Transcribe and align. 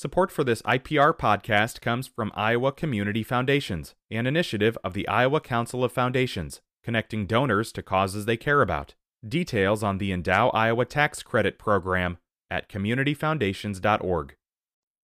Support 0.00 0.32
for 0.32 0.44
this 0.44 0.62
IPR 0.62 1.14
podcast 1.14 1.82
comes 1.82 2.06
from 2.06 2.32
Iowa 2.34 2.72
Community 2.72 3.22
Foundations, 3.22 3.94
an 4.10 4.26
initiative 4.26 4.78
of 4.82 4.94
the 4.94 5.06
Iowa 5.06 5.42
Council 5.42 5.84
of 5.84 5.92
Foundations, 5.92 6.62
connecting 6.82 7.26
donors 7.26 7.70
to 7.72 7.82
causes 7.82 8.24
they 8.24 8.38
care 8.38 8.62
about. 8.62 8.94
Details 9.28 9.82
on 9.82 9.98
the 9.98 10.10
Endow 10.10 10.48
Iowa 10.54 10.86
Tax 10.86 11.22
Credit 11.22 11.58
Program 11.58 12.16
at 12.50 12.66
communityfoundations.org. 12.70 14.36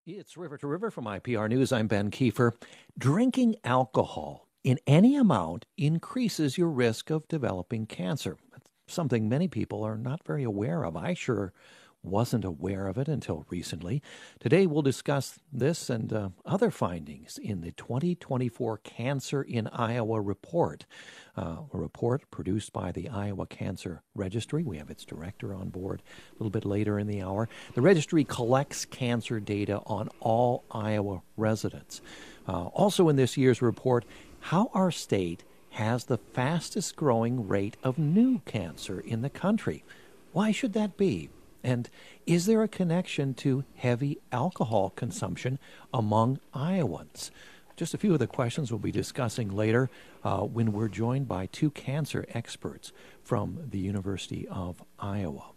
It's 0.06 0.36
River 0.38 0.56
to 0.56 0.66
River 0.66 0.90
from 0.90 1.04
IPR 1.04 1.50
News. 1.50 1.72
I'm 1.72 1.88
Ben 1.88 2.10
Kiefer. 2.10 2.52
Drinking 2.96 3.56
alcohol 3.64 4.48
in 4.64 4.78
any 4.86 5.14
amount 5.14 5.66
increases 5.76 6.56
your 6.56 6.70
risk 6.70 7.10
of 7.10 7.28
developing 7.28 7.84
cancer. 7.84 8.38
something 8.88 9.28
many 9.28 9.46
people 9.46 9.82
are 9.82 9.98
not 9.98 10.24
very 10.24 10.44
aware 10.44 10.86
of. 10.86 10.96
I 10.96 11.12
sure 11.12 11.52
wasn't 12.06 12.44
aware 12.44 12.86
of 12.86 12.96
it 12.96 13.08
until 13.08 13.44
recently. 13.50 14.02
Today, 14.40 14.66
we'll 14.66 14.82
discuss 14.82 15.38
this 15.52 15.90
and 15.90 16.12
uh, 16.12 16.28
other 16.44 16.70
findings 16.70 17.38
in 17.38 17.60
the 17.60 17.72
2024 17.72 18.78
Cancer 18.78 19.42
in 19.42 19.66
Iowa 19.68 20.20
report, 20.20 20.86
uh, 21.36 21.56
a 21.72 21.78
report 21.78 22.30
produced 22.30 22.72
by 22.72 22.92
the 22.92 23.08
Iowa 23.08 23.46
Cancer 23.46 24.02
Registry. 24.14 24.62
We 24.62 24.78
have 24.78 24.90
its 24.90 25.04
director 25.04 25.54
on 25.54 25.68
board 25.68 26.02
a 26.30 26.34
little 26.34 26.50
bit 26.50 26.64
later 26.64 26.98
in 26.98 27.06
the 27.06 27.22
hour. 27.22 27.48
The 27.74 27.82
registry 27.82 28.24
collects 28.24 28.84
cancer 28.84 29.40
data 29.40 29.80
on 29.86 30.08
all 30.20 30.64
Iowa 30.70 31.22
residents. 31.36 32.00
Uh, 32.48 32.66
also, 32.66 33.08
in 33.08 33.16
this 33.16 33.36
year's 33.36 33.60
report, 33.60 34.04
how 34.40 34.70
our 34.72 34.90
state 34.90 35.44
has 35.76 36.04
the 36.04 36.16
fastest 36.16 36.96
growing 36.96 37.46
rate 37.46 37.76
of 37.82 37.98
new 37.98 38.38
cancer 38.46 38.98
in 38.98 39.20
the 39.20 39.28
country. 39.28 39.84
Why 40.32 40.50
should 40.50 40.72
that 40.72 40.96
be? 40.96 41.28
And 41.66 41.90
is 42.26 42.46
there 42.46 42.62
a 42.62 42.68
connection 42.68 43.34
to 43.34 43.64
heavy 43.74 44.18
alcohol 44.30 44.90
consumption 44.90 45.58
among 45.92 46.38
Iowans? 46.54 47.32
Just 47.74 47.92
a 47.92 47.98
few 47.98 48.12
of 48.12 48.20
the 48.20 48.28
questions 48.28 48.70
we'll 48.70 48.78
be 48.78 48.92
discussing 48.92 49.50
later 49.50 49.90
uh, 50.22 50.42
when 50.42 50.70
we're 50.70 50.86
joined 50.86 51.26
by 51.26 51.46
two 51.46 51.70
cancer 51.70 52.24
experts 52.32 52.92
from 53.24 53.58
the 53.68 53.80
University 53.80 54.46
of 54.46 54.80
Iowa. 55.00 55.50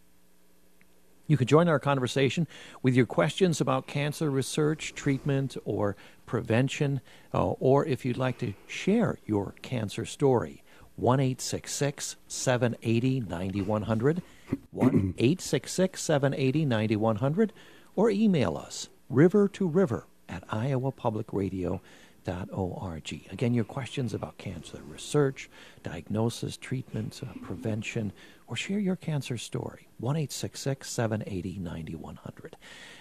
You 1.28 1.38
can 1.38 1.45
join 1.45 1.67
our 1.67 1.78
conversation 1.78 2.48
with 2.81 2.95
your 2.95 3.05
questions 3.05 3.61
about 3.61 3.86
cancer 3.86 4.31
research, 4.31 4.95
treatment, 4.95 5.58
or 5.64 5.95
prevention, 6.26 7.02
uh, 7.36 7.52
or 7.52 7.86
if 7.86 8.03
you'd 8.03 8.17
like 8.17 8.39
to 8.39 8.55
share 8.66 9.20
your 9.28 9.53
cancer 9.61 10.05
story. 10.05 10.64
1 10.95 11.36
780 11.38 13.20
9100. 13.20 14.23
1 14.72 15.14
866 15.17 16.02
780 16.02 16.66
9100 16.66 17.53
or 17.95 18.09
email 18.09 18.58
us 18.58 18.89
river 19.09 19.47
to 19.50 19.67
river 19.67 20.08
at 20.28 20.47
iowapublicradio.org. 20.47 23.22
Again, 23.31 23.53
your 23.53 23.66
questions 23.66 24.14
about 24.14 24.38
cancer 24.38 24.81
research, 24.88 25.50
diagnosis, 25.83 26.58
treatment, 26.58 27.22
uh, 27.23 27.27
prevention, 27.42 28.11
or 28.47 28.55
share 28.55 28.80
your 28.80 28.95
cancer 28.95 29.38
story. 29.38 29.88
1 30.00 30.30
780 30.30 31.59
9100. 31.59 32.58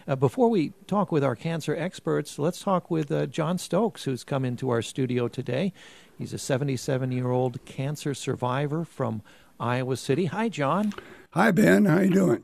Uh, 0.07 0.17
before 0.17 0.49
we 0.49 0.73
talk 0.87 1.13
with 1.13 1.23
our 1.23 1.37
cancer 1.37 1.77
experts, 1.77 2.39
let's 2.39 2.61
talk 2.61 2.91
with 2.91 3.13
uh, 3.13 3.27
John 3.27 3.59
Stokes, 3.59 4.05
who's 4.05 4.25
come 4.25 4.45
into 4.45 4.71
our 4.71 4.83
studio 4.83 5.29
today. 5.29 5.73
He's 6.17 6.33
a 6.33 6.39
77 6.39 7.13
year 7.13 7.31
old 7.31 7.65
cancer 7.65 8.15
survivor 8.15 8.85
from 8.85 9.23
Iowa 9.61 9.97
City. 9.97 10.27
Hi, 10.27 10.49
John. 10.49 10.93
Hi, 11.33 11.51
Ben. 11.51 11.85
How 11.85 11.99
are 11.99 12.05
you 12.05 12.11
doing? 12.11 12.43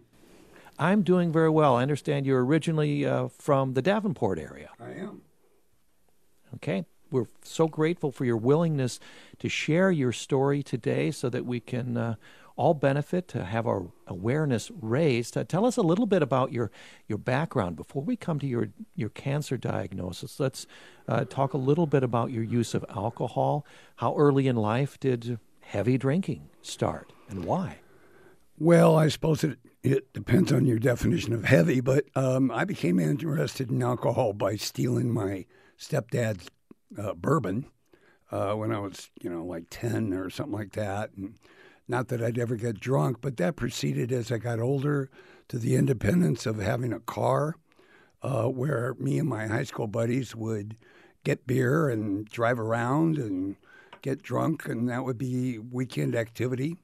I'm 0.79 1.03
doing 1.03 1.33
very 1.33 1.51
well. 1.51 1.77
I 1.77 1.83
understand 1.83 2.27
you're 2.27 2.45
originally 2.45 3.07
uh, 3.07 3.29
from 3.29 3.75
the 3.75 3.83
Davenport 3.83 4.39
area. 4.39 4.71
I 4.81 4.91
am. 4.91 5.23
Okay. 6.57 6.85
We're 7.11 7.27
so 7.45 7.69
grateful 7.69 8.11
for 8.11 8.25
your 8.25 8.37
willingness 8.37 8.99
to 9.39 9.49
share 9.49 9.93
your 9.93 10.11
story 10.11 10.65
today 10.65 11.13
so 11.13 11.29
that 11.29 11.47
we 11.47 11.61
can 11.61 11.97
uh, 11.97 12.15
all 12.57 12.75
benefit, 12.75 13.29
to 13.29 13.45
have 13.45 13.67
our 13.67 13.87
awareness 14.07 14.71
raised. 14.81 15.37
Uh, 15.37 15.45
tell 15.45 15.67
us 15.67 15.77
a 15.77 15.83
little 15.83 16.07
bit 16.07 16.23
about 16.23 16.53
your, 16.53 16.71
your 17.09 17.19
background. 17.19 17.77
Before 17.77 18.03
we 18.03 18.17
come 18.17 18.39
to 18.39 18.47
your, 18.47 18.69
your 18.95 19.09
cancer 19.09 19.57
diagnosis, 19.57 20.39
let's 20.39 20.67
uh, 21.09 21.25
talk 21.25 21.53
a 21.53 21.59
little 21.59 21.87
bit 21.87 22.03
about 22.03 22.31
your 22.31 22.45
use 22.45 22.75
of 22.75 22.85
alcohol. 22.89 23.67
How 23.97 24.17
early 24.17 24.47
in 24.47 24.57
life 24.57 24.99
did 25.01 25.39
heavy 25.65 25.99
drinking 25.99 26.49
start 26.63 27.13
and 27.29 27.45
why? 27.45 27.79
Well, 28.59 28.97
I 28.97 29.09
suppose 29.09 29.43
it, 29.43 29.59
it 29.83 30.13
depends 30.13 30.53
on 30.53 30.67
your 30.67 30.79
definition 30.79 31.33
of 31.33 31.45
heavy, 31.45 31.81
but 31.81 32.05
um, 32.15 32.51
I 32.51 32.65
became 32.65 32.99
interested 33.01 33.71
in 33.71 33.83
alcohol 33.83 34.33
by 34.33 34.57
stealing 34.57 35.11
my 35.11 35.47
stepdad's 35.79 36.49
uh, 36.97 37.15
bourbon 37.15 37.67
uh, 38.31 38.53
when 38.55 38.73
I 38.73 38.79
was, 38.79 39.11
you 39.21 39.29
know, 39.29 39.45
like 39.45 39.65
10 39.71 40.13
or 40.13 40.31
something 40.31 40.55
like 40.55 40.73
that. 40.73 41.11
And 41.17 41.35
not 41.89 42.09
that 42.09 42.23
I'd 42.23 42.39
ever 42.39 42.57
get 42.57 42.81
drunk, 42.81 43.19
but 43.21 43.37
that 43.37 43.57
proceeded 43.57 44.13
as 44.13 44.33
I 44.33 44.39
got 44.39 44.61
older 44.61 45.11
to 45.49 45.59
the 45.59 45.77
independence 45.77 46.47
of 46.47 46.59
having 46.59 46.93
a 46.93 47.01
car 47.01 47.57
uh, 48.23 48.45
where 48.45 48.95
me 48.99 49.19
and 49.19 49.29
my 49.29 49.47
high 49.47 49.65
school 49.65 49.87
buddies 49.87 50.35
would 50.35 50.77
get 51.25 51.47
beer 51.47 51.89
and 51.89 52.27
drive 52.27 52.59
around 52.59 53.19
and 53.19 53.57
get 54.05 54.23
drunk, 54.23 54.67
and 54.67 54.87
that 54.91 55.03
would 55.03 55.17
be 55.17 55.59
weekend 55.59 56.15
activity 56.15 56.77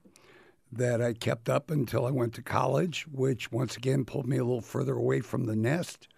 that 0.73 1.03
I 1.03 1.13
kept 1.13 1.51
up 1.51 1.71
until 1.71 2.07
I 2.07 2.11
went 2.11 2.33
to 2.35 2.43
college, 2.43 3.07
which 3.13 3.53
once 3.53 3.77
again 3.77 4.07
pulled 4.07 4.27
me 4.27 4.39
a 4.39 4.45
little 4.45 4.63
further 4.63 4.95
away 4.95 5.21
from 5.21 5.45
the 5.45 5.55
nest. 5.55 6.09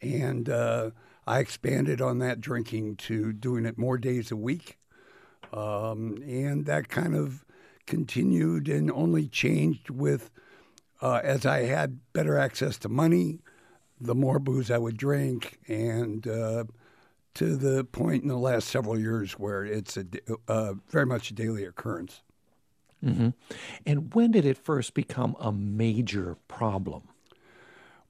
And 0.00 0.48
uh, 0.48 0.90
I 1.26 1.40
expanded 1.40 2.00
on 2.00 2.18
that 2.20 2.40
drinking 2.40 2.96
to 2.96 3.32
doing 3.32 3.66
it 3.66 3.76
more 3.76 3.98
days 3.98 4.30
a 4.30 4.36
week. 4.36 4.78
Um, 5.52 6.22
and 6.24 6.66
that 6.66 6.88
kind 6.88 7.16
of 7.16 7.44
continued 7.86 8.68
and 8.68 8.92
only 8.92 9.26
changed 9.26 9.90
with 9.90 10.30
uh, 11.02 11.20
as 11.24 11.44
I 11.44 11.64
had 11.64 11.98
better 12.12 12.38
access 12.38 12.78
to 12.78 12.88
money, 12.88 13.40
the 14.00 14.14
more 14.14 14.38
booze 14.38 14.70
I 14.70 14.78
would 14.78 14.96
drink. 14.96 15.58
And 15.66 16.28
uh, 16.28 16.64
to 17.34 17.56
the 17.56 17.84
point 17.84 18.22
in 18.22 18.28
the 18.28 18.38
last 18.38 18.68
several 18.68 18.98
years 18.98 19.32
where 19.32 19.64
it's 19.64 19.96
a, 19.96 20.06
uh, 20.48 20.74
very 20.88 21.06
much 21.06 21.30
a 21.30 21.34
daily 21.34 21.64
occurrence. 21.64 22.22
Mm-hmm. 23.04 23.30
And 23.84 24.14
when 24.14 24.30
did 24.30 24.46
it 24.46 24.56
first 24.56 24.94
become 24.94 25.36
a 25.38 25.52
major 25.52 26.36
problem? 26.48 27.02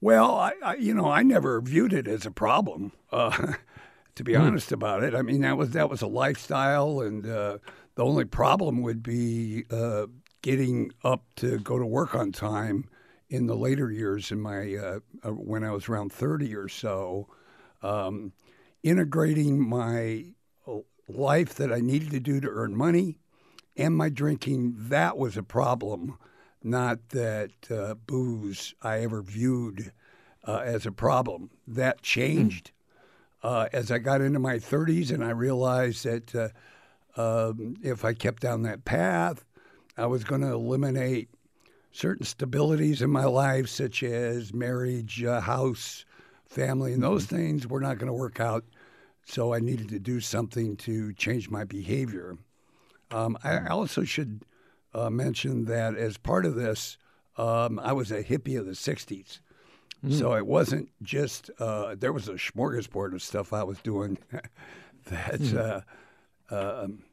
Well, 0.00 0.34
I, 0.34 0.52
I 0.62 0.74
you 0.76 0.94
know, 0.94 1.10
I 1.10 1.22
never 1.22 1.60
viewed 1.60 1.92
it 1.92 2.06
as 2.06 2.26
a 2.26 2.30
problem. 2.30 2.92
Uh, 3.10 3.54
to 4.14 4.22
be 4.22 4.34
mm. 4.34 4.40
honest 4.40 4.70
about 4.70 5.02
it, 5.02 5.14
I 5.14 5.22
mean 5.22 5.40
that 5.40 5.56
was 5.56 5.70
that 5.70 5.90
was 5.90 6.02
a 6.02 6.06
lifestyle, 6.06 7.00
and 7.00 7.26
uh, 7.26 7.58
the 7.94 8.04
only 8.04 8.24
problem 8.24 8.82
would 8.82 9.02
be 9.02 9.64
uh, 9.70 10.06
getting 10.42 10.92
up 11.02 11.24
to 11.36 11.58
go 11.58 11.78
to 11.78 11.86
work 11.86 12.14
on 12.14 12.32
time 12.32 12.88
in 13.30 13.46
the 13.46 13.56
later 13.56 13.90
years 13.90 14.30
in 14.30 14.40
my 14.40 14.74
uh, 14.74 14.98
uh, 15.24 15.30
when 15.30 15.64
I 15.64 15.70
was 15.70 15.88
around 15.88 16.12
thirty 16.12 16.54
or 16.54 16.68
so. 16.68 17.28
Um, 17.82 18.32
integrating 18.84 19.60
my 19.60 20.26
life 21.08 21.54
that 21.54 21.72
I 21.72 21.80
needed 21.80 22.10
to 22.12 22.20
do 22.20 22.40
to 22.40 22.48
earn 22.48 22.76
money 22.76 23.18
and 23.76 23.96
my 23.96 24.08
drinking, 24.08 24.74
that 24.76 25.18
was 25.18 25.36
a 25.36 25.42
problem, 25.42 26.16
not 26.62 27.08
that 27.10 27.50
uh, 27.70 27.94
booze 27.94 28.74
I 28.82 29.00
ever 29.00 29.20
viewed 29.22 29.92
uh, 30.46 30.62
as 30.64 30.86
a 30.86 30.92
problem. 30.92 31.50
That 31.66 32.02
changed 32.02 32.70
uh, 33.42 33.68
as 33.72 33.90
I 33.90 33.98
got 33.98 34.20
into 34.20 34.38
my 34.38 34.56
30s, 34.56 35.10
and 35.10 35.24
I 35.24 35.30
realized 35.30 36.04
that 36.04 36.34
uh, 36.34 36.48
um, 37.20 37.76
if 37.82 38.04
I 38.04 38.14
kept 38.14 38.42
down 38.42 38.62
that 38.62 38.84
path, 38.84 39.44
I 39.96 40.06
was 40.06 40.24
going 40.24 40.40
to 40.42 40.52
eliminate 40.52 41.28
certain 41.92 42.26
stabilities 42.26 43.02
in 43.02 43.10
my 43.10 43.24
life, 43.24 43.68
such 43.68 44.02
as 44.02 44.54
marriage, 44.54 45.22
uh, 45.24 45.40
house, 45.40 46.04
family, 46.48 46.92
and 46.92 47.02
those 47.02 47.26
mm-hmm. 47.26 47.36
things 47.36 47.66
were 47.66 47.80
not 47.80 47.98
going 47.98 48.08
to 48.08 48.12
work 48.12 48.40
out. 48.40 48.64
So 49.24 49.54
I 49.54 49.58
needed 49.58 49.88
to 49.88 49.98
do 49.98 50.20
something 50.20 50.76
to 50.78 51.12
change 51.14 51.50
my 51.50 51.64
behavior. 51.64 52.36
Um, 53.10 53.38
I 53.42 53.66
also 53.68 54.04
should 54.04 54.44
uh, 54.94 55.10
mention 55.10 55.64
that 55.66 55.96
as 55.96 56.16
part 56.16 56.46
of 56.46 56.54
this, 56.54 56.98
um, 57.36 57.78
I 57.80 57.92
was 57.92 58.10
a 58.10 58.22
hippie 58.22 58.58
of 58.58 58.66
the 58.66 58.72
60s. 58.72 59.40
Mm. 60.04 60.18
So 60.18 60.34
it 60.34 60.46
wasn't 60.46 60.90
just, 61.02 61.50
uh, 61.58 61.94
there 61.98 62.12
was 62.12 62.28
a 62.28 62.34
smorgasbord 62.34 63.14
of 63.14 63.22
stuff 63.22 63.52
I 63.52 63.64
was 63.64 63.78
doing 63.78 64.18
that, 65.06 65.40
mm. 65.40 65.82
uh, 66.50 66.82
um, 66.82 67.04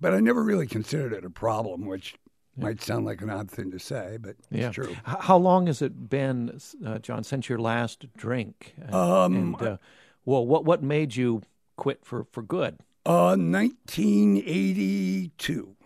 but 0.00 0.14
I 0.14 0.20
never 0.20 0.42
really 0.42 0.66
considered 0.66 1.12
it 1.12 1.24
a 1.24 1.30
problem, 1.30 1.86
which 1.86 2.14
yeah. 2.56 2.64
might 2.64 2.82
sound 2.82 3.04
like 3.04 3.20
an 3.20 3.30
odd 3.30 3.50
thing 3.50 3.70
to 3.72 3.78
say, 3.78 4.18
but 4.20 4.36
yeah. 4.50 4.66
it's 4.68 4.74
true. 4.74 4.96
How 5.04 5.36
long 5.36 5.66
has 5.66 5.82
it 5.82 6.08
been, 6.08 6.58
uh, 6.84 6.98
John, 7.00 7.24
since 7.24 7.48
your 7.48 7.58
last 7.58 8.06
drink? 8.16 8.74
Um, 8.90 9.56
and, 9.58 9.62
uh, 9.62 9.76
well, 10.24 10.46
what, 10.46 10.64
what 10.64 10.82
made 10.82 11.16
you 11.16 11.42
quit 11.76 12.04
for, 12.04 12.26
for 12.32 12.42
good? 12.42 12.78
Uh, 13.04 13.36
1982 13.36 15.76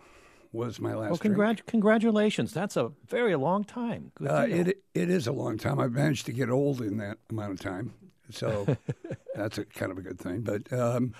was 0.51 0.79
my 0.79 0.95
last. 0.95 1.11
Well, 1.11 1.19
congrat- 1.19 1.65
congratulations! 1.65 2.53
That's 2.53 2.75
a 2.75 2.91
very 3.07 3.35
long 3.35 3.63
time. 3.63 4.11
Uh, 4.19 4.47
it 4.49 4.83
it 4.93 5.09
is 5.09 5.27
a 5.27 5.31
long 5.31 5.57
time. 5.57 5.79
I've 5.79 5.93
managed 5.93 6.25
to 6.25 6.33
get 6.33 6.49
old 6.49 6.81
in 6.81 6.97
that 6.97 7.17
amount 7.29 7.53
of 7.53 7.59
time. 7.59 7.93
so 8.29 8.75
that's 9.35 9.57
a 9.57 9.65
kind 9.65 9.91
of 9.91 9.97
a 9.97 10.01
good 10.01 10.19
thing. 10.19 10.41
But 10.41 10.71
um, 10.73 11.13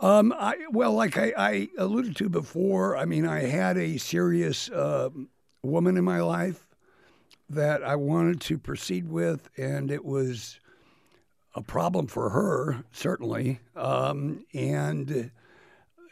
um, 0.00 0.32
I 0.38 0.56
well, 0.70 0.92
like 0.92 1.18
I, 1.18 1.32
I 1.36 1.68
alluded 1.78 2.16
to 2.16 2.28
before, 2.28 2.96
I 2.96 3.04
mean, 3.04 3.26
I 3.26 3.40
had 3.40 3.76
a 3.76 3.98
serious 3.98 4.70
uh, 4.70 5.10
woman 5.62 5.96
in 5.96 6.04
my 6.04 6.20
life 6.20 6.64
that 7.50 7.82
I 7.82 7.96
wanted 7.96 8.40
to 8.42 8.58
proceed 8.58 9.08
with, 9.08 9.48
and 9.56 9.90
it 9.90 10.04
was 10.04 10.60
a 11.58 11.62
problem 11.62 12.06
for 12.06 12.30
her, 12.30 12.84
certainly. 12.92 13.60
Um, 13.76 14.46
and 14.54 15.30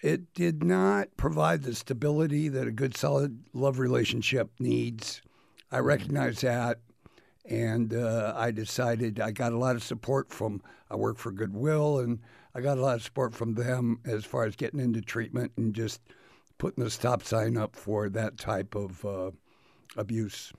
it 0.02 0.34
did 0.34 0.62
not 0.64 1.16
provide 1.16 1.62
the 1.62 1.74
stability 1.74 2.48
that 2.48 2.66
a 2.66 2.72
good, 2.72 2.96
solid 2.96 3.38
love 3.54 3.78
relationship 3.78 4.50
needs. 4.58 5.22
I 5.70 5.78
recognize 5.78 6.40
that. 6.40 6.80
And 7.48 7.94
uh, 7.94 8.34
I 8.36 8.50
decided 8.50 9.20
I 9.20 9.30
got 9.30 9.52
a 9.52 9.58
lot 9.58 9.76
of 9.76 9.84
support 9.84 10.32
from, 10.32 10.60
I 10.90 10.96
work 10.96 11.16
for 11.16 11.30
Goodwill, 11.30 12.00
and 12.00 12.18
I 12.54 12.60
got 12.60 12.78
a 12.78 12.80
lot 12.80 12.96
of 12.96 13.02
support 13.02 13.34
from 13.34 13.54
them 13.54 14.00
as 14.04 14.24
far 14.24 14.44
as 14.44 14.56
getting 14.56 14.80
into 14.80 15.00
treatment 15.00 15.52
and 15.56 15.72
just 15.72 16.00
putting 16.58 16.82
the 16.82 16.90
stop 16.90 17.22
sign 17.22 17.56
up 17.56 17.76
for 17.76 18.08
that 18.08 18.36
type 18.36 18.74
of 18.74 19.04
uh, 19.04 19.30
abuse. 19.96 20.52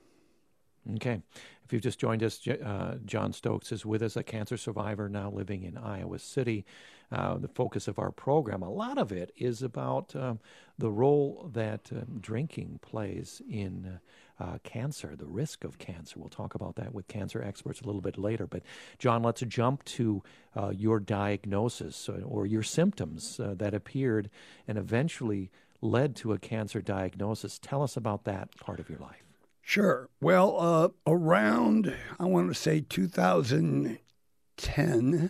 Okay. 0.95 1.22
If 1.67 1.73
you've 1.73 1.81
just 1.81 1.99
joined 1.99 2.23
us, 2.23 2.47
uh, 2.47 2.95
John 3.05 3.33
Stokes 3.33 3.73
is 3.73 3.85
with 3.85 4.01
us, 4.01 4.15
a 4.15 4.23
cancer 4.23 4.55
survivor 4.55 5.09
now 5.09 5.29
living 5.29 5.63
in 5.63 5.77
Iowa 5.77 6.17
City. 6.17 6.65
Uh, 7.11 7.37
the 7.37 7.49
focus 7.49 7.89
of 7.89 7.99
our 7.99 8.09
program, 8.09 8.61
a 8.61 8.69
lot 8.69 8.97
of 8.97 9.11
it 9.11 9.33
is 9.35 9.61
about 9.61 10.15
um, 10.15 10.39
the 10.77 10.89
role 10.89 11.51
that 11.53 11.89
uh, 11.93 12.05
drinking 12.21 12.79
plays 12.81 13.41
in 13.51 13.99
uh, 14.39 14.59
cancer, 14.63 15.13
the 15.17 15.25
risk 15.25 15.65
of 15.65 15.77
cancer. 15.77 16.17
We'll 16.17 16.29
talk 16.29 16.55
about 16.55 16.77
that 16.77 16.93
with 16.93 17.09
cancer 17.09 17.43
experts 17.43 17.81
a 17.81 17.85
little 17.85 17.99
bit 17.99 18.17
later. 18.17 18.47
But, 18.47 18.63
John, 18.97 19.21
let's 19.21 19.41
jump 19.41 19.83
to 19.83 20.23
uh, 20.55 20.69
your 20.69 21.01
diagnosis 21.01 22.07
uh, 22.07 22.21
or 22.23 22.45
your 22.45 22.63
symptoms 22.63 23.41
that 23.43 23.73
appeared 23.73 24.29
and 24.69 24.77
eventually 24.77 25.51
led 25.81 26.15
to 26.17 26.31
a 26.31 26.39
cancer 26.39 26.81
diagnosis. 26.81 27.59
Tell 27.59 27.83
us 27.83 27.97
about 27.97 28.23
that 28.23 28.55
part 28.55 28.79
of 28.79 28.89
your 28.89 28.99
life. 28.99 29.26
Sure. 29.67 30.09
Well, 30.21 30.57
uh, 30.57 30.87
around, 31.05 31.93
I 32.17 32.23
want 32.23 32.47
to 32.47 32.53
say 32.53 32.79
2010, 32.79 35.29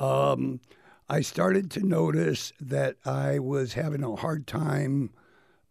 um, 0.00 0.60
I 1.08 1.20
started 1.20 1.70
to 1.70 1.86
notice 1.86 2.52
that 2.60 2.96
I 3.04 3.38
was 3.38 3.74
having 3.74 4.02
a 4.02 4.16
hard 4.16 4.48
time, 4.48 5.10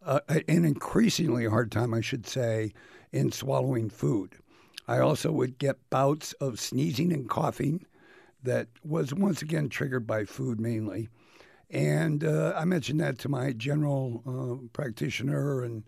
uh, 0.02 0.22
an 0.30 0.64
increasingly 0.64 1.46
hard 1.46 1.74
time, 1.74 1.94
I 1.94 2.00
should 2.00 2.26
say, 2.26 2.72
in 3.12 3.34
swallowing 3.34 3.90
food. 3.90 4.36
I 4.88 5.00
also 5.00 5.34
would 5.34 5.58
get 5.58 5.90
bouts 5.90 6.32
of 6.40 6.58
sneezing 6.58 7.12
and 7.12 7.28
coughing 7.28 7.86
that 8.42 8.70
was 8.82 9.14
once 9.14 9.42
again 9.42 9.68
triggered 9.68 10.08
by 10.08 10.24
food 10.24 10.62
mainly. 10.62 11.10
And 11.70 12.24
uh, 12.24 12.54
I 12.56 12.64
mentioned 12.64 13.02
that 13.02 13.20
to 13.20 13.28
my 13.28 13.52
general 13.52 14.24
uh, 14.26 14.56
practitioner, 14.72 15.64
and 15.64 15.84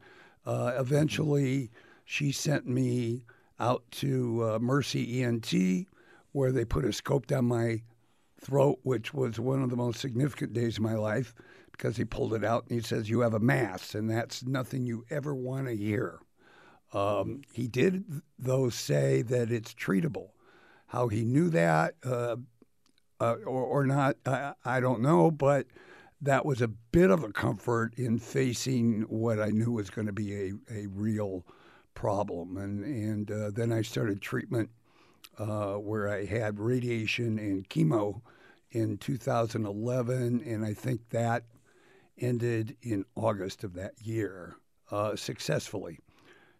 uh, 0.45 0.73
eventually 0.77 1.71
she 2.11 2.33
sent 2.33 2.67
me 2.67 3.23
out 3.57 3.85
to 3.89 4.43
uh, 4.43 4.59
Mercy 4.59 5.23
ENT, 5.23 5.87
where 6.33 6.51
they 6.51 6.65
put 6.65 6.83
a 6.83 6.91
scope 6.91 7.25
down 7.25 7.45
my 7.45 7.83
throat, 8.37 8.79
which 8.83 9.13
was 9.13 9.39
one 9.39 9.63
of 9.63 9.69
the 9.69 9.77
most 9.77 10.01
significant 10.01 10.51
days 10.51 10.75
of 10.75 10.83
my 10.83 10.95
life 10.95 11.33
because 11.71 11.95
he 11.95 12.03
pulled 12.03 12.33
it 12.33 12.43
out 12.43 12.65
and 12.67 12.73
he 12.73 12.85
says, 12.85 13.09
You 13.09 13.21
have 13.21 13.33
a 13.33 13.39
mass, 13.39 13.95
and 13.95 14.09
that's 14.09 14.43
nothing 14.43 14.85
you 14.85 15.05
ever 15.09 15.33
want 15.33 15.67
to 15.67 15.75
hear. 15.75 16.19
Um, 16.91 17.43
he 17.53 17.69
did, 17.69 18.03
though, 18.37 18.69
say 18.69 19.21
that 19.21 19.49
it's 19.49 19.73
treatable. 19.73 20.31
How 20.87 21.07
he 21.07 21.23
knew 21.23 21.49
that 21.51 21.95
uh, 22.03 22.35
uh, 23.21 23.35
or, 23.45 23.63
or, 23.63 23.85
not, 23.85 24.17
I, 24.25 24.51
I 24.65 24.81
don't 24.81 25.01
know, 25.01 25.31
but 25.31 25.65
that 26.21 26.45
was 26.45 26.61
a 26.61 26.67
bit 26.67 27.09
of 27.09 27.23
a 27.23 27.31
comfort 27.31 27.93
in 27.95 28.19
facing 28.19 29.03
what 29.03 29.39
I 29.39 29.51
knew 29.51 29.71
was 29.71 29.89
going 29.89 30.07
to 30.07 30.13
be 30.13 30.33
a, 30.33 30.53
a 30.69 30.87
real 30.87 31.45
problem. 31.93 32.57
And, 32.57 32.83
and 32.83 33.31
uh, 33.31 33.51
then 33.51 33.71
I 33.71 33.81
started 33.81 34.21
treatment 34.21 34.69
uh, 35.37 35.73
where 35.73 36.09
I 36.09 36.25
had 36.25 36.59
radiation 36.59 37.39
and 37.39 37.67
chemo 37.69 38.21
in 38.71 38.97
2011, 38.97 40.43
and 40.45 40.65
I 40.65 40.73
think 40.73 41.09
that 41.09 41.43
ended 42.17 42.77
in 42.81 43.05
August 43.15 43.63
of 43.63 43.73
that 43.73 43.93
year 44.01 44.55
uh, 44.91 45.15
successfully. 45.15 45.99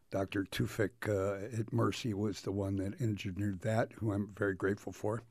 Dr. 0.10 0.44
Tufik 0.44 1.08
uh, 1.08 1.58
at 1.58 1.72
Mercy 1.72 2.14
was 2.14 2.42
the 2.42 2.52
one 2.52 2.76
that 2.78 3.00
engineered 3.02 3.62
that, 3.62 3.94
who 3.94 4.12
I'm 4.12 4.34
very 4.38 4.56
grateful 4.56 4.92
for. 4.92 5.24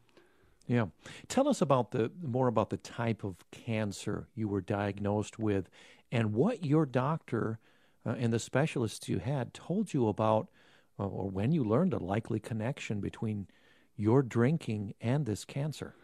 Yeah, 0.67 0.87
tell 1.29 1.49
us 1.49 1.61
about 1.61 1.91
the 1.91 2.12
more 2.23 2.46
about 2.46 2.70
the 2.70 2.76
type 2.76 3.25
of 3.25 3.37
cancer 3.50 4.29
you 4.35 4.49
were 4.49 4.61
diagnosed 4.61 5.38
with, 5.38 5.69
and 6.12 6.32
what 6.32 6.64
your 6.64 6.87
doctor 6.87 7.58
uh, 8.05 8.14
and 8.19 8.32
the 8.32 8.38
specialists 8.38 9.08
you 9.08 9.19
had 9.19 9.55
told 9.55 9.93
you 9.93 10.08
about, 10.08 10.49
uh, 10.99 11.06
or 11.06 11.29
when 11.29 11.52
you 11.52 11.64
learned 11.64 11.93
a 11.93 11.99
likely 11.99 12.41
connection 12.41 13.00
between 13.00 13.47
your 13.97 14.23
drinking 14.23 14.94
and 15.00 15.26
this 15.26 15.44
cancer? 15.44 15.94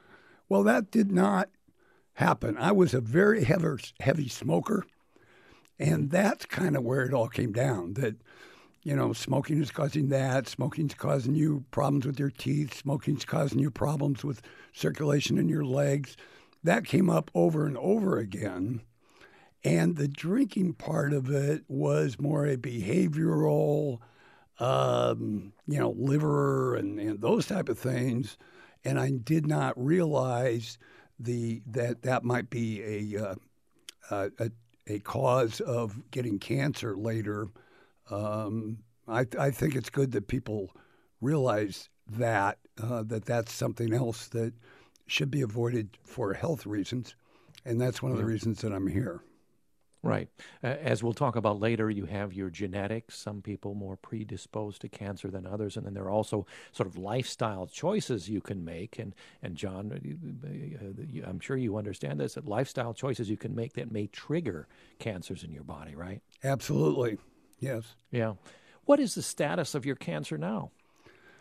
Well, 0.48 0.62
that 0.64 0.90
did 0.90 1.10
not 1.10 1.48
happen. 2.14 2.56
I 2.58 2.72
was 2.72 2.94
a 2.94 3.00
very 3.00 3.44
heavy, 3.44 3.82
heavy 4.00 4.28
smoker, 4.28 4.86
and 5.78 6.10
that's 6.10 6.46
kind 6.46 6.76
of 6.76 6.84
where 6.84 7.02
it 7.02 7.14
all 7.14 7.28
came 7.28 7.52
down. 7.52 7.94
That 7.94 8.16
you 8.86 8.94
know, 8.94 9.12
smoking 9.12 9.60
is 9.60 9.72
causing 9.72 10.10
that. 10.10 10.46
Smoking's 10.46 10.94
causing 10.94 11.34
you 11.34 11.64
problems 11.72 12.06
with 12.06 12.20
your 12.20 12.30
teeth. 12.30 12.72
Smoking's 12.72 13.24
causing 13.24 13.58
you 13.58 13.68
problems 13.68 14.22
with 14.22 14.42
circulation 14.72 15.38
in 15.38 15.48
your 15.48 15.64
legs. 15.64 16.16
That 16.62 16.84
came 16.84 17.10
up 17.10 17.28
over 17.34 17.66
and 17.66 17.76
over 17.78 18.16
again. 18.18 18.82
And 19.66 19.96
the 19.96 20.06
drinking 20.06 20.74
part 20.74 21.12
of 21.12 21.28
it 21.28 21.64
was 21.66 22.20
more 22.20 22.46
a 22.46 22.56
behavioral, 22.56 23.98
um, 24.60 25.52
you 25.66 25.80
know, 25.80 25.90
liver 25.98 26.76
and, 26.76 27.00
and 27.00 27.20
those 27.20 27.46
type 27.46 27.68
of 27.68 27.76
things. 27.76 28.38
And 28.84 28.96
I 29.00 29.10
did 29.10 29.44
not 29.44 29.74
realize 29.76 30.78
the 31.18 31.62
that 31.66 32.02
that 32.02 32.22
might 32.22 32.48
be 32.48 32.80
a 33.16 33.24
uh, 33.24 34.28
a, 34.38 34.50
a, 34.86 35.00
cause 35.00 35.60
of 35.60 36.00
getting 36.12 36.38
cancer 36.38 36.96
later. 36.96 37.48
Um, 38.08 38.78
I, 39.08 39.26
I 39.36 39.50
think 39.50 39.74
it's 39.74 39.90
good 39.90 40.12
that 40.12 40.28
people 40.28 40.70
realize 41.20 41.88
that 42.08 42.58
uh, 42.80 43.02
that 43.02 43.24
that's 43.24 43.52
something 43.52 43.92
else 43.92 44.28
that 44.28 44.52
should 45.08 45.32
be 45.32 45.42
avoided 45.42 45.98
for 46.04 46.34
health 46.34 46.66
reasons, 46.66 47.16
and 47.64 47.80
that's 47.80 48.00
one 48.00 48.12
of 48.12 48.18
the 48.18 48.24
reasons 48.24 48.60
that 48.60 48.72
I'm 48.72 48.86
here. 48.86 49.22
Right. 50.08 50.28
As 50.62 51.02
we'll 51.02 51.12
talk 51.12 51.36
about 51.36 51.60
later, 51.60 51.90
you 51.90 52.06
have 52.06 52.32
your 52.32 52.50
genetics, 52.50 53.16
some 53.16 53.42
people 53.42 53.74
more 53.74 53.96
predisposed 53.96 54.80
to 54.82 54.88
cancer 54.88 55.28
than 55.28 55.46
others. 55.46 55.76
And 55.76 55.86
then 55.86 55.94
there 55.94 56.04
are 56.04 56.10
also 56.10 56.46
sort 56.72 56.86
of 56.86 56.96
lifestyle 56.96 57.66
choices 57.66 58.28
you 58.28 58.40
can 58.40 58.64
make. 58.64 58.98
And, 58.98 59.14
and 59.42 59.56
John, 59.56 59.92
uh, 59.92 60.46
uh, 60.46 61.28
I'm 61.28 61.40
sure 61.40 61.56
you 61.56 61.76
understand 61.76 62.20
this 62.20 62.34
that 62.34 62.46
lifestyle 62.46 62.94
choices 62.94 63.30
you 63.30 63.36
can 63.36 63.54
make 63.54 63.74
that 63.74 63.90
may 63.90 64.06
trigger 64.06 64.68
cancers 64.98 65.42
in 65.42 65.52
your 65.52 65.64
body, 65.64 65.94
right? 65.94 66.22
Absolutely. 66.44 67.18
Yes. 67.60 67.94
Yeah. 68.10 68.34
What 68.84 69.00
is 69.00 69.14
the 69.14 69.22
status 69.22 69.74
of 69.74 69.84
your 69.84 69.96
cancer 69.96 70.38
now? 70.38 70.70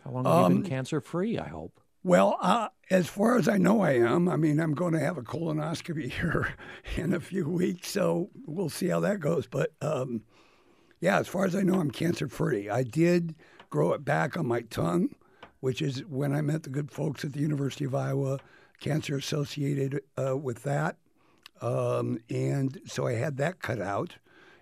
How 0.04 0.10
long 0.10 0.24
have 0.24 0.32
um, 0.32 0.52
you 0.52 0.58
been 0.58 0.66
um, 0.66 0.70
cancer 0.70 1.00
free, 1.00 1.38
I 1.38 1.48
hope? 1.48 1.80
Well, 2.06 2.38
uh, 2.40 2.68
as 2.88 3.08
far 3.08 3.36
as 3.36 3.48
I 3.48 3.58
know, 3.58 3.80
I 3.80 3.94
am. 3.94 4.28
I 4.28 4.36
mean, 4.36 4.60
I'm 4.60 4.74
going 4.74 4.92
to 4.92 5.00
have 5.00 5.18
a 5.18 5.22
colonoscopy 5.22 6.08
here 6.20 6.54
in 6.96 7.12
a 7.12 7.18
few 7.18 7.48
weeks, 7.48 7.90
so 7.90 8.30
we'll 8.46 8.68
see 8.68 8.86
how 8.86 9.00
that 9.00 9.18
goes. 9.18 9.48
But 9.48 9.72
um, 9.82 10.22
yeah, 11.00 11.18
as 11.18 11.26
far 11.26 11.46
as 11.46 11.56
I 11.56 11.62
know, 11.62 11.80
I'm 11.80 11.90
cancer 11.90 12.28
free. 12.28 12.70
I 12.70 12.84
did 12.84 13.34
grow 13.70 13.92
it 13.92 14.04
back 14.04 14.36
on 14.36 14.46
my 14.46 14.60
tongue, 14.60 15.16
which 15.58 15.82
is 15.82 16.04
when 16.04 16.32
I 16.32 16.42
met 16.42 16.62
the 16.62 16.70
good 16.70 16.92
folks 16.92 17.24
at 17.24 17.32
the 17.32 17.40
University 17.40 17.86
of 17.86 17.94
Iowa, 17.96 18.38
cancer 18.78 19.16
associated 19.16 20.00
uh, 20.16 20.36
with 20.36 20.62
that. 20.62 20.98
Um, 21.60 22.20
and 22.30 22.80
so 22.86 23.08
I 23.08 23.14
had 23.14 23.36
that 23.38 23.58
cut 23.58 23.80
out. 23.80 24.14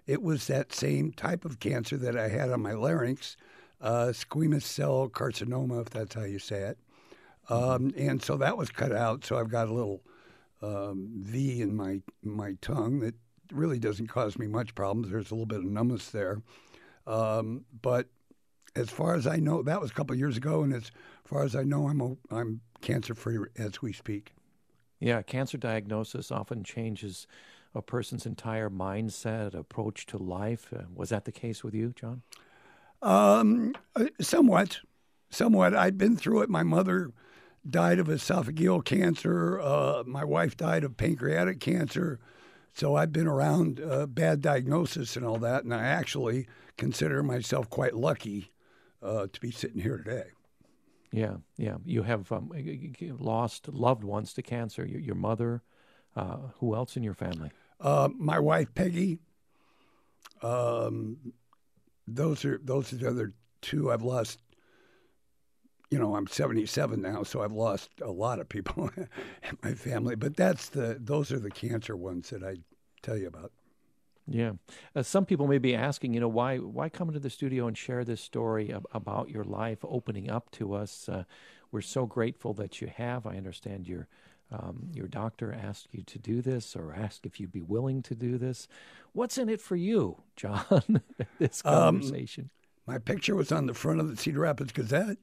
It 0.06 0.22
was 0.22 0.46
that 0.46 0.72
same 0.72 1.12
type 1.12 1.44
of 1.44 1.60
cancer 1.60 1.98
that 1.98 2.16
I 2.16 2.28
had 2.28 2.50
on 2.50 2.62
my 2.62 2.72
larynx, 2.72 3.36
uh, 3.82 4.14
squamous 4.14 4.62
cell 4.62 5.10
carcinoma, 5.10 5.82
if 5.82 5.90
that's 5.90 6.14
how 6.14 6.22
you 6.22 6.38
say 6.38 6.60
it. 6.62 6.78
Um, 7.48 7.92
and 7.96 8.22
so 8.22 8.36
that 8.38 8.56
was 8.56 8.70
cut 8.70 8.92
out. 8.92 9.24
So 9.24 9.38
I've 9.38 9.50
got 9.50 9.68
a 9.68 9.72
little 9.72 10.02
um, 10.62 11.10
V 11.16 11.60
in 11.60 11.74
my 11.74 12.00
my 12.22 12.56
tongue 12.60 13.00
that 13.00 13.14
really 13.52 13.78
doesn't 13.78 14.06
cause 14.06 14.38
me 14.38 14.46
much 14.46 14.74
problems. 14.74 15.10
There's 15.10 15.30
a 15.30 15.34
little 15.34 15.46
bit 15.46 15.58
of 15.58 15.64
numbness 15.64 16.10
there, 16.10 16.40
um, 17.06 17.64
but 17.82 18.08
as 18.76 18.90
far 18.90 19.14
as 19.14 19.26
I 19.26 19.36
know, 19.36 19.62
that 19.62 19.80
was 19.80 19.90
a 19.90 19.94
couple 19.94 20.14
of 20.14 20.18
years 20.18 20.36
ago, 20.36 20.62
and 20.62 20.72
as 20.72 20.90
far 21.24 21.44
as 21.44 21.54
I 21.54 21.62
know, 21.62 21.88
I'm 21.88 22.18
I'm 22.30 22.60
cancer 22.80 23.14
free 23.14 23.38
as 23.56 23.82
we 23.82 23.92
speak. 23.92 24.32
Yeah, 25.00 25.22
cancer 25.22 25.58
diagnosis 25.58 26.30
often 26.30 26.64
changes 26.64 27.26
a 27.74 27.82
person's 27.82 28.24
entire 28.24 28.70
mindset, 28.70 29.54
approach 29.54 30.06
to 30.06 30.18
life. 30.18 30.72
Uh, 30.74 30.84
was 30.94 31.10
that 31.10 31.24
the 31.24 31.32
case 31.32 31.64
with 31.64 31.74
you, 31.74 31.92
John? 31.94 32.22
Um, 33.02 33.74
uh, 33.96 34.06
somewhat, 34.20 34.80
somewhat. 35.30 35.74
I'd 35.74 35.98
been 35.98 36.16
through 36.16 36.42
it. 36.42 36.48
My 36.48 36.62
mother 36.62 37.10
died 37.68 37.98
of 37.98 38.08
esophageal 38.08 38.84
cancer. 38.84 39.60
Uh, 39.60 40.02
my 40.06 40.24
wife 40.24 40.56
died 40.56 40.84
of 40.84 40.96
pancreatic 40.96 41.60
cancer. 41.60 42.20
So 42.74 42.96
I've 42.96 43.12
been 43.12 43.28
around 43.28 43.80
uh, 43.80 44.06
bad 44.06 44.40
diagnosis 44.40 45.16
and 45.16 45.24
all 45.24 45.38
that, 45.38 45.64
and 45.64 45.72
I 45.72 45.82
actually 45.84 46.48
consider 46.76 47.22
myself 47.22 47.70
quite 47.70 47.94
lucky 47.94 48.52
uh, 49.02 49.28
to 49.32 49.40
be 49.40 49.50
sitting 49.50 49.80
here 49.80 49.98
today. 49.98 50.24
Yeah, 51.12 51.36
yeah. 51.56 51.76
You 51.84 52.02
have 52.02 52.32
um, 52.32 52.50
lost 53.20 53.68
loved 53.68 54.02
ones 54.02 54.32
to 54.34 54.42
cancer. 54.42 54.84
Your, 54.84 55.00
your 55.00 55.14
mother. 55.14 55.62
Uh, 56.16 56.38
who 56.58 56.74
else 56.74 56.96
in 56.96 57.02
your 57.02 57.14
family? 57.14 57.50
Uh, 57.80 58.08
my 58.16 58.38
wife 58.38 58.74
Peggy. 58.74 59.18
Um, 60.42 61.34
those 62.06 62.44
are 62.44 62.58
those 62.62 62.92
are 62.92 62.96
the 62.96 63.08
other 63.08 63.32
two 63.62 63.92
I've 63.92 64.02
lost. 64.02 64.40
You 65.94 66.00
know, 66.00 66.16
I'm 66.16 66.26
77 66.26 67.00
now, 67.00 67.22
so 67.22 67.40
I've 67.40 67.52
lost 67.52 67.88
a 68.02 68.10
lot 68.10 68.40
of 68.40 68.48
people 68.48 68.90
in 68.96 69.08
my 69.62 69.74
family. 69.74 70.16
But 70.16 70.36
that's 70.36 70.68
the 70.68 70.98
those 71.00 71.30
are 71.30 71.38
the 71.38 71.52
cancer 71.52 71.96
ones 71.96 72.30
that 72.30 72.42
I 72.42 72.56
tell 73.00 73.16
you 73.16 73.28
about. 73.28 73.52
Yeah, 74.26 74.54
uh, 74.96 75.04
some 75.04 75.24
people 75.24 75.46
may 75.46 75.58
be 75.58 75.72
asking, 75.72 76.12
you 76.12 76.18
know, 76.18 76.26
why 76.26 76.56
why 76.56 76.88
come 76.88 77.06
into 77.10 77.20
the 77.20 77.30
studio 77.30 77.68
and 77.68 77.78
share 77.78 78.04
this 78.04 78.20
story 78.20 78.72
ab- 78.74 78.86
about 78.90 79.30
your 79.30 79.44
life, 79.44 79.78
opening 79.84 80.28
up 80.28 80.50
to 80.52 80.74
us. 80.74 81.08
Uh, 81.08 81.22
we're 81.70 81.80
so 81.80 82.06
grateful 82.06 82.54
that 82.54 82.80
you 82.80 82.88
have. 82.88 83.24
I 83.24 83.36
understand 83.36 83.86
your 83.86 84.08
um, 84.50 84.88
your 84.94 85.06
doctor 85.06 85.52
asked 85.52 85.86
you 85.92 86.02
to 86.02 86.18
do 86.18 86.42
this, 86.42 86.74
or 86.74 86.92
asked 86.92 87.24
if 87.24 87.38
you'd 87.38 87.52
be 87.52 87.62
willing 87.62 88.02
to 88.02 88.16
do 88.16 88.36
this. 88.36 88.66
What's 89.12 89.38
in 89.38 89.48
it 89.48 89.60
for 89.60 89.76
you, 89.76 90.24
John? 90.34 91.02
this 91.38 91.62
um, 91.64 92.00
conversation. 92.00 92.50
Um, 92.88 92.94
my 92.94 92.98
picture 92.98 93.36
was 93.36 93.52
on 93.52 93.66
the 93.66 93.74
front 93.74 94.00
of 94.00 94.10
the 94.10 94.16
Cedar 94.16 94.40
Rapids 94.40 94.72
Gazette. 94.72 95.18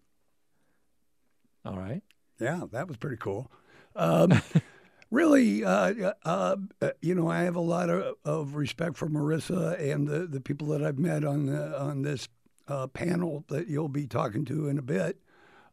All 1.66 1.78
right. 1.78 2.02
Yeah, 2.40 2.62
that 2.72 2.88
was 2.88 2.98
pretty 2.98 3.18
cool. 3.18 3.52
Um, 3.96 4.42
really, 5.12 5.64
uh, 5.64 6.14
uh, 6.26 6.56
uh, 6.82 6.90
you 7.02 7.14
know, 7.14 7.30
I 7.30 7.44
have 7.44 7.56
a 7.56 7.62
lot 7.62 7.90
of, 7.90 8.16
of, 8.26 8.56
respect 8.56 8.98
for 8.98 9.08
Marissa 9.08 9.80
and 9.80 10.08
the, 10.08 10.26
the 10.26 10.42
people 10.42 10.68
that 10.70 10.84
I've 10.84 10.98
met 10.98 11.24
on 11.24 11.46
the, 11.46 11.80
on 11.80 12.02
this 12.02 12.28
uh, 12.68 12.88
panel 12.88 13.46
that 13.50 13.68
you'll 13.68 13.90
be 13.90 14.08
talking 14.08 14.46
to 14.46 14.68
in 14.68 14.78
a 14.78 14.82
bit. 14.82 15.20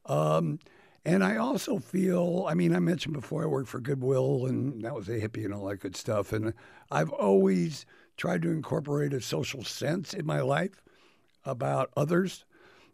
Um, 0.06 0.58
and 1.04 1.24
I 1.24 1.36
also 1.36 1.78
feel, 1.78 2.44
I 2.48 2.54
mean, 2.54 2.74
I 2.74 2.80
mentioned 2.80 3.14
before 3.14 3.42
I 3.42 3.46
worked 3.46 3.68
for 3.68 3.80
Goodwill, 3.80 4.46
and 4.46 4.82
that 4.84 4.94
was 4.94 5.08
a 5.08 5.18
hippie 5.20 5.44
and 5.44 5.54
all 5.54 5.66
that 5.66 5.80
good 5.80 5.96
stuff. 5.96 6.32
And 6.32 6.52
I've 6.90 7.10
always 7.10 7.86
tried 8.16 8.42
to 8.42 8.50
incorporate 8.50 9.14
a 9.14 9.20
social 9.20 9.64
sense 9.64 10.12
in 10.12 10.26
my 10.26 10.40
life 10.40 10.82
about 11.44 11.90
others, 11.96 12.44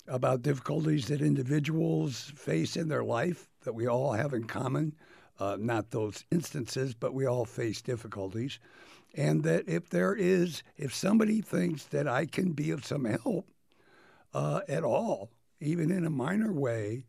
about 0.07 0.43
difficulties 0.43 1.07
that 1.07 1.23
individuals 1.23 2.33
face 2.37 2.77
in 2.77 2.89
their 2.89 3.05
life 3.05 3.49
that 3.65 3.75
we 3.75 3.87
all 3.87 4.13
have 4.13 4.33
in 4.33 4.45
common. 4.45 4.95
Uh, 5.39 5.57
not 5.59 5.91
those 5.91 6.25
instances, 6.31 6.95
but 6.95 7.15
we 7.15 7.27
all 7.27 7.45
face 7.45 7.83
difficulties. 7.83 8.61
And 9.17 9.43
that 9.45 9.69
if 9.69 9.91
there 9.91 10.15
is, 10.15 10.63
if 10.77 10.95
somebody 10.95 11.41
thinks 11.41 11.85
that 11.87 12.07
I 12.07 12.27
can 12.27 12.53
be 12.53 12.71
of 12.71 12.85
some 12.85 13.05
help 13.05 13.49
uh, 14.33 14.61
at 14.69 14.85
all, 14.85 15.31
even 15.61 15.91
in 15.91 16.05
a 16.05 16.11
minor 16.11 16.53
way, 16.53 17.05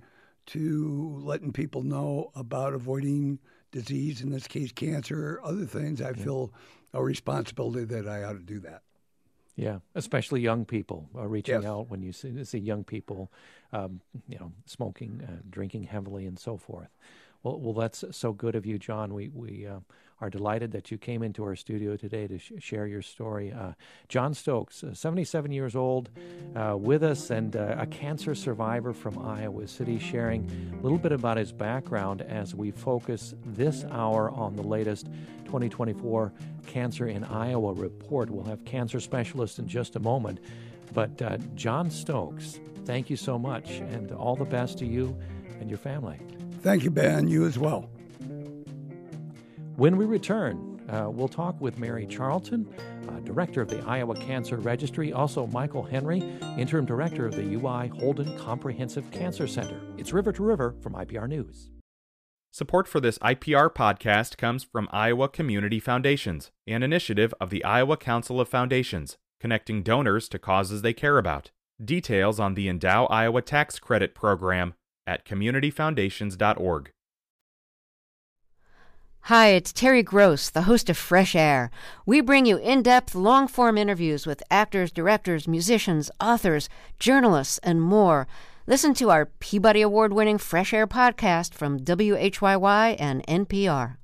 to 0.47 1.19
letting 1.23 1.51
people 1.51 1.83
know 1.83 2.31
about 2.35 2.73
avoiding 2.73 3.39
disease, 3.71 4.21
in 4.21 4.29
this 4.29 4.47
case, 4.47 4.71
cancer, 4.71 5.39
other 5.43 5.65
things, 5.65 6.01
I 6.01 6.09
yeah. 6.09 6.23
feel 6.23 6.53
a 6.93 7.03
responsibility 7.03 7.85
that 7.85 8.07
I 8.07 8.23
ought 8.23 8.33
to 8.33 8.39
do 8.39 8.59
that. 8.61 8.83
Yeah, 9.55 9.79
especially 9.95 10.41
young 10.41 10.65
people 10.65 11.09
uh, 11.15 11.25
reaching 11.27 11.61
yes. 11.61 11.65
out 11.65 11.89
when 11.89 12.01
you 12.01 12.11
see, 12.11 12.43
see 12.43 12.57
young 12.57 12.83
people, 12.83 13.31
um, 13.71 14.01
you 14.27 14.37
know, 14.37 14.51
smoking, 14.65 15.21
uh, 15.25 15.41
drinking 15.49 15.83
heavily, 15.83 16.25
and 16.25 16.37
so 16.37 16.57
forth. 16.57 16.89
Well, 17.41 17.59
well, 17.59 17.73
that's 17.73 18.03
so 18.11 18.33
good 18.33 18.55
of 18.55 18.65
you, 18.65 18.77
John. 18.77 19.13
We 19.13 19.29
we 19.29 19.65
uh, 19.65 19.79
are 20.21 20.29
delighted 20.29 20.71
that 20.71 20.91
you 20.91 20.97
came 20.97 21.21
into 21.23 21.43
our 21.43 21.55
studio 21.55 21.97
today 21.97 22.27
to 22.27 22.37
sh- 22.37 22.53
share 22.59 22.87
your 22.87 23.01
story. 23.01 23.51
Uh, 23.51 23.73
John 24.07 24.33
Stokes, 24.33 24.83
uh, 24.83 24.93
77 24.93 25.51
years 25.51 25.75
old, 25.75 26.09
uh, 26.55 26.75
with 26.77 27.03
us, 27.03 27.29
and 27.29 27.55
uh, 27.55 27.75
a 27.77 27.85
cancer 27.85 28.33
survivor 28.33 28.93
from 28.93 29.19
Iowa 29.19 29.67
City, 29.67 29.99
sharing 29.99 30.49
a 30.79 30.81
little 30.81 30.97
bit 30.97 31.11
about 31.11 31.37
his 31.37 31.51
background 31.51 32.21
as 32.21 32.55
we 32.55 32.71
focus 32.71 33.33
this 33.45 33.83
hour 33.91 34.31
on 34.31 34.55
the 34.55 34.63
latest 34.63 35.07
2024 35.45 36.31
Cancer 36.65 37.07
in 37.07 37.23
Iowa 37.23 37.73
report. 37.73 38.29
We'll 38.29 38.45
have 38.45 38.65
cancer 38.65 38.99
specialists 38.99 39.59
in 39.59 39.67
just 39.67 39.95
a 39.95 39.99
moment, 39.99 40.39
but 40.93 41.21
uh, 41.21 41.37
John 41.55 41.91
Stokes, 41.91 42.59
thank 42.85 43.09
you 43.09 43.17
so 43.17 43.37
much, 43.37 43.69
and 43.69 44.11
all 44.11 44.35
the 44.35 44.45
best 44.45 44.77
to 44.79 44.85
you 44.85 45.15
and 45.59 45.69
your 45.69 45.77
family. 45.77 46.19
Thank 46.61 46.83
you, 46.83 46.89
Ben. 46.89 47.27
You 47.27 47.45
as 47.45 47.59
well. 47.59 47.89
When 49.77 49.97
we 49.97 50.05
return, 50.05 50.79
uh, 50.89 51.09
we'll 51.09 51.27
talk 51.27 51.59
with 51.59 51.77
Mary 51.77 52.07
Charlton, 52.07 52.65
uh, 53.09 53.19
director 53.25 53.61
of 53.61 53.67
the 53.67 53.81
Iowa 53.85 54.15
Cancer 54.15 54.55
Registry, 54.55 55.11
also 55.11 55.47
Michael 55.47 55.83
Henry, 55.83 56.23
interim 56.57 56.85
director 56.85 57.25
of 57.27 57.35
the 57.35 57.55
UI 57.55 57.87
Holden 57.89 58.37
Comprehensive 58.37 59.11
Cancer 59.11 59.47
Center. 59.47 59.77
It's 59.97 60.13
River 60.13 60.31
to 60.31 60.43
River 60.43 60.75
from 60.81 60.93
IPR 60.93 61.27
News. 61.27 61.71
Support 62.53 62.87
for 62.87 63.01
this 63.01 63.17
IPR 63.17 63.69
podcast 63.69 64.37
comes 64.37 64.63
from 64.63 64.87
Iowa 64.93 65.27
Community 65.27 65.81
Foundations, 65.81 66.51
an 66.65 66.81
initiative 66.81 67.33
of 67.41 67.49
the 67.49 67.61
Iowa 67.65 67.97
Council 67.97 68.39
of 68.39 68.47
Foundations, 68.47 69.17
connecting 69.41 69.83
donors 69.83 70.29
to 70.29 70.39
causes 70.39 70.83
they 70.83 70.93
care 70.93 71.17
about. 71.17 71.51
Details 71.83 72.39
on 72.39 72.53
the 72.53 72.69
Endow 72.69 73.07
Iowa 73.09 73.41
Tax 73.41 73.79
Credit 73.79 74.15
Program 74.15 74.73
at 75.05 75.25
communityfoundations.org. 75.25 76.91
Hi, 79.29 79.47
it's 79.47 79.73
Terry 79.73 80.03
Gross, 80.03 80.51
the 80.51 80.69
host 80.69 80.87
of 80.87 80.97
Fresh 80.97 81.35
Air. 81.35 81.71
We 82.05 82.21
bring 82.21 82.45
you 82.45 82.57
in 82.57 82.83
depth, 82.83 83.15
long 83.15 83.47
form 83.47 83.75
interviews 83.75 84.27
with 84.27 84.43
actors, 84.51 84.91
directors, 84.91 85.47
musicians, 85.47 86.11
authors, 86.21 86.69
journalists, 86.99 87.57
and 87.63 87.81
more. 87.81 88.27
Listen 88.67 88.93
to 88.93 89.09
our 89.09 89.25
Peabody 89.25 89.81
Award 89.81 90.13
winning 90.13 90.37
Fresh 90.37 90.75
Air 90.75 90.85
podcast 90.85 91.55
from 91.55 91.79
WHYY 91.79 92.97
and 92.99 93.25
NPR. 93.25 93.97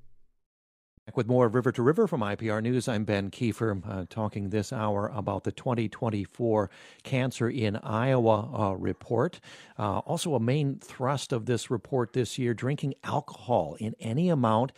With 1.14 1.28
more 1.28 1.50
River 1.50 1.72
to 1.74 1.84
River 1.84 2.08
from 2.08 2.22
IPR 2.22 2.64
News, 2.64 2.88
I'm 2.88 3.04
Ben 3.04 3.30
Kiefer, 3.30 3.80
uh, 3.88 4.06
talking 4.10 4.50
this 4.50 4.74
hour 4.74 5.12
about 5.14 5.44
the 5.44 5.52
2024 5.52 6.70
Cancer 7.04 7.50
in 7.50 7.76
Iowa 7.76 8.50
uh, 8.58 8.74
report. 8.74 9.40
Uh, 9.78 10.00
also, 10.00 10.34
a 10.34 10.40
main 10.40 10.80
thrust 10.80 11.32
of 11.32 11.46
this 11.46 11.70
report 11.70 12.14
this 12.14 12.40
year 12.40 12.54
drinking 12.56 12.96
alcohol 13.04 13.76
in 13.80 13.94
any 14.00 14.30
amount 14.30 14.72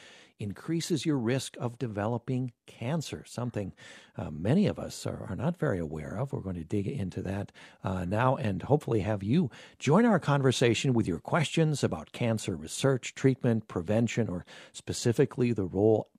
increases 0.44 1.06
your 1.06 1.18
risk 1.18 1.56
of 1.58 1.80
developing 1.80 2.52
cancer, 2.68 3.24
something 3.26 3.74
uh, 4.18 4.30
many 4.30 4.68
of 4.68 4.78
us 4.78 5.08
are, 5.08 5.26
are, 5.30 5.36
not 5.36 5.58
very 5.58 5.80
aware 5.80 6.18
of. 6.18 6.32
We're 6.32 6.42
going 6.42 6.58
to 6.58 6.64
dig 6.64 6.86
into 6.86 7.22
that 7.24 7.52
uh, 7.84 8.06
now 8.06 8.36
and 8.36 8.62
hopefully 8.62 9.00
have 9.00 9.24
you 9.24 9.50
join 9.80 10.06
our 10.06 10.20
conversation 10.20 10.94
with 10.94 11.08
your 11.08 11.20
questions 11.20 11.84
about 11.84 12.12
cancer 12.12 12.56
research, 12.56 13.16
treatment, 13.16 13.68
prevention, 13.68 14.30
or 14.30 14.46
specifically 14.72 15.54
the 15.54 15.66
role 15.66 16.10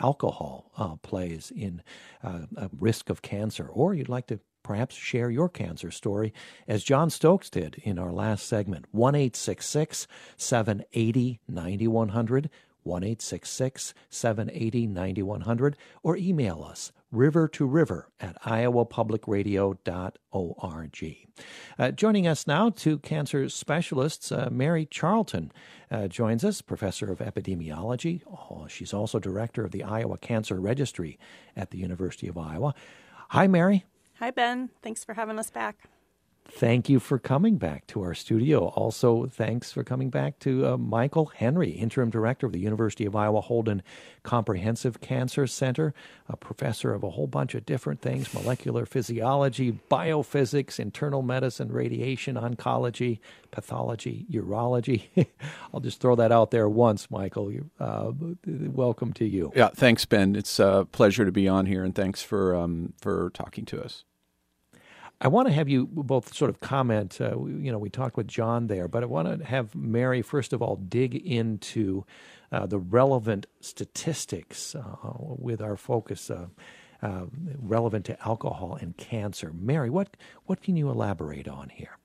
alcohol 0.00 0.70
uh, 0.78 0.96
plays 0.96 1.52
in 1.54 1.82
uh, 2.22 2.46
a 2.56 2.70
risk 2.78 3.10
of 3.10 3.20
cancer, 3.20 3.66
or 3.66 3.92
you'd 3.92 4.08
like 4.08 4.28
to 4.28 4.40
perhaps 4.62 4.94
share 4.94 5.30
your 5.30 5.48
cancer 5.48 5.90
story, 5.90 6.32
as 6.68 6.84
John 6.84 7.10
Stokes 7.10 7.50
did 7.50 7.74
in 7.82 7.98
our 7.98 8.12
last 8.12 8.46
segment. 8.46 8.86
1 8.92 9.30
780 9.34 11.40
9100. 11.48 12.50
1 12.82 13.16
780 13.18 14.86
9100. 14.86 15.76
Or 16.02 16.16
email 16.16 16.66
us 16.68 16.92
river 17.12 17.46
to 17.46 17.66
river 17.66 18.08
at 18.20 18.42
iowapublicradio.org. 18.42 21.16
Uh, 21.78 21.90
joining 21.90 22.26
us 22.26 22.46
now, 22.46 22.70
two 22.70 22.98
cancer 22.98 23.48
specialists. 23.48 24.32
Uh, 24.32 24.48
Mary 24.50 24.86
Charlton 24.86 25.52
uh, 25.90 26.08
joins 26.08 26.44
us, 26.44 26.62
professor 26.62 27.12
of 27.12 27.18
epidemiology. 27.18 28.22
Oh, 28.26 28.66
she's 28.68 28.94
also 28.94 29.18
director 29.18 29.64
of 29.64 29.72
the 29.72 29.84
Iowa 29.84 30.16
Cancer 30.18 30.58
Registry 30.58 31.18
at 31.54 31.70
the 31.70 31.78
University 31.78 32.28
of 32.28 32.38
Iowa. 32.38 32.74
Hi, 33.28 33.46
Mary. 33.46 33.84
Hi, 34.18 34.30
Ben. 34.30 34.70
Thanks 34.82 35.04
for 35.04 35.14
having 35.14 35.38
us 35.38 35.50
back 35.50 35.88
thank 36.48 36.88
you 36.88 37.00
for 37.00 37.18
coming 37.18 37.56
back 37.56 37.86
to 37.88 38.02
our 38.02 38.14
studio. 38.14 38.68
Also, 38.68 39.26
thanks 39.26 39.72
for 39.72 39.82
coming 39.82 40.10
back 40.10 40.38
to 40.40 40.66
uh, 40.66 40.76
Michael 40.76 41.26
Henry, 41.26 41.70
interim 41.70 42.10
director 42.10 42.46
of 42.46 42.52
the 42.52 42.60
University 42.60 43.04
of 43.04 43.16
Iowa 43.16 43.40
Holden 43.40 43.82
Comprehensive 44.22 45.00
Cancer 45.00 45.46
Center, 45.46 45.94
a 46.28 46.36
professor 46.36 46.92
of 46.92 47.02
a 47.02 47.10
whole 47.10 47.26
bunch 47.26 47.54
of 47.54 47.66
different 47.66 48.00
things 48.00 48.32
molecular 48.34 48.86
physiology, 48.86 49.78
biophysics, 49.90 50.78
internal 50.78 51.22
medicine, 51.22 51.72
radiation, 51.72 52.36
oncology, 52.36 53.18
pathology, 53.50 54.26
urology. 54.30 55.08
I'll 55.74 55.80
just 55.80 56.00
throw 56.00 56.16
that 56.16 56.32
out 56.32 56.50
there 56.50 56.68
once, 56.68 57.10
Michael. 57.10 57.52
Uh, 57.80 58.12
welcome 58.46 59.12
to 59.14 59.24
you. 59.24 59.52
Yeah, 59.56 59.68
thanks, 59.68 60.04
Ben. 60.04 60.36
It's 60.36 60.58
a 60.58 60.86
pleasure 60.92 61.24
to 61.24 61.32
be 61.32 61.48
on 61.48 61.66
here, 61.66 61.84
and 61.84 61.94
thanks 61.94 62.22
for 62.22 62.54
um, 62.54 62.92
for 63.00 63.30
talking 63.30 63.64
to 63.66 63.82
us. 63.82 64.04
I 65.22 65.28
want 65.28 65.46
to 65.46 65.54
have 65.54 65.68
you 65.68 65.86
both 65.86 66.34
sort 66.34 66.50
of 66.50 66.58
comment. 66.58 67.20
Uh, 67.20 67.38
you 67.46 67.70
know, 67.70 67.78
we 67.78 67.90
talked 67.90 68.16
with 68.16 68.26
John 68.26 68.66
there, 68.66 68.88
but 68.88 69.04
I 69.04 69.06
want 69.06 69.38
to 69.38 69.46
have 69.46 69.72
Mary 69.72 70.20
first 70.20 70.52
of 70.52 70.60
all 70.60 70.74
dig 70.74 71.14
into 71.14 72.04
uh, 72.50 72.66
the 72.66 72.80
relevant 72.80 73.46
statistics 73.60 74.74
uh, 74.74 74.80
with 75.14 75.62
our 75.62 75.76
focus. 75.76 76.28
Uh, 76.28 76.48
uh, 77.04 77.26
relevant 77.58 78.04
to 78.04 78.16
alcohol 78.24 78.78
and 78.80 78.96
cancer. 78.96 79.52
Mary, 79.52 79.90
what 79.90 80.16
what 80.46 80.62
can 80.62 80.76
you 80.76 80.88
elaborate 80.88 81.48
on 81.48 81.68
here? 81.68 81.98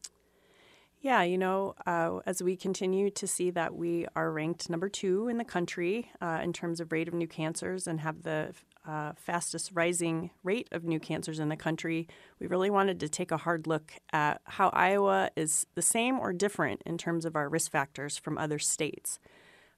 Yeah, 1.01 1.21
you 1.21 1.37
know, 1.37 1.75
uh, 1.85 2.21
as 2.25 2.41
we 2.41 2.55
continue 2.55 3.11
to 3.11 3.27
see 3.27 3.51
that 3.51 3.75
we 3.75 4.07
are 4.15 4.31
ranked 4.31 4.71
number 4.71 4.89
two 4.89 5.27
in 5.27 5.37
the 5.37 5.45
country 5.45 6.09
uh, 6.19 6.39
in 6.41 6.51
terms 6.51 6.79
of 6.79 6.91
rate 6.91 7.07
of 7.07 7.13
new 7.13 7.27
cancers 7.27 7.85
and 7.85 7.99
have 7.99 8.23
the 8.23 8.55
uh, 8.87 9.11
fastest 9.15 9.71
rising 9.73 10.31
rate 10.43 10.67
of 10.71 10.85
new 10.85 10.99
cancers 10.99 11.39
in 11.39 11.49
the 11.49 11.57
country, 11.57 12.07
we 12.39 12.47
really 12.47 12.69
wanted 12.69 12.99
to 13.01 13.09
take 13.09 13.31
a 13.31 13.37
hard 13.37 13.67
look 13.67 13.91
at 14.13 14.41
how 14.45 14.69
Iowa 14.69 15.29
is 15.35 15.67
the 15.75 15.81
same 15.81 16.19
or 16.19 16.31
different 16.31 16.81
in 16.85 16.97
terms 16.97 17.25
of 17.25 17.35
our 17.35 17.49
risk 17.49 17.71
factors 17.71 18.17
from 18.17 18.37
other 18.37 18.57
states. 18.57 19.19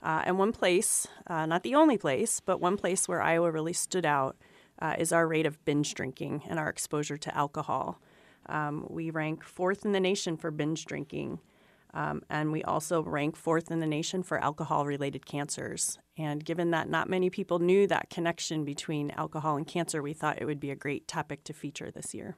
Uh, 0.02 0.22
and 0.26 0.38
one 0.38 0.54
place, 0.54 1.08
uh, 1.28 1.46
not 1.46 1.64
the 1.64 1.76
only 1.76 1.98
place, 1.98 2.40
but 2.40 2.62
one 2.62 2.78
place 2.78 3.08
where 3.08 3.22
Iowa 3.22 3.52
really 3.52 3.74
stood 3.74 4.06
out 4.06 4.38
uh, 4.80 4.96
is 4.98 5.12
our 5.12 5.28
rate 5.28 5.46
of 5.46 5.64
binge 5.66 5.94
drinking 5.94 6.44
and 6.48 6.58
our 6.58 6.70
exposure 6.70 7.18
to 7.18 7.36
alcohol. 7.36 8.00
Um, 8.46 8.86
we 8.90 9.10
rank 9.10 9.44
fourth 9.44 9.86
in 9.86 9.92
the 9.92 10.00
nation 10.00 10.38
for 10.38 10.52
binge 10.52 10.86
drinking. 10.86 11.40
Um, 11.94 12.22
and 12.30 12.52
we 12.52 12.64
also 12.64 13.02
rank 13.02 13.36
fourth 13.36 13.72
in 13.72 13.80
the 13.80 13.88
nation 13.88 14.24
for 14.24 14.38
alcohol 14.38 14.86
related 14.86 15.26
cancers. 15.26 15.98
And 16.18 16.44
given 16.44 16.72
that 16.72 16.90
not 16.90 17.10
many 17.10 17.30
people 17.30 17.60
knew 17.60 17.88
that 17.88 18.10
connection 18.10 18.64
between 18.64 19.12
alcohol 19.12 19.58
and 19.58 19.66
cancer, 19.66 20.02
we 20.02 20.14
thought 20.14 20.42
it 20.42 20.46
would 20.46 20.60
be 20.60 20.72
a 20.72 20.76
great 20.76 21.08
topic 21.08 21.44
to 21.46 21.54
feature 21.54 21.90
this 21.92 22.14
year. 22.14 22.36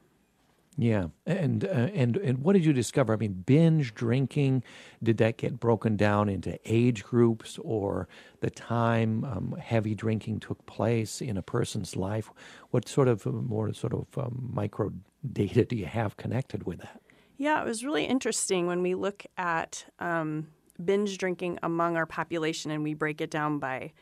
Yeah, 0.78 1.08
and 1.26 1.66
uh, 1.66 1.90
and 1.92 2.16
and 2.16 2.38
what 2.38 2.54
did 2.54 2.64
you 2.64 2.72
discover? 2.72 3.12
I 3.12 3.16
mean, 3.16 3.42
binge 3.44 3.92
drinking. 3.92 4.64
Did 5.02 5.18
that 5.18 5.36
get 5.36 5.60
broken 5.60 5.98
down 5.98 6.30
into 6.30 6.58
age 6.64 7.04
groups 7.04 7.58
or 7.62 8.08
the 8.40 8.48
time 8.48 9.22
um, 9.24 9.54
heavy 9.60 9.94
drinking 9.94 10.40
took 10.40 10.64
place 10.64 11.20
in 11.20 11.36
a 11.36 11.42
person's 11.42 11.94
life? 11.94 12.30
What 12.70 12.88
sort 12.88 13.08
of 13.08 13.26
uh, 13.26 13.32
more 13.32 13.70
sort 13.74 13.92
of 13.92 14.06
um, 14.16 14.50
micro 14.50 14.92
data 15.30 15.66
do 15.66 15.76
you 15.76 15.84
have 15.84 16.16
connected 16.16 16.64
with 16.64 16.78
that? 16.78 17.02
Yeah, 17.42 17.60
it 17.60 17.64
was 17.64 17.84
really 17.84 18.04
interesting 18.04 18.68
when 18.68 18.82
we 18.82 18.94
look 18.94 19.26
at 19.36 19.84
um, 19.98 20.46
binge 20.84 21.18
drinking 21.18 21.58
among 21.64 21.96
our 21.96 22.06
population 22.06 22.70
and 22.70 22.84
we 22.84 22.94
break 22.94 23.20
it 23.20 23.32
down 23.32 23.58
by 23.58 23.94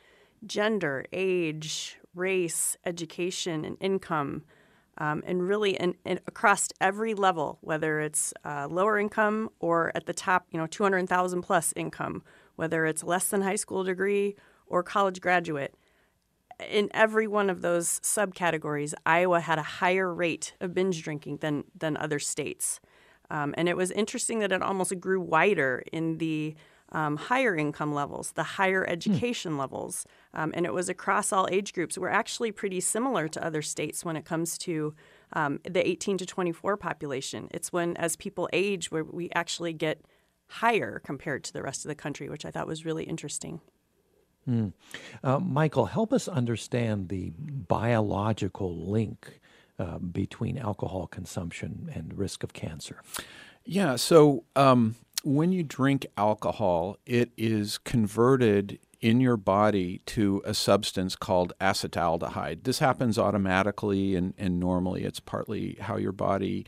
gender, 0.45 1.07
age, 1.11 1.97
race, 2.15 2.77
education, 2.85 3.65
and 3.65 3.79
income 3.81 4.43
um, 4.99 5.23
and 5.25 5.49
really 5.49 5.71
in, 5.71 5.95
in, 6.05 6.21
across 6.27 6.69
every 6.83 7.15
level, 7.15 7.57
whether 7.63 8.01
it's 8.01 8.35
uh, 8.45 8.69
lower 8.71 8.99
income 8.99 9.49
or 9.59 9.91
at 9.95 10.05
the 10.05 10.13
top, 10.13 10.45
you 10.51 10.59
know, 10.59 10.67
200,000 10.67 11.41
plus 11.41 11.73
income, 11.77 12.23
whether 12.57 12.85
it's 12.85 13.03
less 13.03 13.29
than 13.29 13.41
high 13.41 13.57
school 13.57 13.85
degree 13.85 14.37
or 14.67 14.83
college 14.83 15.19
graduate. 15.19 15.75
In 16.71 16.91
every 16.93 17.27
one 17.27 17.49
of 17.49 17.63
those 17.63 18.01
subcategories, 18.01 18.93
Iowa 19.07 19.41
had 19.41 19.59
a 19.59 19.63
higher 19.63 20.13
rate 20.13 20.53
of 20.61 20.75
binge 20.75 21.03
drinking 21.03 21.39
than, 21.39 21.65
than 21.75 21.97
other 21.97 22.19
states. 22.19 22.81
Um, 23.31 23.55
and 23.57 23.69
it 23.69 23.77
was 23.77 23.91
interesting 23.91 24.41
that 24.41 24.53
it 24.53 24.63
almost 24.63 24.99
grew 25.01 25.21
wider 25.21 25.83
in 25.93 26.19
the 26.19 26.55
um, 26.93 27.17
higher 27.17 27.57
income 27.57 27.95
levels, 27.95 28.33
the 28.33 28.43
higher 28.43 28.85
hmm. 28.85 28.91
education 28.91 29.53
hmm. 29.53 29.59
levels, 29.59 30.07
um, 30.35 30.53
and 30.55 30.67
it 30.67 30.75
was 30.75 30.89
across 30.89 31.33
all 31.33 31.49
age 31.51 31.73
groups. 31.73 31.97
We're 31.97 32.09
actually 32.09 32.53
pretty 32.53 32.81
similar 32.81 33.29
to 33.29 33.45
other 33.45 33.63
states 33.63 34.05
when 34.05 34.17
it 34.17 34.25
comes 34.25 34.59
to 34.59 34.95
um, 35.33 35.61
the 35.69 35.87
18 35.87 36.19
to 36.19 36.27
24 36.27 36.77
population. 36.77 37.49
It's 37.53 37.73
when, 37.73 37.97
as 37.97 38.17
people 38.17 38.49
age, 38.53 38.91
where 38.91 39.05
we 39.05 39.31
actually 39.35 39.73
get 39.73 40.01
higher 40.49 41.01
compared 41.05 41.45
to 41.45 41.53
the 41.53 41.63
rest 41.63 41.85
of 41.85 41.89
the 41.89 41.95
country, 41.95 42.29
which 42.29 42.45
I 42.45 42.51
thought 42.51 42.67
was 42.67 42.85
really 42.85 43.05
interesting. 43.05 43.61
Mm. 44.49 44.73
Uh, 45.23 45.39
Michael, 45.39 45.87
help 45.87 46.13
us 46.13 46.27
understand 46.27 47.09
the 47.09 47.33
biological 47.37 48.91
link 48.91 49.41
uh, 49.81 49.99
between 49.99 50.59
alcohol 50.59 51.07
consumption 51.07 51.91
and 51.95 52.17
risk 52.19 52.45
of 52.45 52.53
cancer. 52.53 53.03
Yeah, 53.65 53.97
so 53.97 54.45
um, 54.55 54.97
when 55.23 55.53
you 55.53 55.63
drink 55.63 56.07
alcohol, 56.17 56.99
it 57.07 57.31
is 57.37 57.79
converted 57.79 58.79
in 59.01 59.21
your 59.21 59.37
body 59.39 60.03
to 60.05 60.43
a 60.45 60.53
substance 60.53 61.17
called 61.17 61.55
acetaldehyde. 61.61 62.65
This 62.65 62.81
happens 62.81 63.19
automatically 63.19 64.15
and, 64.15 64.35
and 64.37 64.61
normally. 64.61 65.05
It's 65.05 65.21
partly 65.21 65.79
how 65.81 65.97
your 65.97 66.13
body 66.13 66.67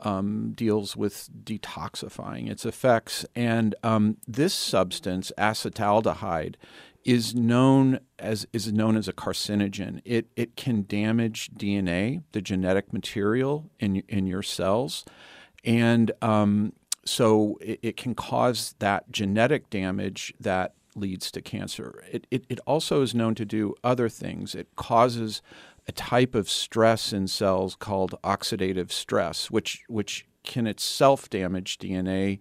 um, 0.00 0.52
deals 0.54 0.96
with 0.96 1.28
detoxifying 1.44 2.50
its 2.50 2.66
effects. 2.66 3.24
And 3.34 3.74
um, 3.82 4.18
this 4.26 4.54
substance, 4.54 5.32
acetaldehyde, 5.38 6.56
is 7.04 7.34
known 7.34 8.00
as 8.18 8.46
is 8.52 8.72
known 8.72 8.96
as 8.96 9.08
a 9.08 9.12
carcinogen. 9.12 10.00
It 10.04 10.26
it 10.36 10.56
can 10.56 10.84
damage 10.86 11.50
DNA, 11.50 12.22
the 12.32 12.42
genetic 12.42 12.92
material 12.92 13.70
in 13.78 14.02
in 14.08 14.26
your 14.26 14.42
cells, 14.42 15.04
and 15.64 16.12
um, 16.22 16.72
so 17.04 17.58
it, 17.60 17.80
it, 17.82 17.96
can 17.96 18.14
cause 18.14 18.74
that 18.78 19.10
genetic 19.10 19.70
damage 19.70 20.34
that 20.38 20.74
leads 20.94 21.30
to 21.32 21.40
cancer. 21.40 22.02
It, 22.10 22.26
it, 22.30 22.44
it 22.48 22.60
also 22.66 23.02
is 23.02 23.14
known 23.14 23.34
to 23.36 23.44
do 23.44 23.74
other 23.82 24.08
things. 24.08 24.54
It 24.54 24.68
causes 24.76 25.42
a 25.88 25.92
type 25.92 26.34
of 26.34 26.50
stress 26.50 27.12
in 27.12 27.26
cells 27.26 27.74
called 27.74 28.14
oxidative 28.22 28.92
stress, 28.92 29.50
which, 29.50 29.82
which 29.88 30.26
can 30.44 30.66
itself 30.66 31.30
damage 31.30 31.78
DNA 31.78 32.38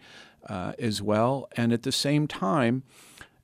uh, 0.48 0.74
as 0.78 1.02
well. 1.02 1.48
And 1.56 1.72
at 1.74 1.84
the 1.84 1.92
same 1.92 2.28
time, 2.28 2.84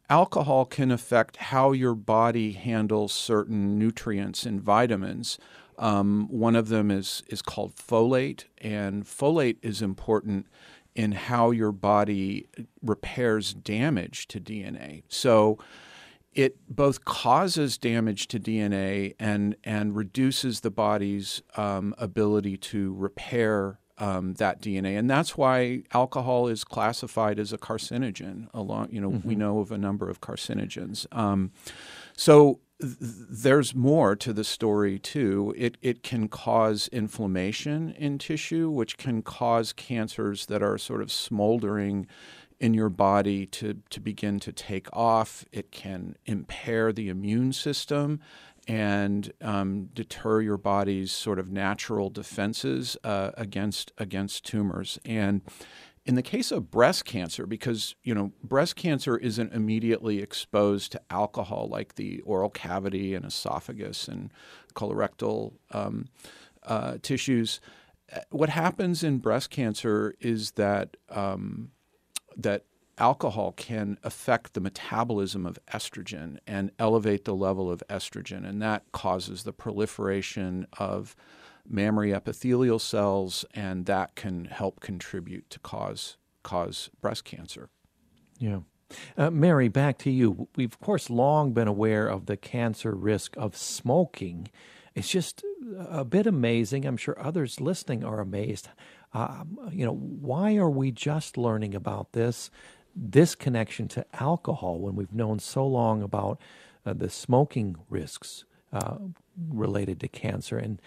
alcohol 0.09 0.65
can 0.65 0.91
affect 0.91 1.37
how 1.37 1.71
your 1.71 1.95
body 1.95 2.53
handles 2.53 3.13
certain 3.13 3.77
nutrients 3.77 4.45
and 4.45 4.61
vitamins. 4.61 5.37
Um, 5.77 6.27
one 6.29 6.55
of 6.55 6.69
them 6.69 6.91
is, 6.91 7.23
is 7.27 7.41
called 7.41 7.75
folate, 7.75 8.45
and 8.59 9.03
folate 9.03 9.57
is 9.61 9.81
important 9.81 10.47
in 10.95 11.11
how 11.11 11.51
your 11.51 11.73
body 11.73 12.47
repairs 12.81 13.53
damage 13.53 14.27
to 14.29 14.39
DNA. 14.39 15.03
So 15.09 15.57
it 16.33 16.57
both 16.69 17.05
causes 17.05 17.77
damage 17.77 18.27
to 18.27 18.39
DNA 18.39 19.15
and 19.19 19.55
and 19.63 19.95
reduces 19.95 20.61
the 20.61 20.69
body's 20.69 21.41
um, 21.55 21.95
ability 21.97 22.57
to 22.57 22.93
repair 22.93 23.79
um, 23.97 24.33
that 24.35 24.61
DNA, 24.61 24.97
and 24.97 25.09
that's 25.09 25.37
why 25.37 25.83
alcohol 25.93 26.47
is 26.47 26.63
classified 26.63 27.39
as 27.39 27.53
a 27.53 27.57
carcinogen. 27.57 28.47
Along, 28.53 28.89
you 28.91 28.99
know, 28.99 29.11
mm-hmm. 29.11 29.27
we 29.27 29.35
know 29.35 29.59
of 29.59 29.71
a 29.71 29.77
number 29.77 30.09
of 30.09 30.21
carcinogens. 30.21 31.05
Um, 31.15 31.51
so 32.15 32.59
there's 32.79 33.73
more 33.73 34.15
to 34.17 34.33
the 34.33 34.43
story 34.43 34.99
too. 34.99 35.53
It 35.57 35.77
it 35.81 36.03
can 36.03 36.27
cause 36.27 36.89
inflammation 36.89 37.91
in 37.91 38.17
tissue, 38.17 38.69
which 38.69 38.97
can 38.97 39.21
cause 39.21 39.71
cancers 39.71 40.47
that 40.47 40.61
are 40.61 40.77
sort 40.77 41.01
of 41.01 41.11
smoldering 41.11 42.07
in 42.59 42.73
your 42.73 42.89
body 42.89 43.45
to 43.45 43.81
to 43.89 44.01
begin 44.01 44.39
to 44.41 44.51
take 44.51 44.87
off. 44.91 45.45
It 45.53 45.71
can 45.71 46.15
impair 46.25 46.91
the 46.91 47.07
immune 47.07 47.53
system 47.53 48.19
and 48.67 49.31
um, 49.41 49.89
deter 49.93 50.41
your 50.41 50.57
body's 50.57 51.11
sort 51.11 51.39
of 51.39 51.51
natural 51.51 52.09
defenses 52.09 52.97
uh, 53.03 53.31
against 53.35 53.91
against 53.97 54.45
tumors. 54.45 54.99
And 55.05 55.41
in 56.05 56.15
the 56.15 56.21
case 56.21 56.51
of 56.51 56.69
breast 56.71 57.05
cancer, 57.05 57.45
because 57.45 57.95
you 58.03 58.13
know 58.13 58.31
breast 58.43 58.75
cancer 58.75 59.17
isn't 59.17 59.53
immediately 59.53 60.19
exposed 60.19 60.91
to 60.93 61.01
alcohol 61.09 61.67
like 61.69 61.95
the 61.95 62.21
oral 62.21 62.49
cavity 62.49 63.13
and 63.13 63.25
esophagus 63.25 64.07
and 64.07 64.31
colorectal 64.73 65.53
um, 65.71 66.07
uh, 66.63 66.97
tissues, 67.01 67.59
uh, 68.13 68.19
what 68.29 68.49
happens 68.49 69.03
in 69.03 69.17
breast 69.19 69.49
cancer 69.49 70.15
is 70.19 70.51
that 70.51 70.97
um, 71.09 71.71
that 72.37 72.65
alcohol 72.97 73.51
can 73.51 73.97
affect 74.03 74.53
the 74.53 74.61
metabolism 74.61 75.45
of 75.45 75.59
estrogen 75.73 76.37
and 76.47 76.71
elevate 76.79 77.25
the 77.25 77.35
level 77.35 77.71
of 77.71 77.83
estrogen, 77.89 78.47
and 78.47 78.61
that 78.61 78.83
causes 78.91 79.43
the 79.43 79.53
proliferation 79.53 80.67
of 80.77 81.15
mammary 81.67 82.13
epithelial 82.13 82.79
cells, 82.79 83.45
and 83.53 83.85
that 83.85 84.15
can 84.15 84.45
help 84.45 84.79
contribute 84.79 85.49
to 85.49 85.59
cause 85.59 86.17
cause 86.43 86.89
breast 87.01 87.25
cancer. 87.25 87.69
Yeah. 88.37 88.59
Uh, 89.17 89.31
Mary, 89.31 89.67
back 89.67 89.97
to 89.97 90.11
you. 90.11 90.47
We've, 90.55 90.71
of 90.71 90.79
course, 90.79 91.09
long 91.09 91.53
been 91.53 91.67
aware 91.67 92.07
of 92.07 92.27
the 92.27 92.37
cancer 92.37 92.93
risk 92.93 93.35
of 93.35 93.57
smoking. 93.57 94.49
It's 94.93 95.09
just 95.09 95.43
a 95.77 96.05
bit 96.05 96.27
amazing. 96.27 96.85
I'm 96.85 96.97
sure 96.97 97.19
others 97.19 97.59
listening 97.59 98.03
are 98.03 98.19
amazed. 98.19 98.69
Uh, 99.11 99.43
you 99.71 99.85
know, 99.85 99.95
why 99.95 100.55
are 100.55 100.69
we 100.69 100.91
just 100.91 101.37
learning 101.37 101.73
about 101.73 102.11
this, 102.11 102.51
this 102.95 103.35
connection 103.35 103.87
to 103.89 104.05
alcohol 104.13 104.79
when 104.79 104.95
we've 104.95 105.13
known 105.13 105.39
so 105.39 105.65
long 105.65 106.01
about 106.01 106.39
uh, 106.85 106.93
the 106.93 107.09
smoking 107.09 107.75
risks 107.89 108.45
uh, 108.71 108.97
related 109.49 109.99
to 110.01 110.07
cancer? 110.07 110.57
And 110.57 110.81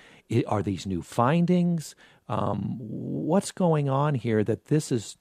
are 0.46 0.62
these 0.62 0.86
new 0.86 1.02
findings? 1.02 1.94
Um, 2.28 2.76
what's 2.78 3.52
going 3.52 3.88
on 3.88 4.14
here 4.14 4.44
that 4.44 4.66
this 4.66 4.90
is 4.92 5.16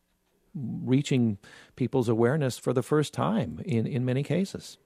reaching 0.56 1.38
people's 1.76 2.10
awareness 2.10 2.58
for 2.58 2.74
the 2.74 2.84
first 2.84 3.14
time 3.14 3.62
in, 3.66 3.86
in 3.86 4.06
many 4.06 4.24
cases? 4.24 4.78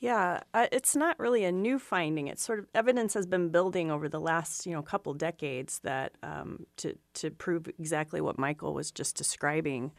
Yeah, 0.00 0.40
it's 0.54 0.96
not 0.96 1.18
really 1.18 1.44
a 1.44 1.52
new 1.52 1.78
finding. 1.78 2.28
It's 2.28 2.42
sort 2.42 2.58
of 2.58 2.66
evidence 2.74 3.12
has 3.12 3.26
been 3.26 3.50
building 3.50 3.90
over 3.90 4.08
the 4.08 4.18
last 4.18 4.64
you 4.64 4.72
know 4.72 4.80
couple 4.80 5.12
decades 5.12 5.78
that 5.80 6.12
um, 6.22 6.64
to 6.78 6.96
to 7.14 7.30
prove 7.30 7.68
exactly 7.68 8.22
what 8.22 8.38
Michael 8.38 8.72
was 8.72 8.90
just 8.90 9.14
describing. 9.14 9.92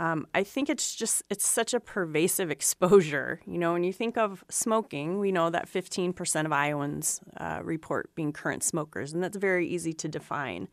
Um, 0.00 0.26
I 0.34 0.44
think 0.44 0.70
it's 0.70 0.94
just 0.94 1.22
it's 1.28 1.46
such 1.46 1.74
a 1.74 1.78
pervasive 1.78 2.50
exposure. 2.50 3.40
You 3.46 3.58
know, 3.58 3.74
when 3.74 3.84
you 3.84 3.92
think 3.92 4.16
of 4.16 4.42
smoking, 4.48 5.20
we 5.20 5.30
know 5.30 5.50
that 5.50 5.70
15% 5.70 6.46
of 6.46 6.52
Iowans 6.52 7.20
uh, 7.36 7.60
report 7.62 8.10
being 8.14 8.32
current 8.32 8.64
smokers, 8.64 9.12
and 9.12 9.22
that's 9.22 9.36
very 9.36 9.68
easy 9.68 9.92
to 9.92 10.08
define. 10.08 10.68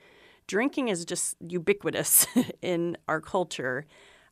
Drinking 0.48 0.88
is 0.88 1.04
just 1.04 1.36
ubiquitous 1.42 2.26
in 2.62 2.96
our 3.10 3.20
culture. 3.20 3.86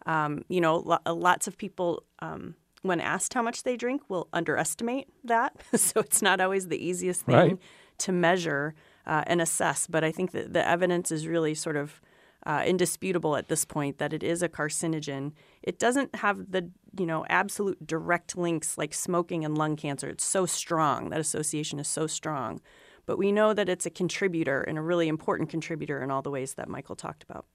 Um, 0.05 0.45
you 0.47 0.61
know, 0.61 0.77
lo- 0.77 1.13
lots 1.13 1.45
of 1.45 1.57
people 1.57 2.03
um, 2.19 2.55
when 2.81 3.01
asked 3.01 3.33
how 3.33 3.41
much 3.41 3.63
they 3.63 3.75
drink, 3.75 4.01
will 4.07 4.29
underestimate 4.31 5.09
that. 5.25 5.59
so 5.75 5.99
it's 5.99 6.21
not 6.21 6.39
always 6.39 6.69
the 6.69 6.77
easiest 6.77 7.23
thing 7.23 7.35
right. 7.35 7.59
to 7.97 8.13
measure 8.13 8.75
uh, 9.05 9.23
and 9.27 9.41
assess. 9.41 9.87
But 9.87 10.05
I 10.05 10.13
think 10.13 10.31
that 10.31 10.53
the 10.53 10.65
evidence 10.65 11.11
is 11.11 11.27
really 11.27 11.53
sort 11.53 11.75
of 11.75 11.99
uh, 12.45 12.63
indisputable 12.65 13.35
at 13.35 13.47
this 13.47 13.65
point 13.65 13.97
that 13.97 14.13
it 14.13 14.23
is 14.23 14.41
a 14.41 14.49
carcinogen. 14.49 15.31
It 15.63 15.79
doesn't 15.79 16.15
have 16.15 16.51
the 16.51 16.69
you 16.97 17.05
know 17.05 17.25
absolute 17.29 17.85
direct 17.85 18.37
links 18.37 18.77
like 18.77 18.93
smoking 18.93 19.43
and 19.43 19.57
lung 19.57 19.75
cancer. 19.75 20.09
It's 20.09 20.25
so 20.25 20.45
strong 20.45 21.09
that 21.09 21.19
association 21.19 21.79
is 21.79 21.87
so 21.87 22.07
strong. 22.07 22.61
But 23.05 23.17
we 23.17 23.31
know 23.31 23.53
that 23.53 23.69
it's 23.69 23.85
a 23.85 23.91
contributor 23.91 24.61
and 24.61 24.77
a 24.77 24.81
really 24.81 25.07
important 25.07 25.49
contributor 25.49 26.01
in 26.01 26.09
all 26.09 26.21
the 26.21 26.31
ways 26.31 26.55
that 26.55 26.67
Michael 26.67 26.95
talked 26.95 27.23
about. 27.23 27.45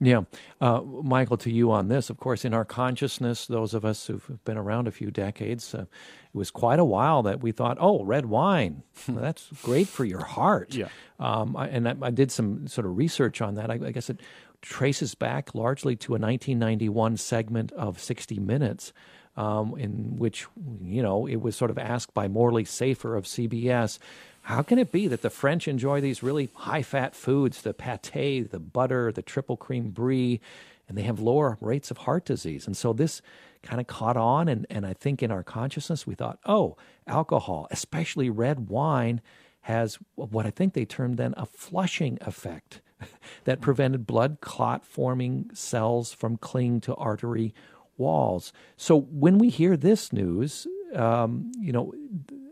Yeah. 0.00 0.22
Uh, 0.60 0.80
Michael, 0.80 1.36
to 1.38 1.50
you 1.50 1.70
on 1.70 1.88
this, 1.88 2.08
of 2.08 2.16
course, 2.16 2.44
in 2.44 2.54
our 2.54 2.64
consciousness, 2.64 3.46
those 3.46 3.74
of 3.74 3.84
us 3.84 4.06
who've 4.06 4.42
been 4.44 4.56
around 4.56 4.88
a 4.88 4.90
few 4.90 5.10
decades, 5.10 5.74
uh, 5.74 5.82
it 5.82 5.88
was 6.32 6.50
quite 6.50 6.78
a 6.78 6.84
while 6.84 7.22
that 7.22 7.40
we 7.40 7.52
thought, 7.52 7.76
oh, 7.80 8.02
red 8.04 8.26
wine, 8.26 8.82
that's 9.08 9.48
great 9.62 9.88
for 9.88 10.06
your 10.06 10.24
heart. 10.24 10.74
Yeah. 10.74 10.88
Um, 11.18 11.54
I, 11.54 11.68
and 11.68 11.86
I, 11.86 11.96
I, 12.00 12.10
did 12.10 12.32
some 12.32 12.66
sort 12.66 12.86
of 12.86 12.96
research 12.96 13.42
on 13.42 13.56
that. 13.56 13.70
I, 13.70 13.74
I, 13.74 13.90
guess 13.90 14.08
it 14.08 14.20
traces 14.62 15.14
back 15.14 15.54
largely 15.54 15.96
to 15.96 16.12
a 16.12 16.18
1991 16.18 17.18
segment 17.18 17.70
of 17.72 18.00
60 18.00 18.38
Minutes. 18.38 18.92
Um, 19.36 19.78
in 19.78 20.18
which, 20.18 20.46
you 20.82 21.02
know, 21.02 21.24
it 21.26 21.36
was 21.36 21.56
sort 21.56 21.70
of 21.70 21.78
asked 21.78 22.12
by 22.12 22.26
Morley 22.26 22.64
Safer 22.64 23.14
of 23.14 23.24
CBS, 23.24 23.98
how 24.42 24.62
can 24.62 24.78
it 24.78 24.90
be 24.90 25.06
that 25.06 25.22
the 25.22 25.30
French 25.30 25.68
enjoy 25.68 26.00
these 26.00 26.22
really 26.22 26.48
high 26.54 26.82
fat 26.82 27.14
foods, 27.14 27.62
the 27.62 27.74
pate, 27.74 28.50
the 28.50 28.58
butter, 28.58 29.12
the 29.12 29.22
triple 29.22 29.56
cream 29.56 29.90
brie, 29.90 30.40
and 30.88 30.96
they 30.96 31.02
have 31.02 31.20
lower 31.20 31.58
rates 31.60 31.90
of 31.90 31.98
heart 31.98 32.24
disease? 32.24 32.66
And 32.66 32.76
so 32.76 32.92
this 32.92 33.22
kind 33.62 33.80
of 33.80 33.86
caught 33.86 34.16
on. 34.16 34.48
And, 34.48 34.66
and 34.70 34.86
I 34.86 34.94
think 34.94 35.22
in 35.22 35.30
our 35.30 35.42
consciousness, 35.42 36.06
we 36.06 36.14
thought, 36.14 36.38
oh, 36.46 36.76
alcohol, 37.06 37.68
especially 37.70 38.30
red 38.30 38.68
wine, 38.68 39.20
has 39.62 39.98
what 40.14 40.46
I 40.46 40.50
think 40.50 40.72
they 40.72 40.84
termed 40.84 41.18
then 41.18 41.34
a 41.36 41.46
flushing 41.46 42.18
effect 42.22 42.80
that 43.44 43.60
prevented 43.60 44.06
blood 44.06 44.38
clot 44.40 44.84
forming 44.86 45.50
cells 45.52 46.12
from 46.12 46.36
clinging 46.36 46.80
to 46.82 46.94
artery 46.94 47.54
walls. 47.96 48.52
So 48.76 48.98
when 48.98 49.38
we 49.38 49.50
hear 49.50 49.76
this 49.76 50.12
news, 50.12 50.66
um, 50.94 51.52
you 51.58 51.72
know, 51.72 51.92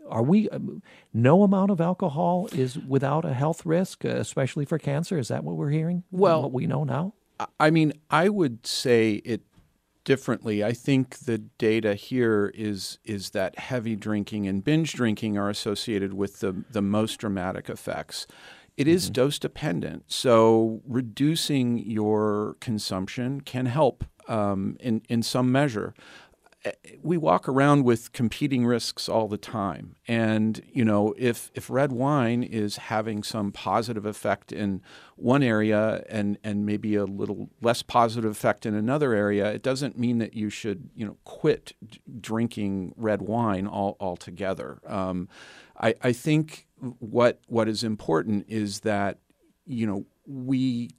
are 0.09 0.23
we 0.23 0.49
um, 0.49 0.81
no 1.13 1.43
amount 1.43 1.71
of 1.71 1.79
alcohol 1.79 2.49
is 2.51 2.77
without 2.77 3.25
a 3.25 3.33
health 3.33 3.65
risk, 3.65 4.03
uh, 4.05 4.09
especially 4.09 4.65
for 4.65 4.77
cancer? 4.77 5.17
Is 5.17 5.29
that 5.29 5.43
what 5.43 5.55
we're 5.55 5.69
hearing? 5.69 6.03
Well, 6.11 6.41
what 6.43 6.51
we 6.51 6.67
know 6.67 6.83
now. 6.83 7.13
I 7.59 7.69
mean, 7.69 7.93
I 8.09 8.27
would 8.27 8.67
say 8.67 9.21
it 9.23 9.41
differently. 10.03 10.63
I 10.63 10.71
think 10.71 11.19
the 11.19 11.37
data 11.37 11.95
here 11.95 12.51
is 12.55 12.97
is 13.05 13.29
that 13.31 13.59
heavy 13.59 13.95
drinking 13.95 14.47
and 14.47 14.63
binge 14.63 14.93
drinking 14.93 15.37
are 15.37 15.49
associated 15.49 16.13
with 16.13 16.39
the 16.39 16.63
the 16.71 16.81
most 16.81 17.17
dramatic 17.17 17.69
effects. 17.69 18.27
It 18.75 18.87
is 18.87 19.05
mm-hmm. 19.05 19.13
dose 19.13 19.39
dependent, 19.39 20.05
so 20.07 20.81
reducing 20.87 21.77
your 21.77 22.55
consumption 22.59 23.41
can 23.41 23.67
help 23.67 24.03
um, 24.27 24.77
in 24.79 25.01
in 25.09 25.21
some 25.21 25.51
measure 25.51 25.93
we 27.01 27.15
walk 27.15 27.47
around 27.47 27.85
with 27.85 28.11
competing 28.11 28.65
risks 28.65 29.07
all 29.07 29.29
the 29.29 29.37
time. 29.37 29.95
And, 30.07 30.61
you 30.71 30.83
know, 30.83 31.15
if, 31.17 31.51
if 31.53 31.69
red 31.69 31.93
wine 31.93 32.43
is 32.43 32.77
having 32.77 33.23
some 33.23 33.51
positive 33.51 34.05
effect 34.05 34.51
in 34.51 34.81
one 35.15 35.41
area 35.41 36.03
and, 36.09 36.37
and 36.43 36.65
maybe 36.65 36.95
a 36.95 37.05
little 37.05 37.49
less 37.61 37.81
positive 37.81 38.29
effect 38.29 38.65
in 38.65 38.75
another 38.75 39.13
area, 39.13 39.51
it 39.51 39.63
doesn't 39.63 39.97
mean 39.97 40.17
that 40.17 40.33
you 40.33 40.49
should, 40.49 40.89
you 40.95 41.05
know, 41.05 41.17
quit 41.23 41.73
drinking 42.19 42.93
red 42.97 43.21
wine 43.21 43.65
all, 43.65 43.95
altogether. 43.99 44.79
Um, 44.85 45.29
I, 45.79 45.95
I 46.01 46.11
think 46.11 46.67
what, 46.99 47.39
what 47.47 47.69
is 47.69 47.85
important 47.85 48.45
is 48.49 48.81
that, 48.81 49.19
you 49.65 49.87
know, 49.87 50.05
we, 50.25 50.89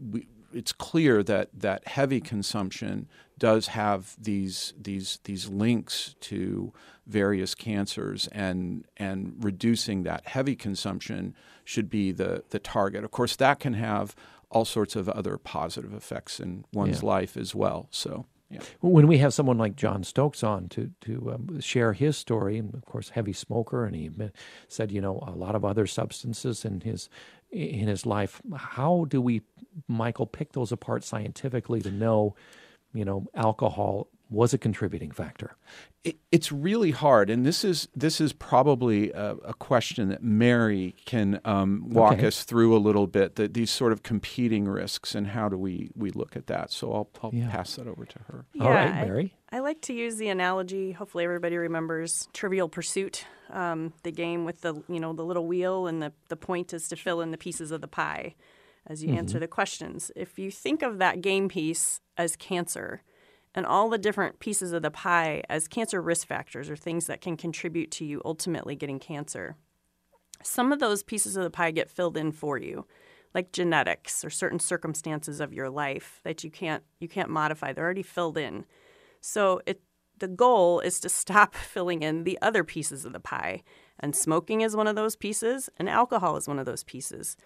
we 0.00 0.26
it's 0.52 0.72
clear 0.72 1.22
that 1.22 1.50
that 1.52 1.86
heavy 1.86 2.20
consumption 2.20 3.08
does 3.38 3.68
have 3.68 4.16
these 4.18 4.72
these 4.80 5.18
these 5.24 5.48
links 5.48 6.14
to 6.20 6.72
various 7.06 7.54
cancers 7.54 8.28
and 8.28 8.84
and 8.96 9.34
reducing 9.40 10.02
that 10.04 10.26
heavy 10.26 10.56
consumption 10.56 11.34
should 11.64 11.90
be 11.90 12.12
the 12.12 12.44
the 12.50 12.58
target. 12.58 13.04
Of 13.04 13.10
course, 13.10 13.36
that 13.36 13.60
can 13.60 13.74
have 13.74 14.14
all 14.50 14.64
sorts 14.64 14.96
of 14.96 15.08
other 15.08 15.36
positive 15.36 15.92
effects 15.92 16.40
in 16.40 16.64
one's 16.72 17.02
yeah. 17.02 17.08
life 17.08 17.36
as 17.36 17.54
well. 17.54 17.88
So. 17.90 18.26
Yeah. 18.48 18.60
When 18.80 19.08
we 19.08 19.18
have 19.18 19.34
someone 19.34 19.58
like 19.58 19.74
John 19.74 20.04
Stokes 20.04 20.44
on 20.44 20.68
to 20.68 20.92
to 21.00 21.32
um, 21.34 21.60
share 21.60 21.94
his 21.94 22.16
story, 22.16 22.58
and 22.58 22.72
of 22.74 22.84
course, 22.84 23.08
heavy 23.08 23.32
smoker, 23.32 23.84
and 23.84 23.96
he 23.96 24.08
said, 24.68 24.92
you 24.92 25.00
know, 25.00 25.18
a 25.26 25.32
lot 25.32 25.56
of 25.56 25.64
other 25.64 25.84
substances 25.84 26.64
in 26.64 26.82
his 26.82 27.08
in 27.50 27.88
his 27.88 28.06
life. 28.06 28.40
How 28.54 29.06
do 29.08 29.20
we, 29.20 29.42
Michael, 29.88 30.26
pick 30.26 30.52
those 30.52 30.70
apart 30.70 31.02
scientifically 31.02 31.80
to 31.80 31.90
know 31.90 32.36
you 32.96 33.04
know, 33.04 33.26
alcohol 33.34 34.08
was 34.28 34.52
a 34.52 34.58
contributing 34.58 35.10
factor? 35.10 35.56
It, 36.02 36.16
it's 36.32 36.50
really 36.50 36.90
hard, 36.90 37.30
and 37.30 37.44
this 37.44 37.64
is 37.64 37.88
this 37.94 38.20
is 38.20 38.32
probably 38.32 39.10
a, 39.12 39.36
a 39.44 39.54
question 39.54 40.08
that 40.08 40.22
Mary 40.22 40.94
can 41.04 41.40
um, 41.44 41.88
walk 41.88 42.14
okay. 42.14 42.28
us 42.28 42.44
through 42.44 42.76
a 42.76 42.78
little 42.78 43.06
bit. 43.06 43.36
That 43.36 43.54
these 43.54 43.70
sort 43.70 43.92
of 43.92 44.02
competing 44.02 44.66
risks, 44.66 45.14
and 45.14 45.28
how 45.28 45.48
do 45.48 45.56
we 45.56 45.90
we 45.94 46.10
look 46.10 46.36
at 46.36 46.46
that? 46.46 46.72
So 46.72 46.92
I'll, 46.92 47.10
I'll 47.22 47.30
yeah. 47.32 47.50
pass 47.50 47.76
that 47.76 47.86
over 47.86 48.04
to 48.04 48.18
her. 48.28 48.44
Yeah, 48.52 48.64
All 48.64 48.70
right, 48.70 48.94
Mary. 49.06 49.34
I, 49.50 49.56
I, 49.56 49.60
like 49.60 49.80
to 49.82 49.92
use 49.92 50.16
the 50.16 50.28
analogy. 50.28 50.92
Hopefully, 50.92 51.24
everybody 51.24 51.56
remembers 51.56 52.28
Trivial 52.32 52.68
Pursuit, 52.68 53.24
um, 53.50 53.92
the 54.02 54.12
game 54.12 54.44
with 54.44 54.60
the 54.60 54.82
you 54.88 55.00
know 55.00 55.12
the 55.12 55.24
little 55.24 55.46
wheel, 55.46 55.86
and 55.86 56.02
the 56.02 56.12
the 56.28 56.36
point 56.36 56.72
is 56.72 56.88
to 56.88 56.96
fill 56.96 57.20
in 57.20 57.32
the 57.32 57.38
pieces 57.38 57.70
of 57.72 57.80
the 57.80 57.88
pie 57.88 58.34
as 58.86 59.02
you 59.02 59.10
mm-hmm. 59.10 59.18
answer 59.18 59.38
the 59.38 59.48
questions. 59.48 60.10
If 60.14 60.38
you 60.38 60.50
think 60.50 60.82
of 60.82 60.98
that 60.98 61.20
game 61.20 61.48
piece 61.48 62.00
as 62.16 62.36
cancer 62.36 63.02
and 63.54 63.66
all 63.66 63.88
the 63.88 63.98
different 63.98 64.38
pieces 64.38 64.72
of 64.72 64.82
the 64.82 64.90
pie 64.90 65.42
as 65.48 65.68
cancer 65.68 66.00
risk 66.00 66.26
factors 66.26 66.70
or 66.70 66.76
things 66.76 67.06
that 67.06 67.20
can 67.20 67.36
contribute 67.36 67.90
to 67.92 68.04
you 68.04 68.22
ultimately 68.24 68.76
getting 68.76 68.98
cancer, 68.98 69.56
some 70.42 70.72
of 70.72 70.78
those 70.78 71.02
pieces 71.02 71.36
of 71.36 71.44
the 71.44 71.50
pie 71.50 71.70
get 71.70 71.90
filled 71.90 72.16
in 72.16 72.32
for 72.32 72.58
you 72.58 72.86
like 73.36 73.52
genetics 73.52 74.24
or 74.24 74.30
certain 74.30 74.58
circumstances 74.58 75.40
of 75.40 75.52
your 75.52 75.68
life 75.68 76.20
that 76.24 76.42
you 76.42 76.50
can't 76.50 76.82
you 77.00 77.06
can't 77.06 77.28
modify 77.28 77.72
they're 77.72 77.84
already 77.84 78.02
filled 78.02 78.38
in 78.38 78.64
so 79.20 79.60
it 79.66 79.82
the 80.18 80.26
goal 80.26 80.80
is 80.80 80.98
to 80.98 81.08
stop 81.22 81.54
filling 81.54 82.02
in 82.02 82.24
the 82.24 82.38
other 82.40 82.64
pieces 82.64 83.04
of 83.04 83.12
the 83.12 83.20
pie 83.20 83.62
and 84.00 84.16
smoking 84.16 84.62
is 84.62 84.74
one 84.74 84.86
of 84.86 84.96
those 84.96 85.16
pieces 85.16 85.68
and 85.78 85.88
alcohol 85.88 86.36
is 86.36 86.48
one 86.48 86.58
of 86.58 86.66
those 86.66 86.82
pieces 86.84 87.36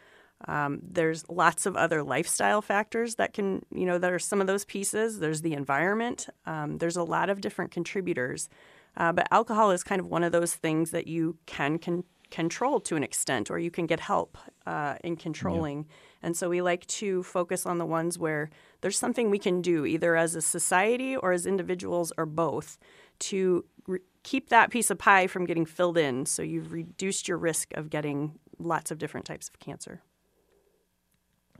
um, 0.49 0.81
there's 0.83 1.29
lots 1.29 1.67
of 1.67 1.77
other 1.77 2.03
lifestyle 2.03 2.63
factors 2.63 3.17
that 3.17 3.33
can, 3.33 3.65
you 3.75 3.87
know, 3.87 3.99
that 3.99 4.13
are 4.13 4.19
some 4.19 4.41
of 4.41 4.47
those 4.47 4.65
pieces. 4.65 5.19
There's 5.19 5.43
the 5.43 5.53
environment. 5.53 6.29
Um, 6.47 6.79
there's 6.79 6.97
a 6.97 7.05
lot 7.05 7.29
of 7.29 7.41
different 7.41 7.71
contributors. 7.71 8.49
Uh, 8.97 9.13
but 9.13 9.29
alcohol 9.31 9.71
is 9.71 9.85
kind 9.85 10.01
of 10.01 10.07
one 10.07 10.25
of 10.25 10.33
those 10.33 10.55
things 10.55 10.91
that 10.91 11.07
you 11.07 11.37
can 11.47 11.79
con- 11.79 12.05
control 12.31 12.81
to 12.81 12.97
an 12.97 13.05
extent, 13.05 13.51
or 13.51 13.59
you 13.59 13.71
can 13.71 13.87
get 13.87 14.01
help 14.01 14.39
uh, 14.67 14.97
in 15.05 15.17
controlling. 15.17 15.79
Yeah. 15.79 15.95
And 16.23 16.37
so 16.37 16.49
we 16.49 16.63
like 16.63 16.87
to 16.87 17.23
focus 17.23 17.67
on 17.67 17.79
the 17.79 17.87
ones 17.87 18.19
where 18.19 18.51
there's 18.81 18.99
something 18.99 19.31
we 19.31 19.39
can 19.39 19.63
do, 19.63 19.85
either 19.85 20.17
as 20.17 20.35
a 20.35 20.43
society 20.43 21.17
or 21.17 21.33
as 21.33 21.47
individuals 21.47 22.13
or 22.17 22.27
both, 22.27 22.79
to 23.21 23.65
re- 23.87 24.01
keep 24.23 24.49
that 24.49 24.71
piece 24.71 24.91
of 24.91 24.99
pie 24.99 25.27
from 25.27 25.45
getting 25.45 25.67
filled 25.67 25.99
in. 25.99 26.27
So 26.27 26.43
you've 26.43 26.73
reduced 26.73 27.29
your 27.29 27.39
risk 27.39 27.73
of 27.75 27.91
getting 27.91 28.39
lots 28.59 28.91
of 28.91 28.99
different 28.99 29.27
types 29.27 29.49
of 29.49 29.59
cancer. 29.59 30.03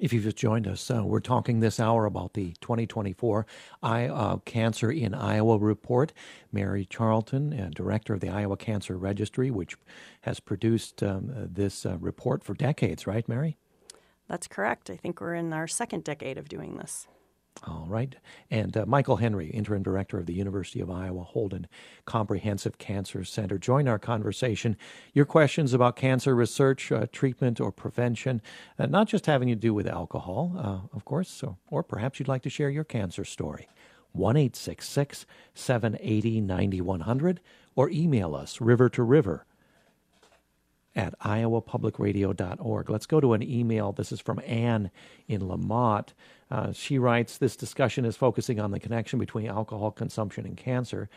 If 0.01 0.15
you've 0.15 0.25
just 0.25 0.39
joined 0.39 0.67
us, 0.67 0.91
uh, 0.91 1.03
we're 1.05 1.21
talking 1.21 1.61
this 1.61 1.79
hour 1.79 2.07
about 2.07 2.33
the 2.33 2.55
2024 2.63 3.47
I, 3.83 4.07
uh, 4.07 4.39
Cancer 4.47 4.91
in 4.91 5.13
Iowa 5.13 5.59
report. 5.59 6.15
Mary 6.51 6.87
Charlton, 6.87 7.53
uh, 7.53 7.69
director 7.75 8.15
of 8.15 8.21
the 8.21 8.31
Iowa 8.31 8.57
Cancer 8.57 8.97
Registry, 8.97 9.51
which 9.51 9.77
has 10.23 10.41
produced 10.41 11.03
um, 11.03 11.31
uh, 11.37 11.47
this 11.47 11.85
uh, 11.85 11.99
report 11.99 12.43
for 12.43 12.55
decades, 12.55 13.07
right, 13.07 13.29
Mary? 13.29 13.59
That's 14.27 14.49
correct. 14.49 14.89
I 14.89 14.97
think 14.97 15.21
we're 15.21 15.35
in 15.35 15.53
our 15.53 15.69
second 15.69 16.05
decade 16.05 16.39
of 16.39 16.49
doing 16.49 16.79
this. 16.79 17.07
All 17.67 17.85
right. 17.87 18.17
And 18.51 18.75
uh, 18.75 18.87
Michael 18.87 19.17
Henry, 19.17 19.49
interim 19.49 19.83
director 19.83 20.19
of 20.19 20.25
the 20.25 20.33
University 20.33 20.81
of 20.81 20.91
Iowa 20.91 21.25
Holden 21.25 21.67
Comprehensive 22.07 22.79
Cancer 22.79 23.23
Center, 23.23 23.59
join 23.59 23.87
our 23.87 23.99
conversation. 23.99 24.77
Your 25.13 25.27
questions 25.27 25.75
about 25.75 25.95
cancer 25.95 26.35
research, 26.35 26.91
uh, 26.91 27.07
treatment, 27.13 27.61
or 27.61 27.71
prevention, 27.71 28.41
uh, 28.79 28.87
not 28.87 29.09
just 29.09 29.27
having 29.27 29.49
to 29.49 29.55
do 29.55 29.75
with 29.75 29.87
alcohol, 29.87 30.55
uh, 30.57 30.97
of 30.97 31.05
course, 31.05 31.43
or, 31.43 31.59
or 31.69 31.83
perhaps 31.83 32.19
you'd 32.19 32.29
like 32.29 32.43
to 32.43 32.51
share 32.51 32.71
your 32.71 32.85
cancer 32.85 33.25
story. 33.25 33.69
1 34.13 34.51
780 34.55 36.41
9100 36.41 37.41
or 37.77 37.91
email 37.91 38.35
us 38.35 38.61
river 38.61 38.89
to 38.89 39.03
river 39.03 39.45
at 40.97 41.19
iowapublicradio.org. 41.21 42.91
Let's 42.91 43.07
go 43.07 43.21
to 43.21 43.33
an 43.35 43.43
email. 43.43 43.93
This 43.93 44.11
is 44.11 44.21
from 44.21 44.41
Anne 44.45 44.91
in 45.29 45.47
Lamont. 45.47 46.15
Uh, 46.51 46.73
she 46.73 46.99
writes 46.99 47.39
This 47.39 47.57
discussion 47.57 48.05
is 48.05 48.17
focusing 48.17 48.61
on 48.61 48.71
the 48.71 48.81
connection 48.81 49.19
between 49.19 49.47
alcohol 49.47 49.91
consumption 49.91 50.47
and 50.47 50.57
cancer. 50.57 51.09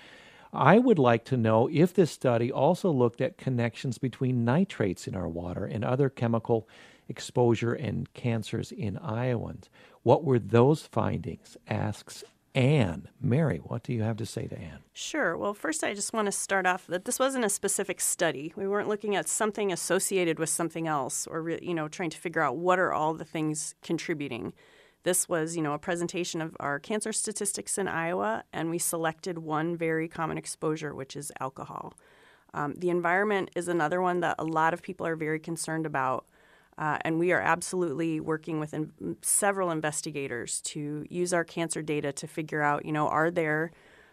I 0.54 0.78
would 0.78 1.00
like 1.00 1.26
to 1.26 1.38
know 1.38 1.68
if 1.72 1.94
this 1.94 2.12
study 2.12 2.52
also 2.52 2.92
looked 2.92 3.22
at 3.22 3.38
connections 3.38 3.98
between 3.98 4.46
nitrates 4.46 5.08
in 5.08 5.16
our 5.16 5.28
water 5.28 5.66
and 5.66 5.84
other 5.84 6.10
chemical 6.10 6.70
exposure 7.10 7.74
and 7.74 8.12
cancers 8.14 8.72
in 8.72 8.98
Iowans. 9.00 9.70
What 10.04 10.24
were 10.24 10.40
those 10.40 10.84
findings? 10.84 11.58
asks 11.68 12.24
Anne. 12.56 13.08
Mary, 13.20 13.58
what 13.58 13.82
do 13.82 13.94
you 13.94 14.04
have 14.04 14.18
to 14.18 14.28
say 14.28 14.46
to 14.46 14.58
Anne? 14.58 14.84
Sure. 14.94 15.36
Well, 15.36 15.56
first, 15.56 15.84
I 15.84 15.96
just 15.96 16.14
want 16.14 16.28
to 16.28 16.32
start 16.32 16.68
off 16.68 16.86
that 16.86 17.06
this 17.06 17.18
wasn't 17.18 17.46
a 17.46 17.50
specific 17.50 18.00
study. 18.00 18.54
We 18.56 18.68
weren't 18.68 18.88
looking 18.88 19.16
at 19.16 19.28
something 19.28 19.72
associated 19.72 20.38
with 20.38 20.50
something 20.50 20.88
else 20.88 21.26
or, 21.26 21.50
you 21.50 21.74
know, 21.74 21.88
trying 21.88 22.12
to 22.12 22.18
figure 22.18 22.42
out 22.42 22.58
what 22.58 22.78
are 22.78 22.94
all 22.94 23.16
the 23.16 23.26
things 23.26 23.74
contributing. 23.82 24.54
This 25.04 25.28
was, 25.28 25.56
you 25.56 25.62
know, 25.62 25.74
a 25.74 25.80
presentation 25.80 26.42
of 26.42 26.56
our 26.60 26.80
cancer 26.80 27.12
statistics 27.12 27.78
in 27.78 27.88
Iowa, 27.88 28.44
and 28.54 28.70
we 28.70 28.80
selected 28.80 29.38
one 29.38 29.76
very 29.76 30.08
common 30.08 30.38
exposure, 30.38 30.96
which 30.96 31.16
is 31.16 31.32
alcohol. 31.40 31.94
Um, 32.54 32.76
the 32.78 32.90
environment 32.90 33.52
is 33.56 33.68
another 33.68 34.02
one 34.02 34.22
that 34.22 34.36
a 34.40 34.46
lot 34.46 34.74
of 34.74 34.82
people 34.82 35.06
are 35.06 35.16
very 35.16 35.40
concerned 35.40 35.86
about. 35.86 36.26
Uh, 36.78 36.98
and 37.02 37.20
we 37.20 37.32
are 37.32 37.42
absolutely 37.42 38.20
working 38.20 38.60
with 38.60 38.74
in, 38.74 38.92
several 39.22 39.70
investigators 39.70 40.62
to 40.62 41.06
use 41.10 41.34
our 41.34 41.44
cancer 41.44 41.82
data 41.82 42.12
to 42.12 42.28
figure 42.28 42.62
out, 42.62 42.86
you 42.86 42.92
know, 42.92 43.08
are 43.08 43.30
there 43.30 43.72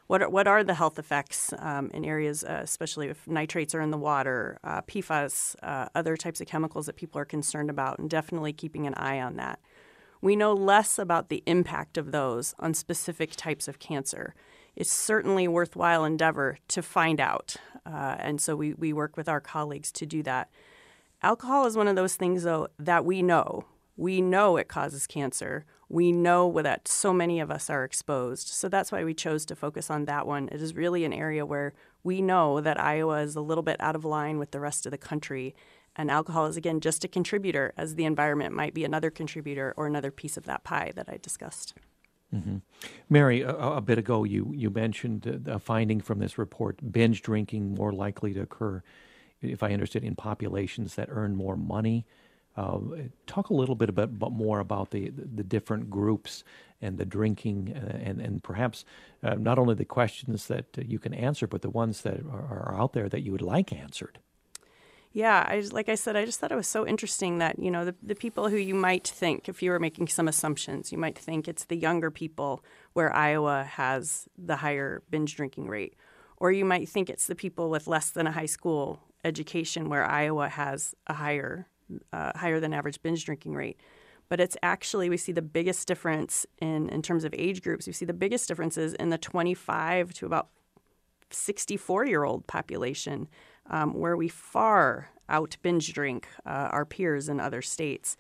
what 0.09 0.23
are, 0.23 0.29
what 0.29 0.49
are 0.49 0.65
the 0.65 0.75
health 0.75 0.99
effects 0.99 1.55
um, 1.61 1.89
in 1.95 2.05
areas, 2.05 2.43
uh, 2.43 2.59
especially 2.65 3.07
if 3.07 3.29
nitrates 3.29 3.77
are 3.77 3.81
in 3.81 3.93
the 3.93 3.97
water, 3.97 4.59
uh, 4.65 4.83
PFAS, 4.83 5.55
uh, 5.63 5.87
other 5.95 6.17
types 6.17 6.41
of 6.41 6.49
chemicals 6.49 6.87
that 6.87 6.97
people 6.97 7.21
are 7.21 7.25
concerned 7.25 7.71
about, 7.71 8.01
and 8.01 8.11
definitely 8.11 8.53
keeping 8.53 8.89
an 8.89 8.95
eye 8.95 9.21
on 9.21 9.37
that. 9.37 9.61
We 10.21 10.37
know 10.37 10.53
less 10.53 10.99
about 10.99 11.29
the 11.29 11.43
impact 11.47 11.97
of 11.97 12.13
those 12.13 12.55
on 12.59 12.75
specific 12.75 13.33
types 13.37 13.69
of 13.69 13.79
cancer. 13.79 14.35
It's 14.77 14.91
certainly 14.91 15.47
a 15.47 15.51
worthwhile 15.51 16.05
endeavor 16.05 16.59
to 16.69 16.83
find 16.83 17.21
out, 17.21 17.57
uh, 17.87 18.17
and 18.19 18.41
so 18.41 18.55
we, 18.55 18.75
we 18.75 18.93
work 18.93 19.17
with 19.17 19.29
our 19.29 19.41
colleagues 19.41 19.91
to 19.93 20.07
do 20.07 20.23
that. 20.23 20.51
Alcohol 21.23 21.67
is 21.67 21.77
one 21.77 21.89
of 21.89 21.97
those 21.97 22.17
things, 22.17 22.45
though, 22.45 22.69
that 22.79 23.05
we 23.05 23.23
know. 23.23 23.65
We 23.97 24.21
know 24.23 24.57
it 24.57 24.69
causes 24.69 25.07
cancer. 25.07 25.67
We 25.91 26.13
know 26.13 26.51
that 26.63 26.89
so 26.89 27.13
many 27.13 27.41
of 27.41 27.51
us 27.51 27.69
are 27.69 27.85
exposed. 27.85 28.49
So 28.49 28.69
that's 28.69 28.93
why 28.93 29.05
we 29.05 29.13
chose 29.13 29.45
to 29.47 29.57
focus 29.57 29.91
on 29.91 30.05
that 30.07 30.27
one. 30.27 30.49
It 30.51 30.63
is 30.63 30.75
really 30.75 31.05
an 31.05 31.13
area 31.13 31.45
where 31.45 31.75
we 32.03 32.23
know 32.23 32.61
that 32.61 32.81
Iowa 32.81 33.21
is 33.21 33.37
a 33.37 33.43
little 33.43 33.63
bit 33.63 33.79
out 33.81 33.97
of 33.97 34.05
line 34.05 34.39
with 34.39 34.53
the 34.53 34.61
rest 34.61 34.87
of 34.87 34.93
the 34.93 34.99
country. 34.99 35.55
And 36.01 36.11
alcohol 36.11 36.47
is, 36.47 36.57
again, 36.57 36.81
just 36.81 37.05
a 37.05 37.09
contributor, 37.09 37.75
as 37.77 37.95
the 37.95 38.07
environment 38.07 38.55
might 38.55 38.73
be 38.73 38.85
another 38.87 39.11
contributor 39.11 39.75
or 39.77 39.87
another 39.87 40.11
piece 40.11 40.39
of 40.39 40.45
that 40.45 40.65
pie 40.65 40.93
that 40.95 41.11
I 41.11 41.19
discussed. 41.19 41.75
Mm-hmm. 42.35 42.57
Mary, 43.11 43.43
a, 43.43 43.55
a, 43.55 43.83
bit 43.83 43.99
ago, 43.99 44.25
you, 44.25 44.51
you 44.57 44.71
mentioned 44.71 45.27
a 45.47 45.59
finding 45.59 46.01
from 46.01 46.19
this 46.19 46.39
report 46.39 46.79
binge 46.91 47.21
drinking 47.21 47.75
more 47.75 47.93
likely 47.93 48.33
to 48.33 48.41
occur 48.41 48.83
if 49.43 49.63
I 49.63 49.75
understood, 49.75 50.03
in 50.03 50.17
populations 50.17 50.95
that 50.95 51.09
earn 51.11 51.37
more 51.37 51.55
money. 51.55 52.07
Uh, 52.57 52.79
talk 53.27 53.51
a 53.51 53.55
little 53.55 53.75
bit 53.75 53.91
about, 53.91 54.05
about, 54.05 54.33
more 54.33 54.59
about 54.59 54.93
the, 54.93 55.11
the 55.11 55.45
different 55.45 55.91
groups 55.91 56.45
and 56.81 56.97
the 56.97 57.05
drinking, 57.05 57.75
uh, 57.77 57.99
and 57.99 58.23
and 58.23 58.43
perhaps 58.43 58.87
uh, 59.23 59.35
not 59.35 59.59
only 59.59 59.75
the 59.75 59.85
questions 59.85 60.47
that 60.47 60.67
you 60.79 60.99
can 60.99 61.13
answer, 61.13 61.47
but 61.47 61.61
the 61.61 61.71
ones 61.71 62.01
that 62.03 62.21
are, 62.21 62.73
are 62.73 62.77
out 62.79 62.95
there 62.95 63.09
that 63.09 63.21
you 63.21 63.33
would 63.33 63.43
like 63.43 63.71
answered. 63.73 64.19
Yeah, 65.13 65.45
I 65.49 65.61
like 65.73 65.89
I 65.89 65.97
said, 65.97 66.15
I 66.15 66.25
just 66.25 66.39
thought 66.39 66.53
it 66.53 66.57
was 66.57 66.69
so 66.69 66.87
interesting 66.87 67.39
that 67.39 67.59
you 67.59 67.71
know 67.71 67.85
the 67.85 67.97
the 68.03 68.15
people 68.15 68.49
who 68.49 68.57
you 68.57 68.75
might 68.75 69.07
think, 69.07 69.49
if 69.49 69.63
you 69.63 69.71
were 69.73 69.81
making 69.81 70.07
some 70.07 70.29
assumptions, 70.29 70.93
you 70.93 70.99
might 70.99 71.19
think 71.19 71.49
it's 71.49 71.65
the 71.65 71.77
younger 71.77 72.11
people 72.13 72.65
where 72.93 73.13
Iowa 73.15 73.65
has 73.65 74.29
the 74.39 74.57
higher 74.57 75.03
binge 75.11 75.35
drinking 75.35 75.67
rate, 75.67 75.95
or 76.37 76.53
you 76.53 76.65
might 76.65 76.89
think 76.89 77.11
it's 77.11 77.27
the 77.27 77.35
people 77.35 77.71
with 77.71 77.89
less 77.89 78.11
than 78.11 78.29
a 78.29 78.33
high 78.33 78.47
school 78.47 79.01
education 79.25 79.89
where 79.89 80.05
Iowa 80.05 80.49
has 80.49 80.95
a 81.09 81.15
higher 81.15 81.67
uh, 82.13 82.31
higher 82.37 82.61
than 82.61 82.73
average 82.73 83.03
binge 83.03 83.25
drinking 83.25 83.55
rate. 83.55 83.81
But 84.29 84.39
it's 84.39 84.57
actually 84.63 85.11
we 85.11 85.17
see 85.17 85.33
the 85.33 85.43
biggest 85.43 85.89
difference 85.89 86.47
in 86.61 86.89
in 86.89 87.03
terms 87.03 87.25
of 87.25 87.35
age 87.37 87.63
groups. 87.63 87.89
We 87.89 87.93
see 87.93 88.05
the 88.05 88.13
biggest 88.13 88.47
differences 88.47 88.95
in 88.95 89.11
the 89.11 89.19
25 89.19 90.13
to 90.15 90.27
about 90.27 90.51
64 91.31 92.07
year 92.07 92.23
old 92.23 92.47
population, 92.47 93.29
um, 93.71 93.95
where 93.95 94.17
we 94.17 94.29
far 94.29 95.09
out 95.29 95.57
binge 95.63 95.93
drink 95.93 96.29
uh, 96.45 96.69
our 96.73 96.85
peers 96.85 97.29
in 97.29 97.41
other 97.41 97.63
states. 97.63 98.17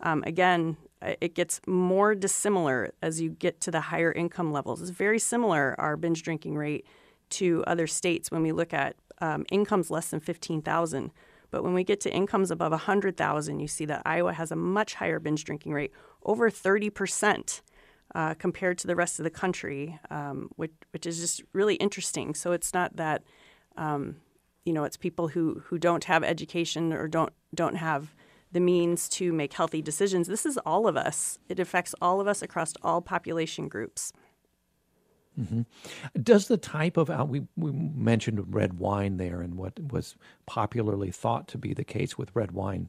Um, 0.00 0.24
again, 0.26 0.76
it 1.20 1.34
gets 1.34 1.60
more 1.66 2.14
dissimilar 2.14 2.92
as 3.02 3.20
you 3.20 3.30
get 3.30 3.60
to 3.60 3.70
the 3.70 3.80
higher 3.80 4.10
income 4.10 4.52
levels. 4.52 4.80
It's 4.80 4.90
very 4.90 5.18
similar 5.18 5.74
our 5.78 5.96
binge 5.96 6.22
drinking 6.22 6.56
rate 6.56 6.86
to 7.30 7.62
other 7.66 7.86
states 7.86 8.30
when 8.30 8.42
we 8.42 8.52
look 8.52 8.72
at 8.72 8.96
um, 9.20 9.44
incomes 9.50 9.90
less 9.90 10.10
than 10.10 10.20
15,000. 10.20 11.10
But 11.50 11.62
when 11.62 11.74
we 11.74 11.84
get 11.84 12.00
to 12.00 12.12
incomes 12.12 12.50
above 12.50 12.72
100,000, 12.72 13.60
you 13.60 13.68
see 13.68 13.84
that 13.84 14.02
Iowa 14.04 14.32
has 14.32 14.50
a 14.50 14.56
much 14.56 14.94
higher 14.94 15.20
binge 15.20 15.44
drinking 15.44 15.72
rate, 15.72 15.92
over 16.24 16.50
30%. 16.50 17.60
Uh, 18.14 18.32
compared 18.34 18.78
to 18.78 18.86
the 18.86 18.94
rest 18.94 19.18
of 19.18 19.24
the 19.24 19.30
country, 19.30 19.98
um, 20.08 20.48
which, 20.54 20.70
which 20.92 21.04
is 21.04 21.18
just 21.18 21.42
really 21.52 21.74
interesting. 21.76 22.32
So 22.32 22.52
it's 22.52 22.72
not 22.72 22.94
that 22.94 23.24
um, 23.76 24.16
you 24.64 24.72
know 24.72 24.84
it's 24.84 24.96
people 24.96 25.28
who 25.28 25.62
who 25.66 25.78
don't 25.78 26.04
have 26.04 26.24
education 26.24 26.92
or 26.92 27.08
don't 27.08 27.32
don't 27.54 27.76
have 27.76 28.14
the 28.52 28.60
means 28.60 29.08
to 29.08 29.32
make 29.32 29.52
healthy 29.52 29.82
decisions. 29.82 30.28
This 30.28 30.46
is 30.46 30.58
all 30.58 30.86
of 30.86 30.96
us. 30.96 31.38
It 31.48 31.58
affects 31.58 31.94
all 32.00 32.20
of 32.20 32.28
us 32.28 32.40
across 32.40 32.72
all 32.82 33.00
population 33.00 33.68
groups. 33.68 34.12
Mm-hmm. 35.38 35.62
Does 36.22 36.46
the 36.46 36.56
type 36.56 36.96
of 36.96 37.10
we 37.28 37.42
we 37.56 37.72
mentioned 37.72 38.54
red 38.54 38.78
wine 38.78 39.16
there 39.16 39.40
and 39.40 39.56
what 39.56 39.92
was 39.92 40.14
popularly 40.46 41.10
thought 41.10 41.48
to 41.48 41.58
be 41.58 41.74
the 41.74 41.84
case 41.84 42.16
with 42.16 42.34
red 42.34 42.52
wine 42.52 42.88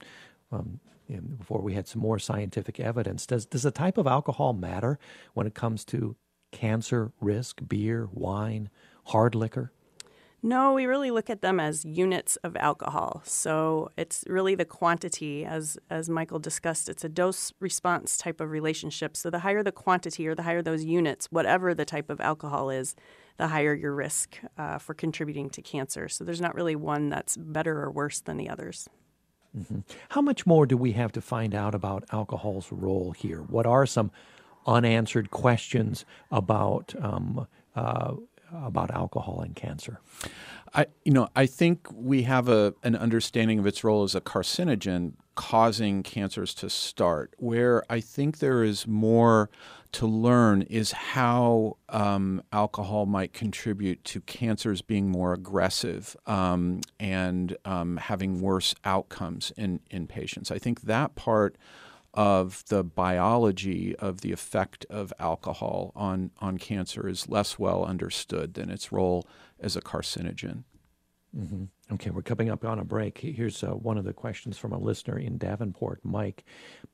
um, 0.51 0.79
before 1.37 1.61
we 1.61 1.73
had 1.73 1.87
some 1.87 2.01
more 2.01 2.19
scientific 2.19 2.79
evidence. 2.79 3.25
Does 3.25 3.45
does 3.45 3.63
the 3.63 3.71
type 3.71 3.97
of 3.97 4.07
alcohol 4.07 4.53
matter 4.53 4.99
when 5.33 5.47
it 5.47 5.55
comes 5.55 5.83
to 5.85 6.15
cancer 6.51 7.11
risk? 7.19 7.61
Beer, 7.67 8.07
wine, 8.11 8.69
hard 9.05 9.33
liquor. 9.33 9.71
No, 10.45 10.73
we 10.73 10.85
really 10.85 11.09
look 11.09 11.31
at 11.31 11.41
them 11.41 11.59
as 11.59 11.83
units 11.83 12.35
of 12.43 12.55
alcohol. 12.57 13.23
So 13.25 13.89
it's 13.97 14.23
really 14.27 14.53
the 14.53 14.63
quantity, 14.63 15.43
as 15.43 15.75
as 15.89 16.07
Michael 16.07 16.37
discussed. 16.37 16.87
It's 16.87 17.03
a 17.03 17.09
dose 17.09 17.51
response 17.59 18.15
type 18.15 18.39
of 18.39 18.51
relationship. 18.51 19.17
So 19.17 19.31
the 19.31 19.39
higher 19.39 19.63
the 19.63 19.71
quantity 19.71 20.27
or 20.27 20.35
the 20.35 20.43
higher 20.43 20.61
those 20.61 20.85
units, 20.85 21.25
whatever 21.31 21.73
the 21.73 21.83
type 21.83 22.11
of 22.11 22.21
alcohol 22.21 22.69
is, 22.69 22.95
the 23.37 23.47
higher 23.47 23.73
your 23.73 23.95
risk 23.95 24.37
uh, 24.55 24.77
for 24.77 24.93
contributing 24.93 25.49
to 25.49 25.63
cancer. 25.63 26.07
So 26.07 26.23
there's 26.23 26.41
not 26.41 26.53
really 26.53 26.75
one 26.75 27.09
that's 27.09 27.35
better 27.37 27.81
or 27.81 27.89
worse 27.89 28.19
than 28.19 28.37
the 28.37 28.47
others. 28.47 28.87
Mm-hmm. 29.57 29.79
How 30.09 30.21
much 30.21 30.45
more 30.45 30.67
do 30.67 30.77
we 30.77 30.91
have 30.91 31.11
to 31.13 31.21
find 31.21 31.55
out 31.55 31.73
about 31.73 32.03
alcohol's 32.11 32.71
role 32.71 33.13
here? 33.13 33.41
What 33.41 33.65
are 33.65 33.87
some 33.87 34.11
unanswered 34.67 35.31
questions 35.31 36.05
about 36.29 36.93
um, 37.01 37.47
uh, 37.75 38.13
about 38.63 38.91
alcohol 38.91 39.41
and 39.41 39.55
cancer? 39.55 39.99
I, 40.73 40.87
you 41.05 41.13
know, 41.13 41.29
I 41.35 41.45
think 41.45 41.87
we 41.93 42.23
have 42.23 42.49
a, 42.49 42.73
an 42.83 42.95
understanding 42.95 43.59
of 43.59 43.65
its 43.65 43.83
role 43.83 44.03
as 44.03 44.13
a 44.13 44.21
carcinogen 44.21 45.13
causing 45.35 46.03
cancers 46.03 46.53
to 46.55 46.69
start. 46.69 47.33
Where 47.37 47.83
I 47.89 47.99
think 47.99 48.39
there 48.39 48.63
is 48.63 48.87
more 48.87 49.49
to 49.93 50.07
learn 50.07 50.63
is 50.63 50.91
how 50.91 51.77
um, 51.87 52.41
alcohol 52.51 53.05
might 53.05 53.31
contribute 53.31 54.03
to 54.03 54.19
cancers 54.21 54.81
being 54.81 55.09
more 55.09 55.31
aggressive 55.31 56.17
um, 56.25 56.81
and 56.99 57.55
um, 57.63 57.95
having 57.95 58.41
worse 58.41 58.75
outcomes 58.83 59.53
in, 59.55 59.79
in 59.89 60.07
patients. 60.07 60.51
I 60.51 60.59
think 60.59 60.81
that 60.81 61.15
part 61.15 61.55
of 62.15 62.63
the 62.69 62.83
biology 62.83 63.95
of 63.97 64.21
the 64.21 64.31
effect 64.31 64.85
of 64.89 65.13
alcohol 65.19 65.91
on, 65.95 66.31
on 66.39 66.57
cancer 66.57 67.07
is 67.07 67.29
less 67.29 67.59
well 67.59 67.83
understood 67.83 68.53
than 68.53 68.69
its 68.69 68.91
role 68.91 69.27
as 69.59 69.75
a 69.75 69.81
carcinogen. 69.81 70.63
Mm-hmm. 71.37 71.65
Okay, 71.93 72.09
we're 72.09 72.21
coming 72.21 72.49
up 72.49 72.63
on 72.63 72.79
a 72.79 72.85
break. 72.85 73.17
Here's 73.19 73.61
uh, 73.61 73.71
one 73.71 73.97
of 73.97 74.05
the 74.05 74.13
questions 74.13 74.57
from 74.57 74.71
a 74.71 74.79
listener 74.79 75.19
in 75.19 75.37
Davenport, 75.37 75.99
Mike, 76.03 76.45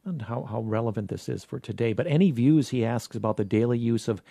and 0.03 0.23
how, 0.23 0.43
how 0.43 0.61
relevant 0.61 1.09
this 1.09 1.29
is 1.29 1.43
for 1.43 1.59
today. 1.59 1.93
But 1.93 2.07
any 2.07 2.31
views 2.31 2.69
he 2.69 2.83
asks 2.83 3.15
about 3.15 3.37
the 3.37 3.45
daily 3.45 3.77
use 3.77 4.07
of 4.07 4.23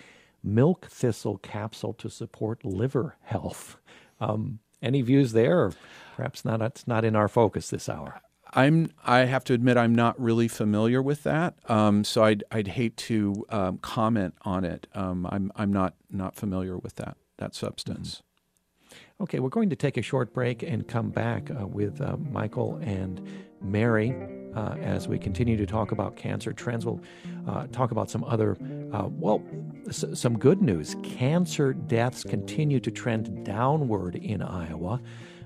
milk 0.43 0.87
thistle 0.87 1.37
capsule 1.37 1.93
to 1.93 2.09
support 2.09 2.65
liver 2.65 3.15
health? 3.23 3.77
Um, 4.19 4.59
any 4.81 5.01
views 5.01 5.31
there? 5.31 5.71
Perhaps 6.17 6.43
not. 6.43 6.61
It's 6.61 6.87
not 6.87 7.05
in 7.05 7.15
our 7.15 7.29
focus 7.29 7.69
this 7.69 7.87
hour. 7.87 8.21
I'm. 8.53 8.91
I 9.05 9.19
have 9.19 9.43
to 9.45 9.53
admit, 9.53 9.77
I'm 9.77 9.95
not 9.95 10.19
really 10.19 10.47
familiar 10.47 11.01
with 11.01 11.23
that. 11.23 11.55
Um, 11.69 12.03
so 12.03 12.23
I'd, 12.23 12.43
I'd 12.51 12.67
hate 12.67 12.97
to 12.97 13.45
um, 13.49 13.77
comment 13.77 14.35
on 14.43 14.65
it. 14.65 14.87
Um, 14.93 15.25
I'm, 15.31 15.51
I'm 15.55 15.71
not 15.71 15.93
not 16.09 16.35
familiar 16.35 16.77
with 16.77 16.95
that 16.95 17.17
that 17.37 17.55
substance. 17.55 18.15
Mm-hmm. 18.15 19.23
Okay, 19.23 19.39
we're 19.39 19.49
going 19.49 19.69
to 19.69 19.75
take 19.75 19.97
a 19.97 20.01
short 20.01 20.33
break 20.33 20.63
and 20.63 20.87
come 20.87 21.11
back 21.11 21.51
uh, 21.51 21.67
with 21.67 22.01
uh, 22.01 22.17
Michael 22.31 22.77
and 22.81 23.21
Mary 23.61 24.15
uh, 24.55 24.73
as 24.81 25.07
we 25.07 25.19
continue 25.19 25.55
to 25.57 25.65
talk 25.67 25.91
about 25.91 26.15
cancer 26.15 26.51
trends. 26.51 26.85
We'll 26.85 26.99
uh, 27.47 27.67
talk 27.67 27.91
about 27.91 28.09
some 28.09 28.23
other, 28.23 28.57
uh, 28.91 29.07
well, 29.09 29.43
s- 29.87 30.05
some 30.15 30.39
good 30.39 30.61
news. 30.63 30.95
Cancer 31.03 31.71
deaths 31.71 32.23
continue 32.23 32.79
to 32.79 32.89
trend 32.89 33.45
downward 33.45 34.15
in 34.15 34.41
Iowa, 34.41 34.99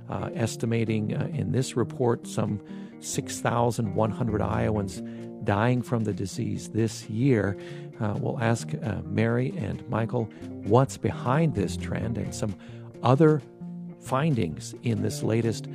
uh, 0.09 0.29
estimating 0.33 1.11
in 1.11 1.51
this 1.51 1.75
report 1.75 2.25
some 2.27 2.61
6,100 2.99 4.41
Iowans 4.41 5.01
dying 5.43 5.81
from 5.81 6.03
the 6.03 6.13
disease 6.13 6.69
this 6.69 7.09
year. 7.09 7.57
Uh, 7.99 8.15
we'll 8.17 8.39
ask 8.41 8.69
uh, 8.83 9.01
Mary 9.05 9.53
and 9.57 9.87
Michael 9.89 10.25
what's 10.63 10.97
behind 10.97 11.55
this 11.55 11.77
trend 11.77 12.17
and 12.17 12.33
some 12.33 12.55
other 13.03 13.41
findings 14.01 14.75
in 14.83 15.01
this 15.01 15.23
latest 15.23 15.67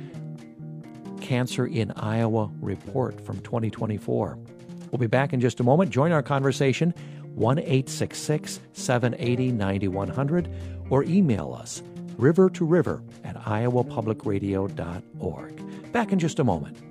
Cancer 1.21 1.67
in 1.67 1.91
Iowa 1.91 2.49
report 2.59 3.23
from 3.25 3.39
2024. 3.41 4.37
We'll 4.91 4.99
be 4.99 5.07
back 5.07 5.33
in 5.33 5.39
just 5.39 5.59
a 5.59 5.63
moment. 5.63 5.91
Join 5.91 6.11
our 6.11 6.23
conversation 6.23 6.93
1 7.35 7.87
780 7.87 9.51
9100 9.51 10.49
or 10.89 11.03
email 11.03 11.53
us 11.53 11.83
river 12.17 12.49
to 12.49 12.65
river 12.65 13.03
at 13.23 13.37
iowapublicradio.org. 13.37 15.91
Back 15.91 16.11
in 16.11 16.19
just 16.19 16.39
a 16.39 16.43
moment. 16.43 16.90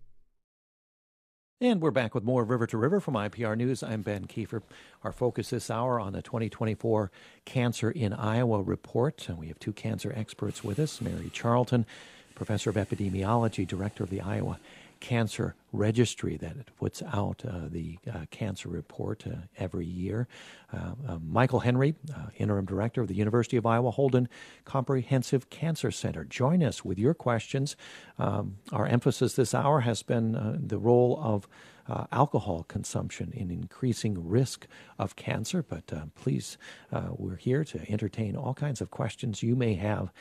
And 1.61 1.79
we're 1.79 1.91
back 1.91 2.15
with 2.15 2.23
more 2.23 2.43
River 2.43 2.65
to 2.65 2.77
River 2.79 2.99
from 2.99 3.13
IPR 3.13 3.55
News. 3.55 3.83
I'm 3.83 4.01
Ben 4.01 4.25
Kieffer. 4.25 4.63
Our 5.03 5.11
focus 5.11 5.51
this 5.51 5.69
hour 5.69 5.99
on 5.99 6.13
the 6.13 6.23
2024 6.23 7.11
Cancer 7.45 7.91
in 7.91 8.13
Iowa 8.13 8.63
report. 8.63 9.29
And 9.29 9.37
we 9.37 9.47
have 9.49 9.59
two 9.59 9.71
cancer 9.71 10.11
experts 10.15 10.63
with 10.63 10.79
us 10.79 10.99
Mary 11.01 11.29
Charlton, 11.31 11.85
professor 12.33 12.71
of 12.71 12.77
epidemiology, 12.77 13.67
director 13.67 14.03
of 14.03 14.09
the 14.09 14.21
Iowa 14.21 14.59
cancer 15.01 15.55
registry 15.73 16.37
that 16.37 16.73
puts 16.77 17.01
out 17.01 17.43
uh, 17.45 17.61
the 17.69 17.97
uh, 18.09 18.25
cancer 18.29 18.69
report 18.69 19.25
uh, 19.27 19.31
every 19.57 19.85
year. 19.85 20.27
Uh, 20.71 20.93
uh, 21.07 21.17
Michael 21.17 21.61
Henry, 21.61 21.95
uh, 22.15 22.27
interim 22.37 22.65
director 22.65 23.01
of 23.01 23.07
the 23.07 23.15
University 23.15 23.57
of 23.57 23.65
Iowa 23.65 23.91
Holden 23.91 24.29
Comprehensive 24.63 25.49
Cancer 25.49 25.91
Center. 25.91 26.23
Join 26.23 26.63
us 26.63 26.85
with 26.85 26.99
your 26.99 27.13
questions. 27.13 27.75
Um, 28.19 28.57
our 28.71 28.85
emphasis 28.85 29.33
this 29.33 29.53
hour 29.53 29.81
has 29.81 30.03
been 30.03 30.61
the 30.67 30.77
role 30.77 31.19
of 31.21 31.47
uh, 31.91 32.05
alcohol 32.11 32.63
consumption 32.67 33.31
in 33.35 33.51
increasing 33.51 34.27
risk 34.29 34.67
of 34.97 35.15
cancer. 35.15 35.63
But 35.63 35.91
uh, 35.91 36.05
please, 36.15 36.57
uh, 36.91 37.09
we're 37.11 37.35
here 37.35 37.63
to 37.65 37.91
entertain 37.91 38.35
all 38.35 38.53
kinds 38.53 38.81
of 38.81 38.91
questions 38.91 39.43
you 39.43 39.55
may 39.55 39.75
have 39.75 40.11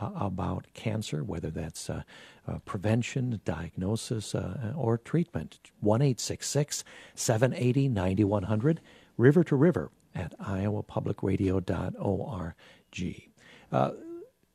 uh, 0.00 0.10
about 0.14 0.66
cancer, 0.74 1.22
whether 1.22 1.50
that's 1.50 1.90
uh, 1.90 2.02
uh, 2.48 2.58
prevention, 2.64 3.40
diagnosis, 3.44 4.34
uh, 4.34 4.72
or 4.76 4.98
treatment. 4.98 5.58
1 5.80 6.16
780 6.16 7.88
9100, 7.88 8.80
river 9.16 9.44
to 9.44 9.54
river 9.56 9.90
at 10.14 10.38
iowapublicradio.org. 10.38 13.30
Uh, 13.72 13.90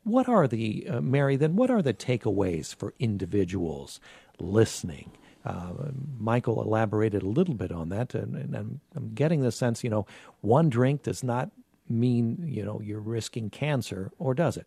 what 0.04 0.30
are 0.30 0.48
the, 0.48 0.88
uh, 0.88 1.02
Mary, 1.02 1.36
then 1.36 1.56
what 1.56 1.72
are 1.72 1.82
the 1.82 1.94
takeaways 1.94 2.76
for 2.76 2.94
individuals 3.00 4.00
listening? 4.40 5.12
Uh, 5.44 5.72
Michael 6.20 6.62
elaborated 6.62 7.24
a 7.24 7.28
little 7.28 7.54
bit 7.54 7.72
on 7.72 7.90
that, 7.90 8.16
and, 8.16 8.36
and 8.36 8.56
I'm, 8.56 8.82
I'm, 8.96 9.14
getting 9.14 9.42
the 9.42 9.52
sense, 9.52 9.84
you 9.84 9.90
know, 9.90 10.08
one 10.42 10.70
drink 10.70 11.04
does 11.04 11.24
not 11.24 11.52
mean, 11.88 12.44
you 12.48 12.66
know, 12.66 12.82
you're 12.84 13.00
risking 13.00 13.52
cancer, 13.52 14.12
or 14.18 14.34
does 14.34 14.58
it? 14.58 14.66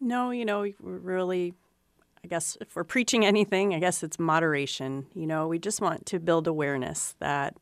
No, 0.00 0.30
you 0.30 0.44
know, 0.44 0.62
we 0.62 0.74
really, 0.80 1.54
I 2.24 2.28
guess 2.28 2.56
if 2.60 2.76
we're 2.76 2.84
preaching 2.84 3.24
anything, 3.24 3.74
I 3.74 3.78
guess 3.78 4.02
it's 4.02 4.18
moderation. 4.18 5.06
You 5.14 5.26
know, 5.26 5.48
we 5.48 5.58
just 5.58 5.80
want 5.80 6.06
to 6.06 6.18
build 6.18 6.46
awareness 6.46 7.14
that 7.20 7.56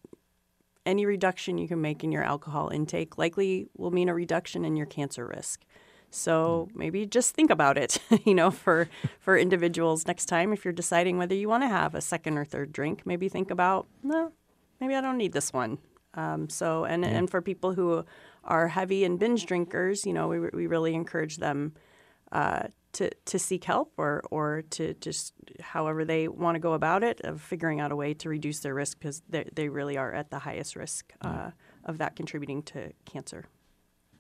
any 0.87 1.07
reduction 1.07 1.59
you 1.59 1.69
can 1.69 1.81
make 1.81 2.05
in 2.05 2.13
your 2.13 2.23
alcohol 2.23 2.69
intake 2.69 3.17
likely 3.17 3.69
will 3.77 3.91
mean 3.91 4.09
a 4.09 4.15
reduction 4.15 4.65
in 4.65 4.77
your 4.77 4.87
cancer 4.87 5.27
risk. 5.27 5.65
So 6.11 6.69
hmm. 6.71 6.79
maybe 6.79 7.07
just 7.07 7.35
think 7.35 7.51
about 7.51 7.77
it, 7.77 7.99
you 8.25 8.35
know, 8.35 8.51
for 8.51 8.89
for 9.19 9.37
individuals 9.37 10.07
next 10.07 10.27
time 10.27 10.53
if 10.53 10.65
you're 10.65 10.73
deciding 10.73 11.19
whether 11.19 11.35
you 11.35 11.49
want 11.49 11.63
to 11.65 11.69
have 11.69 11.95
a 11.95 12.01
second 12.01 12.39
or 12.39 12.45
third 12.45 12.73
drink, 12.73 13.03
maybe 13.05 13.29
think 13.29 13.51
about, 13.51 13.87
no, 14.03 14.33
maybe 14.81 14.95
I 14.95 15.01
don't 15.01 15.19
need 15.19 15.33
this 15.33 15.53
one. 15.53 15.79
Um, 16.15 16.49
so 16.49 16.85
and 16.85 17.03
yeah. 17.03 17.11
and 17.11 17.29
for 17.29 17.43
people 17.43 17.75
who 17.75 18.05
are 18.45 18.69
heavy 18.69 19.05
and 19.05 19.19
binge 19.19 19.47
drinkers, 19.47 20.07
you 20.07 20.13
know, 20.13 20.29
we 20.29 20.39
we 20.39 20.67
really 20.67 20.95
encourage 20.95 21.39
them 21.39 21.73
uh, 22.33 22.65
to 22.93 23.11
to 23.25 23.39
seek 23.39 23.65
help 23.65 23.93
or 23.97 24.23
or 24.31 24.63
to 24.71 24.95
just 24.95 25.35
however 25.61 26.05
they 26.05 26.29
want 26.29 26.55
to 26.55 26.61
go 26.61 26.73
about 26.73 27.03
it 27.03 27.21
of 27.23 27.41
figuring 27.41 27.81
out 27.81 27.93
a 27.93 27.97
way 27.97 28.15
to 28.15 28.29
reduce 28.29 28.61
their 28.61 28.75
risk 28.75 28.99
because 28.99 29.23
they, 29.29 29.49
they 29.55 29.69
really 29.69 29.97
are 29.97 30.13
at 30.13 30.31
the 30.31 30.39
highest 30.39 30.77
risk 30.77 31.13
uh, 31.21 31.29
mm. 31.29 31.53
of 31.85 31.99
that 31.99 32.17
contributing 32.17 32.63
to 32.63 32.93
cancer. 33.05 33.47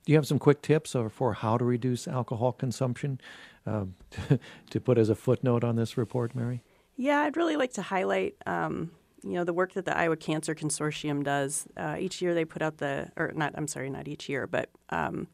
Do 0.04 0.12
you 0.12 0.18
have 0.18 0.26
some 0.26 0.38
quick 0.38 0.60
tips 0.60 0.94
for 1.10 1.32
how 1.32 1.56
to 1.56 1.64
reduce 1.64 2.06
alcohol 2.06 2.52
consumption 2.52 3.20
um, 3.64 3.94
to, 4.10 4.38
to, 4.70 4.80
put 4.80 4.98
as 4.98 5.08
a 5.08 5.14
footnote 5.14 5.64
on 5.64 5.76
this 5.76 5.96
report, 5.96 6.34
Mary? 6.34 6.62
Yeah, 6.96 7.20
I'd 7.20 7.38
really 7.38 7.56
like 7.56 7.72
to 7.74 7.82
highlight. 7.82 8.34
Um, 8.44 8.90
you 9.22 9.32
know 9.32 9.44
the 9.44 9.54
work 9.54 9.72
that 9.72 9.86
the 9.86 9.96
Iowa 9.96 10.16
Cancer 10.16 10.54
Consortium 10.54 11.24
does. 11.24 11.66
Uh, 11.76 11.96
each 11.98 12.20
year 12.20 12.34
they 12.34 12.44
put 12.44 12.60
out 12.60 12.76
the, 12.76 13.10
or 13.16 13.32
not, 13.34 13.54
I'm 13.56 13.66
sorry, 13.66 13.88
not 13.88 14.06
each 14.06 14.28
year, 14.28 14.46
but 14.46 14.68
um, 14.90 15.28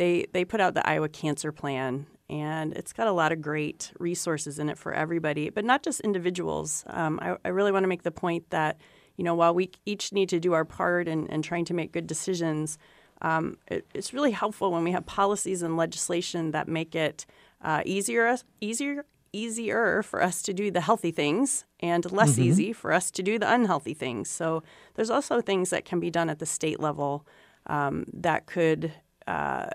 they 0.00 0.24
they 0.32 0.46
put 0.46 0.62
out 0.62 0.72
the 0.72 0.88
Iowa 0.88 1.10
Cancer 1.10 1.52
Plan, 1.52 2.06
and 2.30 2.72
it's 2.72 2.94
got 2.94 3.06
a 3.06 3.12
lot 3.12 3.32
of 3.32 3.42
great 3.42 3.92
resources 3.98 4.58
in 4.58 4.70
it 4.70 4.78
for 4.78 4.94
everybody, 4.94 5.50
but 5.50 5.62
not 5.62 5.82
just 5.82 6.00
individuals. 6.00 6.84
Um, 6.86 7.18
I, 7.20 7.36
I, 7.44 7.48
really 7.48 7.70
want 7.70 7.84
to 7.84 7.88
make 7.88 8.02
the 8.02 8.10
point 8.10 8.48
that 8.48 8.80
you 9.18 9.24
know 9.24 9.34
while 9.34 9.54
we 9.54 9.70
each 9.84 10.10
need 10.10 10.30
to 10.30 10.40
do 10.40 10.54
our 10.54 10.64
part 10.64 11.06
in, 11.06 11.26
in 11.26 11.42
trying 11.42 11.66
to 11.66 11.74
make 11.74 11.92
good 11.92 12.06
decisions, 12.06 12.78
um, 13.20 13.58
it, 13.66 13.86
it's 13.92 14.14
really 14.14 14.30
helpful 14.30 14.72
when 14.72 14.84
we 14.84 14.92
have 14.92 15.04
policies 15.04 15.60
and 15.60 15.76
legislation 15.76 16.52
that 16.52 16.66
make 16.66 16.94
it 16.94 17.26
uh, 17.60 17.82
easier 17.84 18.38
easier 18.62 19.04
easier 19.34 20.02
for 20.02 20.22
us 20.22 20.40
to 20.42 20.54
do 20.54 20.70
the 20.70 20.80
healthy 20.80 21.10
things 21.10 21.66
and 21.80 22.10
less 22.10 22.32
mm-hmm. 22.32 22.44
easy 22.44 22.72
for 22.72 22.90
us 22.90 23.10
to 23.10 23.22
do 23.22 23.38
the 23.38 23.52
unhealthy 23.52 23.92
things. 23.92 24.30
So 24.30 24.62
there's 24.94 25.10
also 25.10 25.42
things 25.42 25.68
that 25.70 25.84
can 25.84 26.00
be 26.00 26.10
done 26.10 26.30
at 26.30 26.38
the 26.38 26.46
state 26.46 26.80
level 26.80 27.26
um, 27.66 28.06
that 28.14 28.46
could 28.46 28.92
uh, 29.26 29.66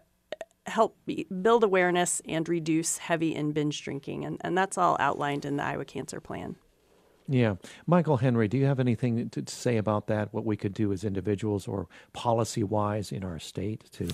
help 0.67 0.97
build 1.41 1.63
awareness 1.63 2.21
and 2.27 2.47
reduce 2.47 2.97
heavy 2.97 3.35
and 3.35 3.53
binge 3.53 3.83
drinking. 3.83 4.25
And, 4.25 4.37
and 4.41 4.57
that's 4.57 4.77
all 4.77 4.97
outlined 4.99 5.45
in 5.45 5.57
the 5.57 5.63
Iowa 5.63 5.85
Cancer 5.85 6.19
Plan. 6.19 6.55
Yeah. 7.27 7.55
Michael 7.87 8.17
Henry, 8.17 8.47
do 8.47 8.57
you 8.57 8.65
have 8.65 8.79
anything 8.79 9.29
to 9.31 9.43
say 9.47 9.77
about 9.77 10.07
that? 10.07 10.31
What 10.31 10.45
we 10.45 10.55
could 10.55 10.73
do 10.73 10.93
as 10.93 11.03
individuals 11.03 11.67
or 11.67 11.87
policy 12.13 12.63
wise 12.63 13.11
in 13.11 13.23
our 13.23 13.39
state 13.39 13.83
to, 13.93 14.09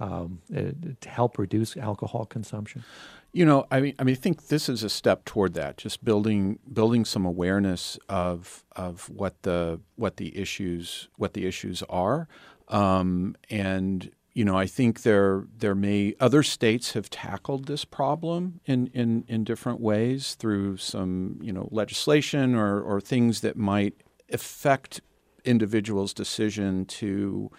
um, 0.00 0.40
uh, 0.54 0.72
to 1.00 1.08
help 1.08 1.38
reduce 1.38 1.76
alcohol 1.76 2.24
consumption? 2.24 2.84
You 3.32 3.44
know, 3.44 3.66
I 3.70 3.80
mean, 3.80 3.94
I 3.98 4.04
mean, 4.04 4.14
I 4.14 4.18
think 4.18 4.48
this 4.48 4.68
is 4.68 4.82
a 4.82 4.88
step 4.88 5.24
toward 5.24 5.54
that. 5.54 5.76
Just 5.76 6.04
building 6.04 6.58
building 6.72 7.04
some 7.04 7.26
awareness 7.26 7.98
of 8.08 8.64
of 8.74 9.10
what 9.10 9.42
the 9.42 9.78
what 9.96 10.16
the 10.16 10.36
issues 10.38 11.08
what 11.16 11.34
the 11.34 11.44
issues 11.44 11.82
are, 11.90 12.28
um, 12.68 13.36
and 13.50 14.10
you 14.36 14.44
know, 14.44 14.54
I 14.54 14.66
think 14.66 15.00
there 15.00 15.46
there 15.56 15.74
may 15.74 16.14
other 16.20 16.42
states 16.42 16.92
have 16.92 17.08
tackled 17.08 17.64
this 17.64 17.86
problem 17.86 18.60
in, 18.66 18.88
in, 18.88 19.24
in 19.28 19.44
different 19.44 19.80
ways 19.80 20.34
through 20.34 20.76
some 20.76 21.38
you 21.40 21.54
know 21.54 21.70
legislation 21.72 22.54
or, 22.54 22.82
or 22.82 23.00
things 23.00 23.40
that 23.40 23.56
might 23.56 23.94
affect 24.30 25.00
individuals' 25.46 26.12
decision 26.12 26.84
to 26.84 27.50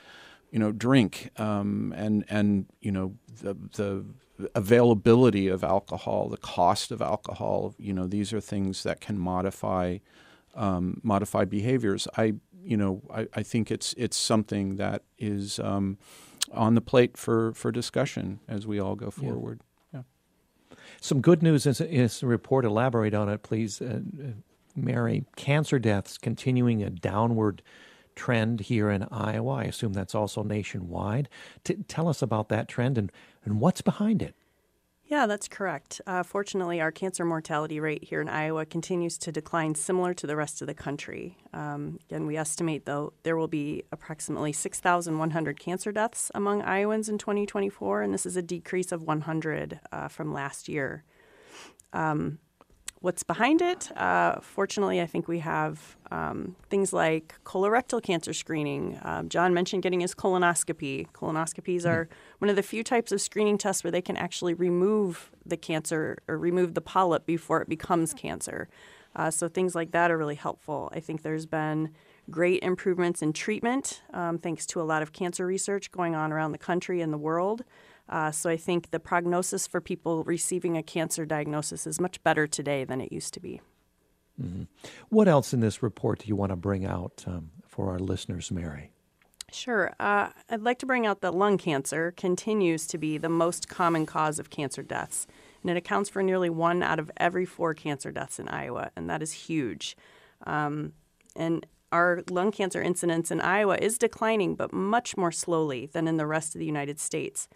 you 0.51 0.59
know 0.59 0.71
drink 0.71 1.31
um, 1.37 1.95
and 1.97 2.23
and 2.29 2.67
you 2.79 2.91
know 2.91 3.15
the 3.41 3.55
the 3.73 4.05
availability 4.53 5.47
of 5.47 5.63
alcohol, 5.63 6.29
the 6.29 6.37
cost 6.37 6.91
of 6.91 7.01
alcohol. 7.01 7.73
You 7.79 7.93
know, 7.93 8.05
these 8.05 8.31
are 8.33 8.39
things 8.39 8.83
that 8.83 9.01
can 9.01 9.17
modify 9.17 9.97
um, 10.53 11.01
modify 11.01 11.45
behaviors. 11.45 12.07
I 12.15 12.35
you 12.63 12.77
know 12.77 13.01
I, 13.11 13.27
I 13.33 13.41
think 13.41 13.71
it's 13.71 13.95
it's 13.97 14.15
something 14.15 14.75
that 14.75 15.01
is 15.17 15.57
um, 15.57 15.97
on 16.51 16.75
the 16.75 16.81
plate 16.81 17.17
for, 17.17 17.53
for 17.53 17.71
discussion 17.71 18.39
as 18.47 18.65
we 18.65 18.79
all 18.79 18.95
go 18.95 19.11
forward. 19.11 19.61
Yeah. 19.93 20.01
Some 21.01 21.21
good 21.21 21.43
news 21.43 21.65
in 21.65 21.73
the 22.07 22.27
report. 22.27 22.65
Elaborate 22.65 23.13
on 23.13 23.29
it, 23.29 23.43
please, 23.43 23.81
uh, 23.81 23.99
uh, 24.19 24.27
Mary. 24.75 25.25
Cancer 25.35 25.79
deaths 25.79 26.17
continuing 26.17 26.83
a 26.83 26.89
downward 26.89 27.61
trend 28.15 28.61
here 28.61 28.89
in 28.89 29.03
Iowa. 29.11 29.53
I 29.53 29.63
assume 29.65 29.93
that's 29.93 30.15
also 30.15 30.43
nationwide. 30.43 31.29
T- 31.63 31.75
tell 31.87 32.07
us 32.07 32.21
about 32.21 32.49
that 32.49 32.67
trend 32.67 32.97
and, 32.97 33.11
and 33.45 33.59
what's 33.59 33.81
behind 33.81 34.21
it. 34.21 34.35
Yeah, 35.09 35.25
that's 35.25 35.47
correct. 35.47 36.01
Uh, 36.05 36.21
fortunately, 36.21 36.81
our 36.81 36.91
cancer 36.91 37.23
mortality 37.23 37.79
rate 37.79 38.03
here 38.03 38.19
in 38.19 38.27
Iowa 38.27 38.65
continues 38.65 39.17
to 39.19 39.31
decline 39.31 39.73
similar 39.73 40.13
to 40.13 40.27
the 40.27 40.35
rest 40.35 40.61
of 40.61 40.67
the 40.67 40.73
country. 40.73 41.37
Um, 41.53 41.99
again, 42.09 42.27
we 42.27 42.35
estimate, 42.35 42.85
though, 42.85 43.13
there 43.23 43.37
will 43.37 43.47
be 43.47 43.83
approximately 43.93 44.51
6,100 44.51 45.59
cancer 45.59 45.93
deaths 45.93 46.29
among 46.35 46.61
Iowans 46.61 47.07
in 47.07 47.17
2024, 47.17 48.01
and 48.01 48.13
this 48.13 48.25
is 48.25 48.35
a 48.35 48.41
decrease 48.41 48.91
of 48.91 49.01
100 49.01 49.79
uh, 49.93 50.09
from 50.09 50.33
last 50.33 50.67
year. 50.67 51.05
Um, 51.93 52.39
what's 53.01 53.23
behind 53.23 53.61
it? 53.61 53.95
Uh, 53.97 54.39
fortunately, 54.41 55.01
I 55.01 55.05
think 55.05 55.27
we 55.27 55.39
have 55.39 55.97
um, 56.11 56.55
things 56.69 56.93
like 56.93 57.35
colorectal 57.45 58.01
cancer 58.01 58.33
screening. 58.33 58.99
Um, 59.03 59.29
John 59.29 59.53
mentioned 59.53 59.83
getting 59.83 59.99
his 59.99 60.15
colonoscopy. 60.15 61.07
Colonoscopies 61.11 61.81
mm-hmm. 61.81 61.89
are 61.89 62.09
one 62.39 62.49
of 62.49 62.55
the 62.55 62.63
few 62.63 62.83
types 62.83 63.11
of 63.11 63.21
screening 63.21 63.57
tests 63.57 63.83
where 63.83 63.91
they 63.91 64.01
can 64.01 64.17
actually 64.17 64.53
remove 64.53 65.31
the 65.45 65.57
cancer 65.57 66.17
or 66.27 66.37
remove 66.37 66.73
the 66.73 66.81
polyp 66.81 67.25
before 67.25 67.61
it 67.61 67.69
becomes 67.69 68.13
cancer. 68.13 68.67
Uh, 69.15 69.31
so 69.31 69.47
things 69.47 69.73
like 69.73 69.91
that 69.91 70.11
are 70.11 70.17
really 70.17 70.35
helpful. 70.35 70.91
I 70.93 70.99
think 70.99 71.23
there's 71.23 71.45
been 71.45 71.91
great 72.29 72.61
improvements 72.61 73.21
in 73.21 73.33
treatment 73.33 74.01
um, 74.13 74.37
thanks 74.37 74.65
to 74.67 74.81
a 74.81 74.83
lot 74.83 75.01
of 75.01 75.13
cancer 75.13 75.45
research 75.45 75.91
going 75.91 76.13
on 76.13 76.31
around 76.31 76.51
the 76.51 76.57
country 76.57 77.01
and 77.01 77.11
the 77.11 77.17
world. 77.17 77.63
Uh, 78.09 78.31
so 78.31 78.49
I 78.49 78.57
think 78.57 78.91
the 78.91 78.99
prognosis 78.99 79.67
for 79.67 79.81
people 79.81 80.23
receiving 80.23 80.77
a 80.77 80.83
cancer 80.83 81.25
diagnosis 81.25 81.85
is 81.85 81.99
much 81.99 82.23
better 82.23 82.47
today 82.47 82.83
than 82.83 83.01
it 83.01 83.11
used 83.11 83.33
to 83.33 83.39
be. 83.39 83.61
Mm-hmm. 84.41 84.63
What 85.09 85.27
else 85.27 85.53
in 85.53 85.59
this 85.59 85.81
report 85.81 86.19
do 86.19 86.27
you 86.27 86.35
want 86.35 86.51
to 86.51 86.55
bring 86.55 86.85
out 86.85 87.23
um, 87.27 87.51
for 87.65 87.89
our 87.89 87.99
listeners, 87.99 88.51
Mary? 88.51 88.91
Sure. 89.51 89.93
Uh, 89.99 90.29
I'd 90.49 90.61
like 90.61 90.79
to 90.79 90.85
bring 90.85 91.05
out 91.05 91.21
that 91.21 91.33
lung 91.33 91.57
cancer 91.57 92.13
continues 92.15 92.85
to 92.87 92.97
be 92.97 93.17
the 93.17 93.29
most 93.29 93.69
common 93.69 94.05
cause 94.05 94.39
of 94.39 94.49
cancer 94.49 94.83
deaths, 94.83 95.25
and 95.61 95.71
it 95.71 95.77
accounts 95.77 96.09
for 96.09 96.21
nearly 96.21 96.49
one 96.49 96.83
out 96.83 96.99
of 96.99 97.09
every 97.17 97.45
four 97.45 97.73
cancer 97.73 98.11
deaths 98.11 98.39
in 98.39 98.49
Iowa, 98.49 98.91
and 98.95 99.09
that 99.09 99.21
is 99.21 99.31
huge. 99.31 99.95
Um, 100.45 100.93
and 101.35 101.65
our 101.91 102.23
lung 102.29 102.51
cancer 102.51 102.81
incidence 102.81 103.31
in 103.31 103.39
Iowa 103.39 103.77
is 103.79 103.97
declining, 103.97 104.55
but 104.55 104.73
much 104.73 105.15
more 105.15 105.31
slowly 105.31 105.85
than 105.85 106.07
in 106.07 106.17
the 106.17 106.27
rest 106.27 106.53
of 106.53 106.59
the 106.59 106.65
United 106.65 106.99
States. 106.99 107.47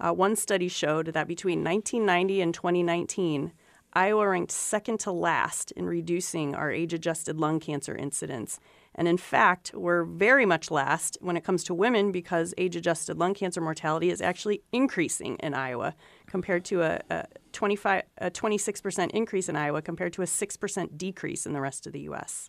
Uh, 0.00 0.12
one 0.12 0.36
study 0.36 0.68
showed 0.68 1.08
that 1.08 1.26
between 1.26 1.64
1990 1.64 2.40
and 2.40 2.54
2019, 2.54 3.52
Iowa 3.92 4.28
ranked 4.28 4.52
second 4.52 5.00
to 5.00 5.12
last 5.12 5.72
in 5.72 5.86
reducing 5.86 6.54
our 6.54 6.70
age 6.70 6.92
adjusted 6.92 7.38
lung 7.38 7.58
cancer 7.58 7.96
incidence. 7.96 8.60
And 8.94 9.08
in 9.08 9.16
fact, 9.16 9.72
we're 9.74 10.04
very 10.04 10.44
much 10.44 10.70
last 10.70 11.16
when 11.20 11.36
it 11.36 11.44
comes 11.44 11.64
to 11.64 11.74
women 11.74 12.12
because 12.12 12.52
age 12.58 12.76
adjusted 12.76 13.16
lung 13.16 13.34
cancer 13.34 13.60
mortality 13.60 14.10
is 14.10 14.20
actually 14.20 14.62
increasing 14.72 15.36
in 15.36 15.54
Iowa 15.54 15.94
compared 16.26 16.64
to 16.66 16.82
a, 16.82 17.00
a, 17.08 17.24
25, 17.52 18.02
a 18.18 18.30
26% 18.30 19.10
increase 19.12 19.48
in 19.48 19.56
Iowa 19.56 19.82
compared 19.82 20.12
to 20.14 20.22
a 20.22 20.26
6% 20.26 20.98
decrease 20.98 21.46
in 21.46 21.52
the 21.52 21.60
rest 21.60 21.86
of 21.86 21.92
the 21.92 22.00
U.S. 22.00 22.48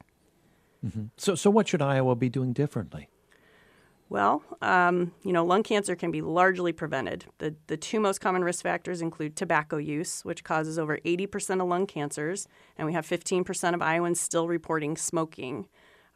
Mm-hmm. 0.86 1.06
So, 1.18 1.36
so, 1.36 1.50
what 1.50 1.68
should 1.68 1.82
Iowa 1.82 2.16
be 2.16 2.30
doing 2.30 2.54
differently? 2.54 3.10
Well, 4.10 4.42
um, 4.64 5.12
you 5.24 5.32
know, 5.32 5.46
lung 5.46 5.62
cancer 5.62 5.96
can 5.96 6.10
be 6.10 6.22
largely 6.22 6.72
prevented. 6.72 7.26
The, 7.38 7.56
the 7.68 7.78
two 7.78 8.00
most 8.00 8.20
common 8.20 8.44
risk 8.44 8.64
factors 8.64 9.04
include 9.04 9.36
tobacco 9.36 9.78
use, 9.78 10.26
which 10.26 10.44
causes 10.44 10.80
over 10.80 10.98
80% 11.06 11.62
of 11.62 11.68
lung 11.68 11.86
cancers, 11.86 12.48
and 12.76 12.88
we 12.88 12.94
have 12.94 13.06
15% 13.06 13.76
of 13.76 13.84
Iowans 13.84 14.20
still 14.20 14.48
reporting 14.48 14.98
smoking. 14.98 15.68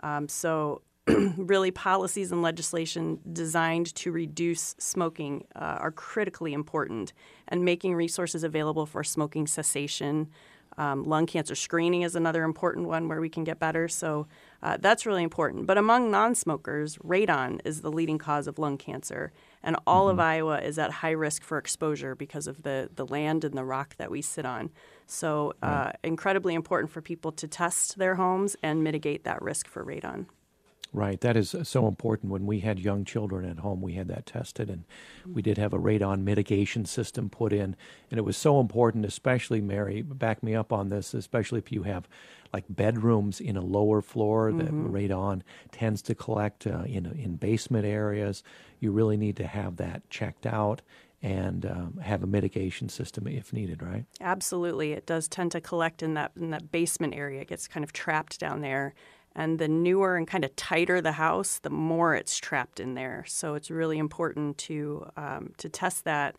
Um, 0.02 0.28
so, 0.28 0.82
really, 1.08 1.70
policies 1.70 2.32
and 2.32 2.41
legislation 2.41 3.20
designed 3.32 3.94
to 3.96 4.12
reduce 4.12 4.74
smoking 4.80 5.46
uh, 5.56 5.78
are 5.80 5.91
critically 5.91 6.54
important, 6.54 7.14
and 7.48 7.64
making 7.64 7.94
resources 7.94 8.44
available 8.44 8.88
for 8.88 9.04
smoking 9.04 9.46
cessation 9.46 10.30
um, 10.78 11.04
lung 11.04 11.26
cancer 11.26 11.56
screening 11.56 12.02
is 12.02 12.16
another 12.16 12.44
important 12.44 12.88
one 12.88 13.08
where 13.08 13.22
we 13.22 13.30
can 13.30 13.44
get 13.44 13.60
better. 13.60 13.88
So 13.88 14.28
uh, 14.64 14.78
that's 14.80 15.05
really 15.05 15.24
important. 15.24 15.68
But 15.68 15.78
among 15.78 16.09
non 16.09 16.36
smokers, 16.36 16.97
radon 16.99 17.59
is 17.66 17.82
the 17.82 17.91
leading 17.91 18.18
cause 18.18 18.47
of 18.47 18.57
lung 18.57 18.78
cancer. 18.78 19.34
And 19.61 19.76
all 19.86 20.05
mm-hmm. 20.05 20.20
of 20.20 20.26
Iowa 20.26 20.61
is 20.61 20.80
at 20.80 20.91
high 20.91 21.11
risk 21.11 21.43
for 21.43 21.57
exposure 21.57 22.16
because 22.16 22.47
of 22.47 22.64
the, 22.64 22.89
the 22.95 23.05
land 23.05 23.43
and 23.43 23.55
the 23.55 23.66
rock 23.66 23.95
that 23.97 24.09
we 24.09 24.22
sit 24.22 24.45
on. 24.45 24.72
So, 25.05 25.53
uh, 25.61 25.68
right. 25.68 25.95
incredibly 26.03 26.53
important 26.53 26.91
for 26.91 27.01
people 27.01 27.34
to 27.34 27.47
test 27.47 27.97
their 27.97 28.16
homes 28.16 28.55
and 28.64 28.84
mitigate 28.84 29.26
that 29.26 29.41
risk 29.41 29.68
for 29.68 29.84
radon. 29.84 30.28
Right. 30.93 31.20
That 31.22 31.36
is 31.36 31.55
so 31.64 31.88
important. 31.88 32.32
When 32.32 32.45
we 32.45 32.59
had 32.59 32.80
young 32.80 33.03
children 33.03 33.45
at 33.45 33.59
home, 33.59 33.82
we 33.82 33.93
had 33.93 34.07
that 34.09 34.28
tested, 34.28 34.70
and 34.70 34.86
we 35.28 35.41
did 35.41 35.57
have 35.57 35.74
a 35.74 35.80
radon 35.80 36.24
mitigation 36.24 36.86
system 36.86 37.30
put 37.30 37.51
in. 37.51 37.76
And 38.11 38.20
it 38.20 38.24
was 38.24 38.38
so 38.38 38.59
important, 38.59 39.03
especially, 39.03 39.59
Mary, 39.59 40.03
back 40.03 40.43
me 40.43 40.53
up 40.55 40.72
on 40.72 40.89
this, 40.89 41.16
especially 41.16 41.57
if 41.57 41.72
you 41.72 41.84
have 41.84 42.07
like 42.54 42.66
bedrooms 42.70 43.39
in 43.39 43.58
a 43.58 43.62
lower 43.62 44.01
floor 44.01 44.51
that 44.51 44.68
mm-hmm. 44.68 44.93
radon 44.93 45.41
tends 45.72 46.01
to 46.04 46.16
collect 46.16 46.68
uh, 46.68 46.84
in, 46.86 47.08
in 47.08 47.36
basement 47.36 47.86
areas. 47.86 48.43
You 48.80 48.91
really 48.91 49.18
need 49.18 49.36
to 49.38 49.47
have 49.47 49.78
that 49.78 50.08
checked 50.10 50.45
out 50.45 50.82
and 51.24 51.66
um, 51.66 51.99
have 52.04 52.22
a 52.22 52.28
mitigation 52.28 52.89
system 52.89 53.28
if 53.28 53.54
needed, 53.54 53.82
right? 53.82 54.06
Absolutely. 54.20 54.91
It 54.91 55.06
does 55.06 55.28
tend 55.30 55.54
to 55.54 55.62
collect 55.62 56.04
in 56.04 56.14
that 56.16 56.34
in 56.39 56.51
that 56.51 56.72
basement 56.72 57.16
area. 57.16 57.41
It 57.41 57.47
gets 57.47 57.68
kind 57.68 57.84
of 57.84 57.93
trapped 57.93 58.39
down 58.39 58.62
there. 58.62 58.93
And 59.36 59.58
the 59.58 59.68
newer 59.68 60.16
and 60.16 60.28
kind 60.28 60.45
of 60.45 60.56
tighter 60.56 61.01
the 61.01 61.14
house, 61.14 61.58
the 61.58 61.72
more 61.72 62.14
it's 62.14 62.38
trapped 62.38 62.80
in 62.80 62.93
there. 62.93 63.24
So 63.28 63.56
it's 63.56 63.72
really 63.72 63.97
important 63.97 64.60
to 64.60 65.10
um, 65.18 65.54
to 65.58 65.70
test 65.70 66.04
that. 66.04 66.36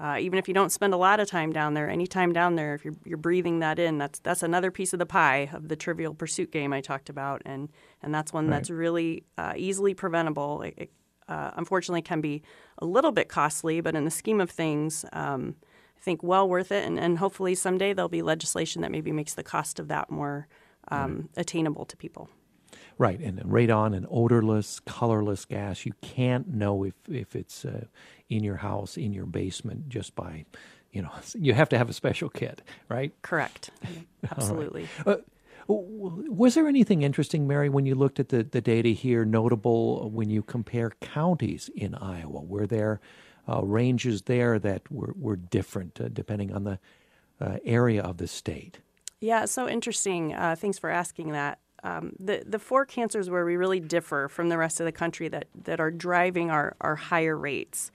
Uh, 0.00 0.16
even 0.20 0.38
if 0.38 0.46
you 0.46 0.54
don't 0.54 0.70
spend 0.70 0.94
a 0.94 0.96
lot 0.96 1.18
of 1.18 1.28
time 1.28 1.52
down 1.52 1.74
there, 1.74 1.90
any 1.90 2.06
time 2.06 2.32
down 2.32 2.54
there, 2.54 2.74
if 2.74 2.84
you're, 2.84 2.94
you're 3.04 3.18
breathing 3.18 3.58
that 3.58 3.78
in, 3.80 3.98
that's 3.98 4.20
that's 4.20 4.44
another 4.44 4.70
piece 4.70 4.92
of 4.92 5.00
the 5.00 5.06
pie 5.06 5.50
of 5.52 5.68
the 5.68 5.74
Trivial 5.76 6.14
Pursuit 6.14 6.52
game 6.52 6.72
I 6.72 6.80
talked 6.80 7.08
about, 7.08 7.42
and 7.44 7.68
and 8.02 8.14
that's 8.14 8.32
one 8.32 8.46
right. 8.46 8.56
that's 8.56 8.70
really 8.70 9.24
uh, 9.36 9.54
easily 9.56 9.94
preventable. 9.94 10.62
It, 10.62 10.74
it 10.76 10.90
uh, 11.28 11.50
unfortunately 11.56 12.02
can 12.02 12.20
be 12.20 12.42
a 12.78 12.86
little 12.86 13.12
bit 13.12 13.28
costly, 13.28 13.80
but 13.80 13.94
in 13.94 14.04
the 14.04 14.10
scheme 14.10 14.40
of 14.40 14.50
things, 14.50 15.04
um, 15.12 15.56
I 15.96 16.00
think 16.00 16.22
well 16.22 16.48
worth 16.48 16.72
it. 16.72 16.86
And, 16.86 16.98
and 16.98 17.18
hopefully 17.18 17.54
someday 17.54 17.92
there'll 17.92 18.08
be 18.08 18.22
legislation 18.22 18.82
that 18.82 18.90
maybe 18.90 19.12
makes 19.12 19.34
the 19.34 19.42
cost 19.42 19.78
of 19.78 19.88
that 19.88 20.10
more 20.10 20.48
um, 20.90 21.16
right. 21.16 21.42
attainable 21.42 21.84
to 21.84 21.96
people. 21.96 22.30
Right, 22.98 23.20
and 23.20 23.38
radon, 23.40 23.96
an 23.96 24.06
odorless, 24.10 24.80
colorless 24.80 25.44
gas. 25.44 25.86
You 25.86 25.92
can't 26.00 26.48
know 26.48 26.82
if 26.82 26.94
if 27.08 27.36
it's 27.36 27.64
uh, 27.64 27.84
in 28.28 28.42
your 28.42 28.56
house, 28.56 28.96
in 28.96 29.12
your 29.12 29.26
basement, 29.26 29.88
just 29.88 30.16
by, 30.16 30.44
you 30.92 31.02
know, 31.02 31.12
you 31.34 31.54
have 31.54 31.68
to 31.70 31.78
have 31.78 31.88
a 31.88 31.92
special 31.92 32.28
kit, 32.28 32.62
right? 32.88 33.12
Correct. 33.22 33.70
Absolutely. 34.30 34.88
right. 35.06 35.18
uh, 35.18 35.22
was 35.68 36.54
there 36.54 36.66
anything 36.66 37.02
interesting, 37.02 37.46
Mary, 37.46 37.68
when 37.68 37.84
you 37.84 37.94
looked 37.94 38.18
at 38.18 38.30
the, 38.30 38.42
the 38.42 38.62
data 38.62 38.88
here, 38.88 39.26
notable 39.26 40.08
when 40.08 40.30
you 40.30 40.42
compare 40.42 40.92
counties 41.00 41.68
in 41.76 41.94
Iowa? 41.94 42.40
Were 42.40 42.66
there 42.66 43.00
uh, 43.46 43.62
ranges 43.62 44.22
there 44.22 44.58
that 44.58 44.90
were, 44.90 45.14
were 45.14 45.36
different 45.36 46.00
uh, 46.00 46.08
depending 46.08 46.54
on 46.54 46.64
the 46.64 46.78
uh, 47.38 47.58
area 47.66 48.02
of 48.02 48.16
the 48.16 48.26
state? 48.26 48.78
Yeah, 49.20 49.44
so 49.44 49.68
interesting. 49.68 50.34
Uh, 50.34 50.56
thanks 50.58 50.78
for 50.78 50.88
asking 50.88 51.32
that 51.32 51.58
um, 51.84 52.12
the 52.18 52.42
the 52.46 52.58
four 52.58 52.84
cancers 52.84 53.30
where 53.30 53.44
we 53.44 53.56
really 53.56 53.80
differ 53.80 54.28
from 54.28 54.48
the 54.48 54.58
rest 54.58 54.80
of 54.80 54.86
the 54.86 54.92
country 54.92 55.28
that 55.28 55.46
that 55.64 55.80
are 55.80 55.90
driving 55.90 56.50
our 56.50 56.76
our 56.80 56.96
higher 56.96 57.36
rates 57.36 57.90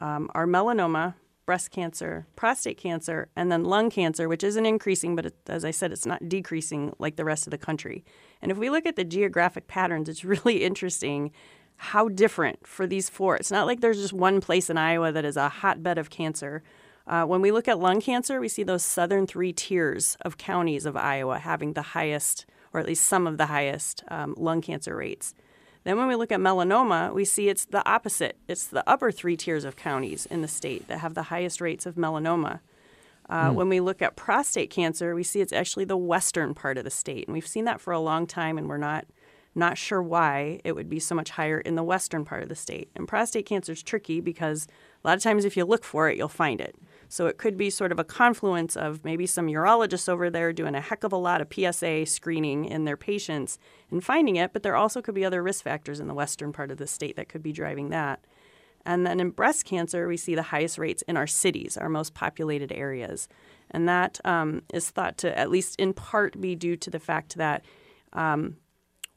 um, 0.00 0.30
are 0.34 0.46
melanoma, 0.46 1.14
breast 1.46 1.70
cancer, 1.70 2.26
prostate 2.36 2.76
cancer, 2.76 3.28
and 3.34 3.50
then 3.50 3.64
lung 3.64 3.90
cancer, 3.90 4.28
which 4.28 4.44
isn't 4.44 4.66
increasing, 4.66 5.16
but 5.16 5.26
it, 5.26 5.34
as 5.46 5.64
I 5.64 5.70
said, 5.70 5.92
it's 5.92 6.06
not 6.06 6.28
decreasing 6.28 6.94
like 6.98 7.16
the 7.16 7.24
rest 7.24 7.46
of 7.46 7.50
the 7.52 7.58
country. 7.58 8.04
And 8.42 8.52
if 8.52 8.58
we 8.58 8.70
look 8.70 8.86
at 8.86 8.96
the 8.96 9.04
geographic 9.04 9.66
patterns, 9.66 10.08
it's 10.08 10.24
really 10.34 10.62
interesting. 10.64 11.32
how 11.80 12.08
different 12.08 12.66
for 12.66 12.86
these 12.88 13.08
four. 13.08 13.36
It's 13.36 13.52
not 13.52 13.66
like 13.66 13.80
there's 13.80 14.00
just 14.00 14.12
one 14.12 14.40
place 14.40 14.68
in 14.68 14.76
Iowa 14.76 15.12
that 15.12 15.24
is 15.24 15.36
a 15.36 15.48
hotbed 15.48 15.96
of 15.96 16.10
cancer. 16.10 16.62
Uh, 17.06 17.24
when 17.24 17.40
we 17.40 17.52
look 17.52 17.68
at 17.68 17.78
lung 17.78 18.00
cancer, 18.00 18.40
we 18.40 18.48
see 18.48 18.64
those 18.64 18.84
southern 18.84 19.26
three 19.26 19.52
tiers 19.52 20.16
of 20.22 20.36
counties 20.36 20.84
of 20.84 20.96
Iowa 20.96 21.38
having 21.38 21.72
the 21.74 21.82
highest, 21.94 22.46
or 22.72 22.80
at 22.80 22.86
least 22.86 23.04
some 23.04 23.26
of 23.26 23.38
the 23.38 23.46
highest, 23.46 24.02
um, 24.08 24.34
lung 24.36 24.60
cancer 24.60 24.96
rates. 24.96 25.34
Then, 25.84 25.96
when 25.96 26.08
we 26.08 26.16
look 26.16 26.32
at 26.32 26.40
melanoma, 26.40 27.14
we 27.14 27.24
see 27.24 27.48
it's 27.48 27.64
the 27.64 27.88
opposite. 27.88 28.36
It's 28.48 28.66
the 28.66 28.88
upper 28.88 29.10
three 29.10 29.36
tiers 29.36 29.64
of 29.64 29.76
counties 29.76 30.26
in 30.26 30.42
the 30.42 30.48
state 30.48 30.88
that 30.88 30.98
have 30.98 31.14
the 31.14 31.24
highest 31.24 31.60
rates 31.60 31.86
of 31.86 31.94
melanoma. 31.94 32.60
Uh, 33.28 33.50
mm. 33.50 33.54
When 33.54 33.68
we 33.68 33.80
look 33.80 34.02
at 34.02 34.16
prostate 34.16 34.70
cancer, 34.70 35.14
we 35.14 35.22
see 35.22 35.40
it's 35.40 35.52
actually 35.52 35.84
the 35.84 35.96
western 35.96 36.54
part 36.54 36.78
of 36.78 36.84
the 36.84 36.90
state, 36.90 37.26
and 37.26 37.34
we've 37.34 37.46
seen 37.46 37.64
that 37.64 37.80
for 37.80 37.92
a 37.92 38.00
long 38.00 38.26
time, 38.26 38.58
and 38.58 38.68
we're 38.68 38.76
not 38.76 39.06
not 39.54 39.76
sure 39.76 40.02
why 40.02 40.60
it 40.62 40.72
would 40.72 40.88
be 40.88 41.00
so 41.00 41.14
much 41.14 41.30
higher 41.30 41.58
in 41.58 41.74
the 41.74 41.82
western 41.82 42.24
part 42.24 42.42
of 42.42 42.48
the 42.48 42.54
state. 42.54 42.90
And 42.94 43.08
prostate 43.08 43.46
cancer 43.46 43.72
is 43.72 43.82
tricky 43.82 44.20
because 44.20 44.68
a 45.02 45.08
lot 45.08 45.16
of 45.16 45.22
times 45.22 45.44
if 45.44 45.56
you 45.56 45.64
look 45.64 45.84
for 45.84 46.08
it, 46.08 46.16
you'll 46.16 46.28
find 46.28 46.60
it. 46.60 46.76
So 47.08 47.26
it 47.26 47.38
could 47.38 47.56
be 47.56 47.70
sort 47.70 47.90
of 47.90 47.98
a 47.98 48.04
confluence 48.04 48.76
of 48.76 49.04
maybe 49.04 49.26
some 49.26 49.46
urologists 49.46 50.08
over 50.08 50.28
there 50.28 50.52
doing 50.52 50.74
a 50.74 50.80
heck 50.80 51.04
of 51.04 51.12
a 51.12 51.16
lot 51.16 51.40
of 51.40 51.52
PSA 51.52 52.06
screening 52.06 52.66
in 52.66 52.84
their 52.84 52.96
patients 52.96 53.58
and 53.90 54.04
finding 54.04 54.36
it, 54.36 54.52
but 54.52 54.62
there 54.62 54.76
also 54.76 55.00
could 55.00 55.14
be 55.14 55.24
other 55.24 55.42
risk 55.42 55.64
factors 55.64 56.00
in 56.00 56.06
the 56.06 56.14
western 56.14 56.52
part 56.52 56.70
of 56.70 56.76
the 56.76 56.86
state 56.86 57.16
that 57.16 57.28
could 57.28 57.42
be 57.42 57.52
driving 57.52 57.88
that. 57.90 58.20
And 58.84 59.06
then 59.06 59.20
in 59.20 59.30
breast 59.30 59.64
cancer, 59.64 60.06
we 60.06 60.16
see 60.16 60.34
the 60.34 60.42
highest 60.42 60.78
rates 60.78 61.02
in 61.02 61.16
our 61.16 61.26
cities, 61.26 61.76
our 61.76 61.88
most 61.88 62.14
populated 62.14 62.72
areas. 62.72 63.28
And 63.70 63.88
that 63.88 64.18
um, 64.24 64.62
is 64.72 64.90
thought 64.90 65.18
to, 65.18 65.38
at 65.38 65.50
least 65.50 65.76
in 65.78 65.92
part, 65.92 66.40
be 66.40 66.54
due 66.54 66.76
to 66.76 66.90
the 66.90 66.98
fact 66.98 67.36
that 67.36 67.64
um, 68.12 68.56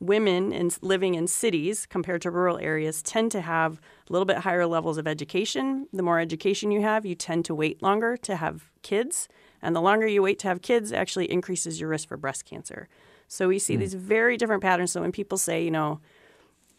women 0.02 0.52
in, 0.52 0.72
living 0.82 1.14
in 1.14 1.28
cities 1.28 1.86
compared 1.86 2.22
to 2.24 2.32
rural 2.32 2.58
areas 2.58 3.02
tend 3.02 3.32
to 3.32 3.42
have 3.42 3.80
a 4.10 4.12
little 4.12 4.26
bit 4.26 4.38
higher 4.38 4.66
levels 4.66 4.98
of 4.98 5.08
education. 5.08 5.88
The 5.94 6.04
more 6.04 6.20
education 6.20 6.72
you 6.72 6.82
have, 6.82 7.06
you 7.06 7.16
tend 7.16 7.46
to 7.46 7.56
wait 7.56 7.82
longer 7.82 8.18
to 8.18 8.36
have 8.36 8.72
kids. 8.82 9.30
And 9.62 9.76
the 9.76 9.82
longer 9.82 10.08
you 10.08 10.24
wait 10.24 10.40
to 10.40 10.48
have 10.48 10.64
kids 10.64 10.92
actually 10.92 11.32
increases 11.32 11.80
your 11.80 11.90
risk 11.90 12.08
for 12.08 12.18
breast 12.18 12.46
cancer. 12.46 12.90
So 13.28 13.48
we 13.48 13.60
see 13.60 13.76
mm. 13.76 13.80
these 13.80 13.94
very 13.94 14.38
different 14.38 14.64
patterns. 14.64 14.92
So 14.92 15.02
when 15.02 15.12
people 15.12 15.38
say, 15.38 15.64
you 15.64 15.72
know, 15.72 16.02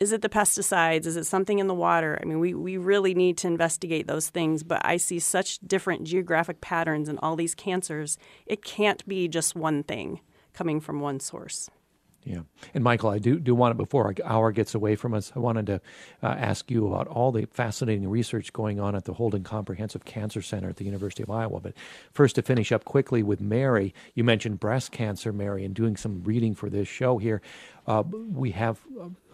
is 0.00 0.10
it 0.10 0.20
the 0.20 0.28
pesticides? 0.28 1.06
Is 1.06 1.16
it 1.16 1.24
something 1.24 1.60
in 1.60 1.68
the 1.68 1.74
water? 1.74 2.18
I 2.20 2.24
mean, 2.24 2.40
we, 2.40 2.54
we 2.54 2.76
really 2.76 3.14
need 3.14 3.38
to 3.38 3.46
investigate 3.46 4.08
those 4.08 4.30
things, 4.30 4.64
but 4.64 4.84
I 4.84 4.96
see 4.96 5.20
such 5.20 5.60
different 5.60 6.02
geographic 6.04 6.60
patterns 6.60 7.08
in 7.08 7.18
all 7.18 7.36
these 7.36 7.54
cancers. 7.54 8.18
It 8.46 8.64
can't 8.64 9.06
be 9.06 9.28
just 9.28 9.54
one 9.54 9.84
thing 9.84 10.18
coming 10.54 10.80
from 10.80 10.98
one 10.98 11.20
source. 11.20 11.70
Yeah. 12.24 12.42
And 12.72 12.84
Michael, 12.84 13.10
I 13.10 13.18
do, 13.18 13.40
do 13.40 13.52
want 13.52 13.72
to, 13.72 13.74
before 13.74 14.04
our 14.04 14.14
hour 14.24 14.52
gets 14.52 14.76
away 14.76 14.94
from 14.94 15.12
us, 15.12 15.32
I 15.34 15.40
wanted 15.40 15.66
to 15.66 15.80
uh, 16.22 16.26
ask 16.26 16.70
you 16.70 16.86
about 16.86 17.08
all 17.08 17.32
the 17.32 17.46
fascinating 17.46 18.08
research 18.08 18.52
going 18.52 18.78
on 18.78 18.94
at 18.94 19.06
the 19.06 19.14
Holden 19.14 19.42
Comprehensive 19.42 20.04
Cancer 20.04 20.40
Center 20.40 20.68
at 20.68 20.76
the 20.76 20.84
University 20.84 21.24
of 21.24 21.30
Iowa. 21.30 21.58
But 21.60 21.74
first, 22.12 22.36
to 22.36 22.42
finish 22.42 22.70
up 22.70 22.84
quickly 22.84 23.24
with 23.24 23.40
Mary, 23.40 23.92
you 24.14 24.22
mentioned 24.22 24.60
breast 24.60 24.92
cancer, 24.92 25.32
Mary, 25.32 25.64
and 25.64 25.74
doing 25.74 25.96
some 25.96 26.22
reading 26.22 26.54
for 26.54 26.70
this 26.70 26.86
show 26.86 27.18
here. 27.18 27.42
Uh, 27.88 28.04
we 28.06 28.52
have 28.52 28.78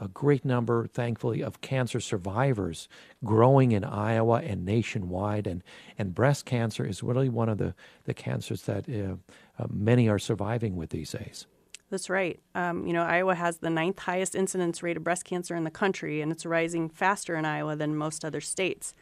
a 0.01 0.09
great 0.09 0.47
number, 0.47 0.87
thankfully, 0.87 1.43
of 1.43 1.61
cancer 1.61 2.01
survivors 2.01 2.89
growing 3.23 3.73
in 3.73 3.85
Iowa 3.85 4.41
and 4.41 4.65
nationwide. 4.65 5.47
And, 5.47 5.63
and 5.99 6.15
breast 6.15 6.47
cancer 6.47 6.87
is 6.87 7.03
really 7.03 7.29
one 7.29 7.51
of 7.51 7.59
the, 7.59 7.75
the 8.05 8.15
cancers 8.15 8.63
that 8.63 8.89
uh, 8.89 9.17
uh 9.63 9.67
many 9.71 10.09
are 10.09 10.19
surviving 10.19 10.75
with 10.75 10.89
these 10.89 11.13
days. 11.13 11.47
That's 11.91 12.11
right. 12.11 12.39
Um, 12.55 12.87
you 12.87 12.93
know, 12.93 13.03
Iowa 13.03 13.35
has 13.35 13.59
the 13.59 13.71
ninth 13.71 14.01
highest 14.01 14.35
incidence 14.35 14.83
rate 14.83 14.99
of 14.99 15.05
breast 15.05 15.25
cancer 15.25 15.57
in 15.57 15.65
the 15.65 15.71
country, 15.71 16.21
and 16.21 16.31
it's 16.31 16.45
rising 16.45 16.89
faster 16.89 17.35
in 17.35 17.45
Iowa 17.45 17.77
than 17.77 17.97
most 17.97 18.25
other 18.25 18.41
states. 18.41 18.93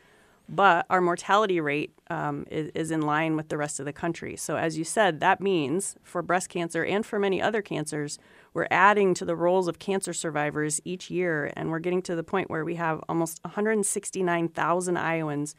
But 0.48 0.86
our 0.88 1.00
mortality 1.00 1.60
rate 1.60 1.98
um, 2.08 2.46
is, 2.48 2.70
is, 2.72 2.92
in 2.92 3.00
line 3.00 3.34
with 3.34 3.48
the 3.48 3.58
rest 3.58 3.80
of 3.80 3.86
the 3.86 3.92
country. 3.92 4.36
So, 4.36 4.56
as 4.56 4.78
you 4.78 4.84
said, 4.84 5.18
that 5.18 5.40
means 5.40 5.96
for 6.04 6.22
breast 6.22 6.48
cancer 6.48 6.84
and 6.84 7.04
for 7.04 7.18
many 7.18 7.42
other 7.42 7.62
cancers, 7.62 8.20
we're 8.54 8.68
adding 8.70 9.12
to 9.14 9.24
the 9.24 9.34
rolls 9.34 9.66
of 9.66 9.80
cancer 9.80 10.12
survivors 10.12 10.80
each 10.84 11.10
year, 11.10 11.52
and 11.56 11.70
we're 11.70 11.80
getting 11.80 12.00
to 12.02 12.14
the 12.14 12.22
point 12.22 12.48
where 12.48 12.64
we 12.64 12.76
have 12.76 13.02
almost 13.08 13.40
169,000 13.42 14.96
Iowans 14.96 15.56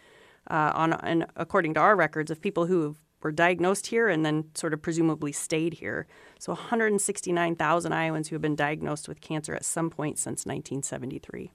uh, 0.49 0.71
on, 0.73 0.93
and 0.93 1.25
according 1.35 1.73
to 1.73 1.81
our 1.81 1.97
records, 1.97 2.31
of 2.31 2.39
people 2.39 2.67
who 2.67 2.95
were 3.21 3.31
diagnosed 3.31 3.87
here 3.87 4.07
and 4.07 4.25
then 4.25 4.45
sort 4.53 4.73
of 4.73 4.81
presumably 4.81 5.31
stayed 5.31 5.75
here. 5.75 6.07
So 6.39 6.53
169,000 6.53 7.93
Iowans 7.93 8.27
who 8.27 8.35
have 8.35 8.41
been 8.41 8.55
diagnosed 8.55 9.07
with 9.07 9.21
cancer 9.21 9.55
at 9.55 9.65
some 9.65 9.89
point 9.89 10.17
since 10.17 10.45
1973. 10.45 11.51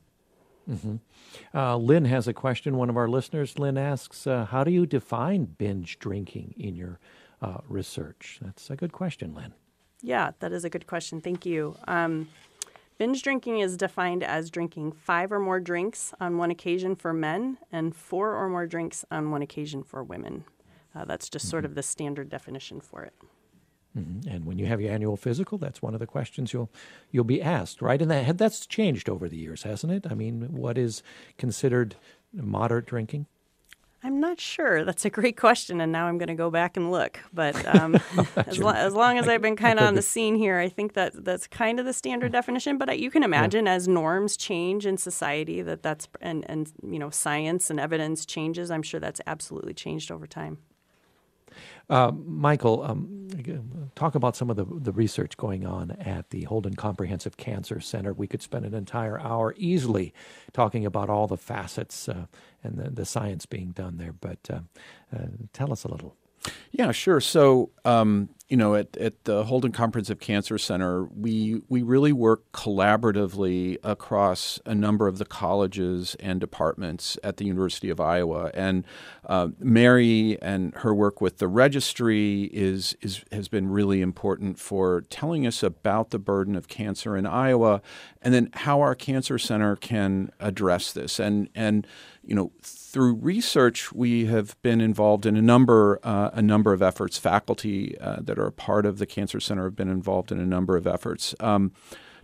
Mm-hmm. 0.69 0.97
Uh, 1.55 1.77
Lynn 1.77 2.05
has 2.05 2.29
a 2.29 2.33
question. 2.33 2.77
One 2.77 2.91
of 2.91 2.97
our 2.97 3.09
listeners, 3.09 3.59
Lynn 3.59 3.79
asks, 3.79 4.27
uh, 4.27 4.47
How 4.47 4.65
do 4.65 4.71
you 4.71 4.87
define 4.87 5.45
binge 5.45 5.99
drinking 5.99 6.55
in 6.57 6.77
your 6.77 6.99
uh, 7.41 7.59
research? 7.69 8.39
That's 8.41 8.71
a 8.71 8.77
good 8.77 8.93
question, 8.93 9.35
Lynn. 9.35 9.55
Yeah, 10.03 10.33
that 10.41 10.53
is 10.53 10.65
a 10.65 10.71
good 10.71 10.87
question. 10.87 11.21
Thank 11.21 11.47
you. 11.47 11.77
Um, 11.87 12.29
binge 12.99 13.23
drinking 13.23 13.61
is 13.61 13.77
defined 13.77 14.23
as 14.23 14.51
drinking 14.51 14.93
five 14.93 15.33
or 15.33 15.39
more 15.39 15.61
drinks 15.61 16.13
on 16.21 16.39
one 16.39 16.51
occasion 16.51 16.97
for 16.97 17.13
men 17.13 17.59
and 17.71 17.95
four 17.95 18.35
or 18.35 18.49
more 18.49 18.67
drinks 18.67 19.05
on 19.11 19.31
one 19.31 19.43
occasion 19.43 19.83
for 19.83 20.03
women. 20.03 20.45
Uh, 20.95 21.05
that's 21.05 21.29
just 21.29 21.47
mm-hmm. 21.47 21.51
sort 21.51 21.65
of 21.65 21.75
the 21.75 21.83
standard 21.83 22.29
definition 22.29 22.81
for 22.81 23.03
it. 23.03 23.15
Mm-hmm. 23.97 24.29
And 24.29 24.47
when 24.47 24.59
you 24.59 24.67
have 24.67 24.81
your 24.81 24.93
annual 24.93 25.17
physical, 25.17 25.59
that's 25.59 25.83
one 25.83 25.95
of 25.95 26.01
the 26.01 26.07
questions 26.07 26.53
you'll 26.53 26.71
you'll 27.11 27.25
be 27.25 27.43
asked, 27.43 27.83
right? 27.83 28.01
And 28.01 28.11
that 28.11 28.39
that's 28.39 28.67
changed 28.67 29.09
over 29.09 29.29
the 29.29 29.37
years, 29.37 29.65
hasn't 29.65 29.93
it? 29.93 30.07
I 30.11 30.15
mean, 30.15 30.49
what 30.53 30.79
is 30.79 31.03
considered 31.37 31.97
moderate 32.33 32.87
drinking? 32.87 33.27
I'm 34.05 34.19
not 34.19 34.41
sure. 34.41 34.85
That's 34.85 35.05
a 35.05 35.11
great 35.11 35.37
question, 35.37 35.81
and 35.81 35.93
now 35.93 36.07
I'm 36.07 36.19
going 36.19 36.29
to 36.29 36.35
go 36.35 36.51
back 36.51 36.77
and 36.77 36.91
look. 36.91 37.21
But 37.33 37.55
um, 37.75 38.01
as, 38.37 38.59
lo- 38.59 38.73
as, 38.73 38.95
long 38.95 39.19
as 39.19 39.29
I've 39.29 39.43
been 39.43 39.57
kind 39.57 39.79
of 39.79 39.87
on 39.87 39.95
the 39.95 40.03
scene 40.03 40.35
here, 40.35 40.59
I 40.59 40.69
think 40.69 40.95
that 40.95 41.25
that's 41.25 41.47
kind 41.47 41.79
of 41.79 41.87
the 41.87 41.93
standard 41.93 42.33
definition. 42.33 42.79
But 42.79 42.99
you 42.99 43.11
can 43.11 43.23
imagine 43.23 43.67
yeah. 43.67 43.75
as 43.75 43.87
norms 43.87 44.37
change 44.37 44.87
in 44.87 44.97
society, 44.97 45.63
that 45.63 45.83
that's 45.83 46.09
and 46.21 46.45
and 46.49 46.73
you 46.83 46.99
know 46.99 47.11
science 47.11 47.71
and 47.71 47.79
evidence 47.79 48.27
changes. 48.27 48.71
I'm 48.71 48.83
sure 48.83 48.99
that's 48.99 49.21
absolutely 49.27 49.75
changed 49.75 50.11
over 50.11 50.27
time. 50.27 50.59
Uh, 51.89 52.11
Michael, 52.13 52.83
um, 52.83 53.29
talk 53.95 54.15
about 54.15 54.37
some 54.37 54.51
of 54.51 54.57
the, 54.57 54.65
the 54.65 54.93
research 54.93 55.37
going 55.37 55.67
on 55.67 55.93
at 55.93 56.31
the 56.31 56.45
Holden 56.45 56.75
Comprehensive 56.75 57.37
Cancer 57.37 57.81
Center. 57.81 58.13
We 58.13 58.27
could 58.27 58.43
spend 58.43 58.65
an 58.65 58.75
entire 58.75 59.19
hour 59.21 59.55
easily 59.57 60.13
talking 60.53 60.87
about 60.87 61.11
all 61.11 61.27
the 61.27 61.37
facets 61.37 62.09
uh, 62.09 62.27
and 62.63 62.77
the, 62.77 62.91
the, 62.91 63.05
science 63.05 63.47
being 63.47 63.73
done 63.73 63.99
there, 63.99 64.13
but 64.13 64.39
uh, 64.49 64.61
uh 65.15 65.27
tell 65.53 65.73
us 65.73 65.85
a 65.85 65.89
little. 65.89 66.17
Yeah, 66.73 66.93
sure. 66.93 67.21
So, 67.21 67.71
um, 67.85 68.31
you 68.49 68.57
know, 68.59 68.75
at, 68.75 68.97
at 68.99 69.25
the 69.25 69.45
Holden 69.45 69.73
Comprehensive 69.73 70.21
Cancer 70.21 70.59
Center, 70.59 71.05
we 71.05 71.63
we 71.71 71.81
really 71.81 72.13
work 72.13 72.53
collaboratively 72.53 73.79
across 73.83 74.61
a 74.67 74.75
number 74.75 75.09
of 75.09 75.17
the 75.17 75.25
colleges 75.25 76.17
and 76.21 76.39
departments 76.39 77.17
at 77.25 77.39
the 77.39 77.47
University 77.47 77.89
of 77.89 77.99
Iowa. 77.99 78.51
And 78.53 78.85
uh, 79.27 79.49
Mary 79.59 80.37
and 80.43 80.75
her 80.77 80.95
work 80.95 81.23
with 81.23 81.39
the 81.39 81.49
registry 81.49 82.51
is 82.53 82.95
is 83.01 83.25
has 83.33 83.49
been 83.49 83.71
really 83.71 84.03
important 84.03 84.59
for 84.59 85.01
telling 85.09 85.47
us 85.47 85.63
about 85.63 86.11
the 86.11 86.19
burden 86.19 86.55
of 86.55 86.69
cancer 86.69 87.17
in 87.17 87.25
Iowa, 87.25 87.81
and 88.21 88.35
then 88.35 88.51
how 88.53 88.83
our 88.83 88.95
cancer 88.95 89.39
center 89.39 89.77
can 89.77 90.31
address 90.41 90.93
this. 90.93 91.19
And 91.19 91.49
and 91.55 91.87
you 92.23 92.35
know, 92.35 92.53
through 92.93 93.15
research, 93.15 93.91
we 93.93 94.27
have 94.27 94.61
been 94.61 94.83
involved 94.83 95.25
in 95.25 95.35
a 95.35 95.43
number 95.43 95.99
uh, 96.03 96.29
a 96.35 96.43
number 96.43 96.75
of 96.75 96.83
efforts. 96.83 97.17
Faculty 97.17 97.99
uh, 97.99 98.17
that 98.21 98.39
are 98.39 98.47
a 98.47 98.53
part 98.53 98.85
of 98.85 98.99
the 98.99 99.07
Cancer 99.07 99.41
Center 99.41 99.65
have 99.65 99.77
been 99.77 99.89
involved 99.89 100.31
in 100.31 100.39
a 100.39 100.45
number 100.45 100.77
of 100.77 100.87
efforts. 100.87 101.35
Um, 101.41 101.73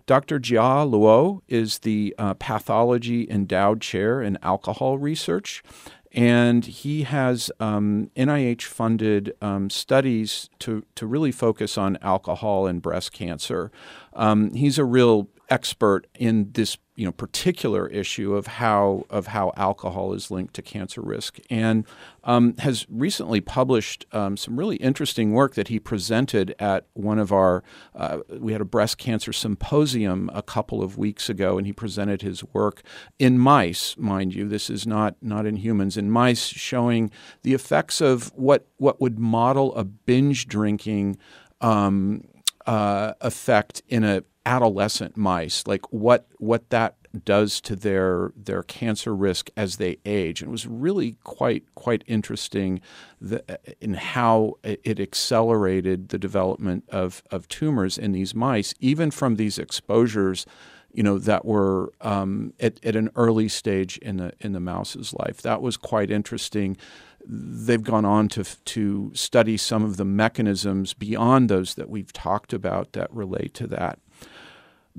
Dr. 0.05 0.39
Jia 0.39 0.89
Luo 0.89 1.41
is 1.47 1.79
the 1.79 2.15
uh, 2.17 2.35
pathology 2.35 3.29
endowed 3.29 3.81
chair 3.81 4.21
in 4.21 4.37
alcohol 4.43 4.97
research, 4.99 5.63
and 6.11 6.65
he 6.65 7.03
has 7.03 7.51
um, 7.59 8.09
NIH 8.15 8.63
funded 8.63 9.35
um, 9.41 9.69
studies 9.69 10.49
to, 10.59 10.83
to 10.95 11.05
really 11.05 11.31
focus 11.31 11.77
on 11.77 11.97
alcohol 12.01 12.65
and 12.65 12.81
breast 12.81 13.11
cancer. 13.11 13.71
Um, 14.13 14.53
he's 14.53 14.79
a 14.79 14.85
real 14.85 15.29
expert 15.49 16.07
in 16.17 16.51
this 16.53 16.77
you 16.99 17.05
know 17.05 17.13
particular 17.13 17.87
issue 17.87 18.35
of 18.35 18.45
how 18.45 19.05
of 19.09 19.27
how 19.27 19.53
alcohol 19.55 20.11
is 20.11 20.29
linked 20.29 20.53
to 20.53 20.61
cancer 20.61 20.99
risk, 21.01 21.39
and 21.49 21.85
um, 22.25 22.57
has 22.57 22.85
recently 22.89 23.39
published 23.39 24.05
um, 24.11 24.35
some 24.35 24.59
really 24.59 24.75
interesting 24.75 25.31
work 25.31 25.55
that 25.55 25.69
he 25.69 25.79
presented 25.79 26.53
at 26.59 26.87
one 26.93 27.17
of 27.17 27.31
our. 27.31 27.63
Uh, 27.95 28.19
we 28.37 28.51
had 28.51 28.59
a 28.59 28.65
breast 28.65 28.97
cancer 28.97 29.31
symposium 29.31 30.29
a 30.33 30.41
couple 30.41 30.83
of 30.83 30.97
weeks 30.97 31.29
ago, 31.29 31.57
and 31.57 31.65
he 31.65 31.71
presented 31.71 32.21
his 32.21 32.43
work 32.53 32.81
in 33.17 33.39
mice, 33.39 33.95
mind 33.97 34.35
you. 34.35 34.45
This 34.45 34.69
is 34.69 34.85
not 34.85 35.15
not 35.21 35.45
in 35.45 35.55
humans. 35.55 35.95
In 35.95 36.11
mice, 36.11 36.47
showing 36.47 37.11
the 37.43 37.53
effects 37.53 38.01
of 38.01 38.27
what 38.35 38.67
what 38.75 38.99
would 38.99 39.17
model 39.17 39.73
a 39.75 39.85
binge 39.85 40.47
drinking. 40.47 41.17
Um, 41.61 42.25
uh, 42.65 43.13
effect 43.21 43.81
in 43.87 44.03
a 44.03 44.23
adolescent 44.49 45.15
mice, 45.15 45.67
like 45.67 45.85
what 45.93 46.25
what 46.39 46.71
that 46.71 46.95
does 47.23 47.61
to 47.61 47.75
their 47.75 48.31
their 48.35 48.63
cancer 48.63 49.15
risk 49.15 49.51
as 49.55 49.75
they 49.75 49.97
age. 50.05 50.41
And 50.41 50.49
it 50.49 50.51
was 50.51 50.65
really 50.65 51.17
quite 51.23 51.63
quite 51.75 52.03
interesting 52.07 52.81
the, 53.21 53.43
in 53.79 53.93
how 53.93 54.55
it 54.63 54.99
accelerated 54.99 56.09
the 56.09 56.17
development 56.17 56.83
of, 56.89 57.21
of 57.29 57.47
tumors 57.47 57.97
in 57.97 58.11
these 58.11 58.33
mice, 58.33 58.73
even 58.79 59.11
from 59.11 59.35
these 59.35 59.59
exposures 59.59 60.47
you 60.91 61.03
know 61.03 61.19
that 61.19 61.45
were 61.45 61.93
um, 62.01 62.51
at, 62.59 62.83
at 62.83 62.95
an 62.95 63.11
early 63.15 63.47
stage 63.47 63.99
in 63.99 64.17
the 64.17 64.33
in 64.39 64.53
the 64.53 64.59
mouse's 64.59 65.13
life. 65.13 65.43
That 65.43 65.61
was 65.61 65.77
quite 65.77 66.09
interesting. 66.09 66.75
They've 67.23 67.83
gone 67.83 68.05
on 68.05 68.27
to 68.29 68.43
to 68.43 69.11
study 69.13 69.57
some 69.57 69.83
of 69.83 69.97
the 69.97 70.05
mechanisms 70.05 70.95
beyond 70.95 71.49
those 71.49 71.75
that 71.75 71.89
we've 71.89 72.11
talked 72.11 72.53
about 72.53 72.93
that 72.93 73.13
relate 73.13 73.53
to 73.55 73.67
that. 73.67 73.99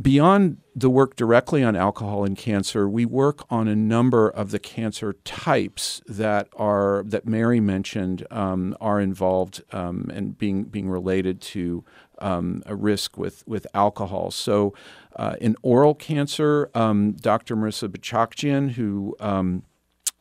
Beyond 0.00 0.58
the 0.74 0.88
work 0.88 1.16
directly 1.16 1.62
on 1.62 1.76
alcohol 1.76 2.24
and 2.24 2.36
cancer, 2.36 2.88
we 2.88 3.04
work 3.04 3.44
on 3.50 3.68
a 3.68 3.76
number 3.76 4.30
of 4.30 4.50
the 4.50 4.58
cancer 4.58 5.14
types 5.24 6.00
that 6.06 6.48
are 6.56 7.02
that 7.06 7.26
Mary 7.26 7.60
mentioned 7.60 8.26
um, 8.30 8.76
are 8.80 9.00
involved 9.00 9.62
um, 9.72 10.10
and 10.14 10.38
being 10.38 10.64
being 10.64 10.88
related 10.88 11.40
to 11.40 11.84
um, 12.20 12.62
a 12.66 12.74
risk 12.74 13.18
with 13.18 13.46
with 13.46 13.66
alcohol. 13.74 14.30
So, 14.30 14.74
uh, 15.16 15.34
in 15.40 15.56
oral 15.62 15.94
cancer, 15.94 16.70
um, 16.74 17.12
Dr. 17.12 17.56
Marisa 17.56 17.88
Buchakjian, 17.88 18.72
who 18.72 19.16
um, 19.20 19.64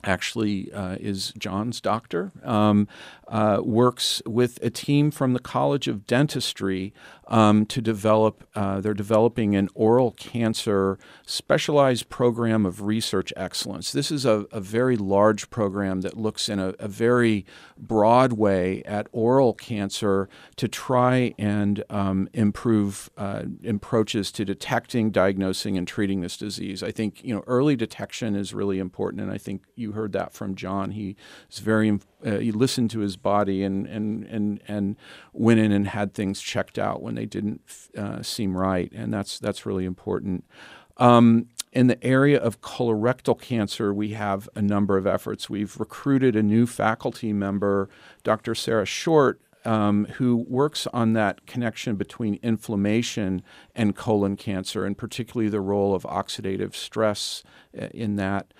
actually 0.03 0.71
uh, 0.71 0.95
is 0.99 1.33
John's 1.37 1.81
doctor, 1.81 2.31
um, 2.43 2.87
uh, 3.27 3.59
works 3.61 4.21
with 4.25 4.57
a 4.61 4.69
team 4.69 5.11
from 5.11 5.33
the 5.33 5.39
College 5.39 5.87
of 5.87 6.07
Dentistry 6.07 6.93
um, 7.29 7.65
to 7.67 7.81
develop. 7.81 8.43
Uh, 8.55 8.81
they're 8.81 8.93
developing 8.93 9.55
an 9.55 9.69
oral 9.75 10.11
cancer 10.11 10.97
specialized 11.25 12.09
program 12.09 12.65
of 12.65 12.81
research 12.81 13.31
excellence. 13.37 13.91
This 13.91 14.11
is 14.11 14.25
a, 14.25 14.45
a 14.51 14.59
very 14.59 14.97
large 14.97 15.49
program 15.49 16.01
that 16.01 16.17
looks 16.17 16.49
in 16.49 16.59
a, 16.59 16.73
a, 16.79 16.87
very 16.87 17.45
broad 17.77 18.33
way 18.33 18.81
at 18.83 19.07
oral 19.11 19.53
cancer 19.53 20.27
to 20.55 20.67
try 20.67 21.35
and 21.37 21.83
um, 21.89 22.27
improve 22.33 23.09
uh, 23.15 23.43
approaches 23.65 24.31
to 24.33 24.43
detecting, 24.43 25.11
diagnosing, 25.11 25.77
and 25.77 25.87
treating 25.87 26.21
this 26.21 26.35
disease. 26.35 26.81
I 26.81 26.91
think 26.91 27.23
you 27.23 27.33
know 27.33 27.43
early 27.45 27.75
detection 27.75 28.35
is 28.35 28.53
really 28.53 28.79
important, 28.79 29.21
and 29.21 29.31
I 29.31 29.37
think 29.37 29.63
you 29.75 29.91
heard 29.91 30.11
that 30.13 30.33
from 30.33 30.55
John. 30.55 30.91
He 30.91 31.15
is 31.49 31.59
very 31.59 31.99
uh, 32.25 32.37
he 32.37 32.51
listened 32.51 32.91
to 32.91 32.99
his 32.99 33.15
body 33.15 33.63
and, 33.63 33.87
and, 33.87 34.25
and, 34.25 34.61
and 34.67 34.97
went 35.31 35.59
in 35.59 35.71
and 35.71 35.87
had 35.87 36.13
things 36.13 36.41
checked 36.41 36.77
out 36.77 37.01
when 37.01 37.15
they 37.19 37.25
didn't 37.25 37.61
uh, 37.97 38.21
seem 38.23 38.55
right, 38.55 38.89
and 38.93 39.13
that's 39.13 39.39
that's 39.39 39.65
really 39.65 39.83
important. 39.83 40.45
Um, 40.95 41.47
in 41.73 41.87
the 41.87 42.01
area 42.01 42.39
of 42.39 42.61
colorectal 42.61 43.39
cancer, 43.39 43.93
we 43.93 44.11
have 44.11 44.47
a 44.55 44.61
number 44.61 44.97
of 44.97 45.05
efforts. 45.05 45.49
We've 45.49 45.77
recruited 45.77 46.37
a 46.37 46.41
new 46.41 46.65
faculty 46.65 47.33
member, 47.33 47.89
Dr. 48.23 48.55
Sarah 48.55 48.85
Short, 48.85 49.41
um, 49.65 50.05
who 50.15 50.45
works 50.47 50.87
on 50.93 51.11
that 51.13 51.45
connection 51.45 51.95
between 51.95 52.39
inflammation 52.41 53.43
and 53.75 53.97
colon 53.97 54.37
cancer, 54.37 54.85
and 54.85 54.97
particularly 54.97 55.49
the 55.49 55.59
role 55.59 55.93
of 55.93 56.03
oxidative 56.03 56.73
stress 56.73 57.43
uh, 57.79 57.87
in 57.93 58.15
that. 58.15 58.53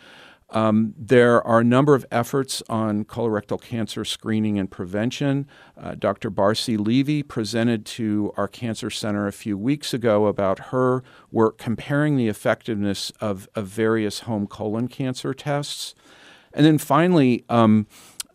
Um, 0.51 0.95
there 0.97 1.45
are 1.45 1.59
a 1.59 1.63
number 1.63 1.93
of 1.93 2.05
efforts 2.11 2.63
on 2.69 3.05
colorectal 3.05 3.61
cancer 3.61 4.03
screening 4.03 4.57
and 4.57 4.69
prevention. 4.69 5.47
Uh, 5.77 5.95
Dr. 5.95 6.31
Barcey 6.31 6.77
Levy 6.77 7.21
presented 7.21 7.85
to 7.85 8.33
our 8.35 8.47
cancer 8.47 8.89
center 8.89 9.27
a 9.27 9.31
few 9.31 9.57
weeks 9.57 9.93
ago 9.93 10.25
about 10.25 10.59
her 10.69 11.03
work 11.31 11.57
comparing 11.57 12.17
the 12.17 12.27
effectiveness 12.27 13.11
of, 13.21 13.47
of 13.53 13.67
various 13.67 14.21
home 14.21 14.47
colon 14.47 14.87
cancer 14.87 15.33
tests. 15.33 15.93
And 16.51 16.65
then 16.65 16.79
finally, 16.79 17.45
um, 17.47 17.85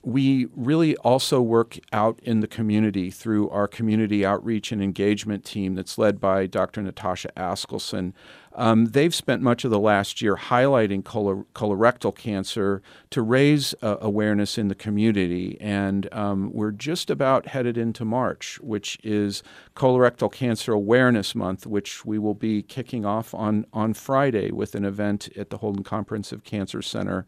we 0.04 0.46
really 0.54 0.96
also 0.98 1.40
work 1.40 1.78
out 1.92 2.20
in 2.22 2.40
the 2.40 2.46
community 2.46 3.10
through 3.10 3.48
our 3.48 3.66
community 3.66 4.24
outreach 4.24 4.70
and 4.70 4.82
engagement 4.82 5.44
team 5.44 5.74
that's 5.74 5.96
led 5.96 6.20
by 6.20 6.46
Dr. 6.46 6.82
Natasha 6.82 7.30
Askelson. 7.36 8.12
Um, 8.54 8.86
they've 8.86 9.14
spent 9.14 9.42
much 9.42 9.64
of 9.64 9.70
the 9.70 9.80
last 9.80 10.22
year 10.22 10.36
highlighting 10.36 11.04
color, 11.04 11.44
colorectal 11.54 12.14
cancer 12.14 12.82
to 13.10 13.22
raise 13.22 13.74
uh, 13.82 13.96
awareness 14.00 14.58
in 14.58 14.68
the 14.68 14.74
community. 14.74 15.58
And 15.60 16.08
um, 16.12 16.52
we're 16.52 16.70
just 16.70 17.10
about 17.10 17.48
headed 17.48 17.76
into 17.76 18.04
March, 18.04 18.60
which 18.60 18.98
is 19.02 19.42
Colorectal 19.74 20.32
Cancer 20.32 20.72
Awareness 20.72 21.34
Month, 21.34 21.66
which 21.66 22.04
we 22.04 22.18
will 22.18 22.34
be 22.34 22.62
kicking 22.62 23.04
off 23.04 23.34
on, 23.34 23.66
on 23.72 23.92
Friday 23.94 24.50
with 24.50 24.74
an 24.74 24.84
event 24.84 25.28
at 25.36 25.50
the 25.50 25.58
Holden 25.58 25.82
Comprehensive 25.82 26.44
Cancer 26.44 26.82
Center. 26.82 27.26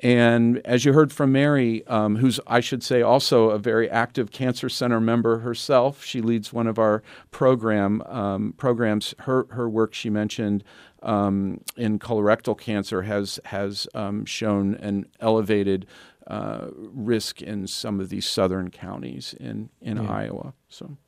And 0.00 0.58
as 0.66 0.84
you 0.84 0.92
heard 0.92 1.10
from 1.10 1.32
Mary, 1.32 1.86
um, 1.86 2.16
who's, 2.16 2.38
I 2.46 2.60
should 2.60 2.82
say, 2.82 3.00
also 3.00 3.50
a 3.50 3.58
very 3.58 3.88
active 3.90 4.30
Cancer 4.30 4.68
Center 4.68 5.00
member 5.00 5.38
herself, 5.38 6.04
she 6.04 6.20
leads 6.20 6.52
one 6.52 6.66
of 6.66 6.78
our 6.78 7.02
program 7.30 8.02
um, 8.02 8.52
programs. 8.58 9.14
Her, 9.20 9.46
her 9.50 9.68
work, 9.68 9.94
she 9.94 10.10
mentioned, 10.10 10.64
um, 11.02 11.62
in 11.76 11.98
colorectal 11.98 12.58
cancer 12.58 13.02
has, 13.02 13.40
has 13.46 13.88
um, 13.94 14.26
shown 14.26 14.74
an 14.76 15.06
elevated 15.20 15.86
uh, 16.26 16.66
risk 16.74 17.40
in 17.40 17.66
some 17.66 17.98
of 17.98 18.10
these 18.10 18.26
southern 18.26 18.70
counties 18.70 19.34
in, 19.40 19.70
in 19.80 19.96
yeah. 19.96 20.10
Iowa. 20.10 20.52
So. 20.68 20.98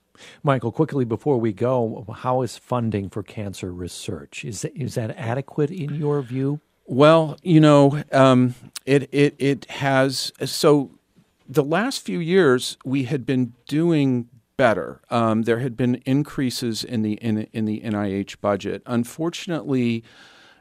Michael, 0.42 0.72
quickly 0.72 1.04
before 1.04 1.38
we 1.38 1.52
go, 1.52 2.06
how 2.16 2.42
is 2.42 2.56
funding 2.56 3.08
for 3.08 3.22
cancer 3.22 3.72
research? 3.72 4.44
Is, 4.44 4.64
is 4.64 4.94
that 4.94 5.16
adequate 5.16 5.70
in 5.70 5.94
your 5.94 6.22
view? 6.22 6.60
Well, 6.90 7.36
you 7.42 7.60
know, 7.60 8.02
um, 8.12 8.54
it 8.86 9.10
it 9.12 9.34
it 9.38 9.66
has 9.72 10.32
so 10.42 10.90
the 11.46 11.62
last 11.62 12.00
few 12.00 12.18
years 12.18 12.78
we 12.82 13.04
had 13.04 13.26
been 13.26 13.52
doing 13.66 14.30
better. 14.56 15.02
Um, 15.10 15.42
there 15.42 15.58
had 15.58 15.76
been 15.76 15.96
increases 16.06 16.82
in 16.82 17.02
the 17.02 17.12
in, 17.12 17.46
in 17.52 17.66
the 17.66 17.82
NIH 17.82 18.40
budget. 18.40 18.82
Unfortunately, 18.86 20.02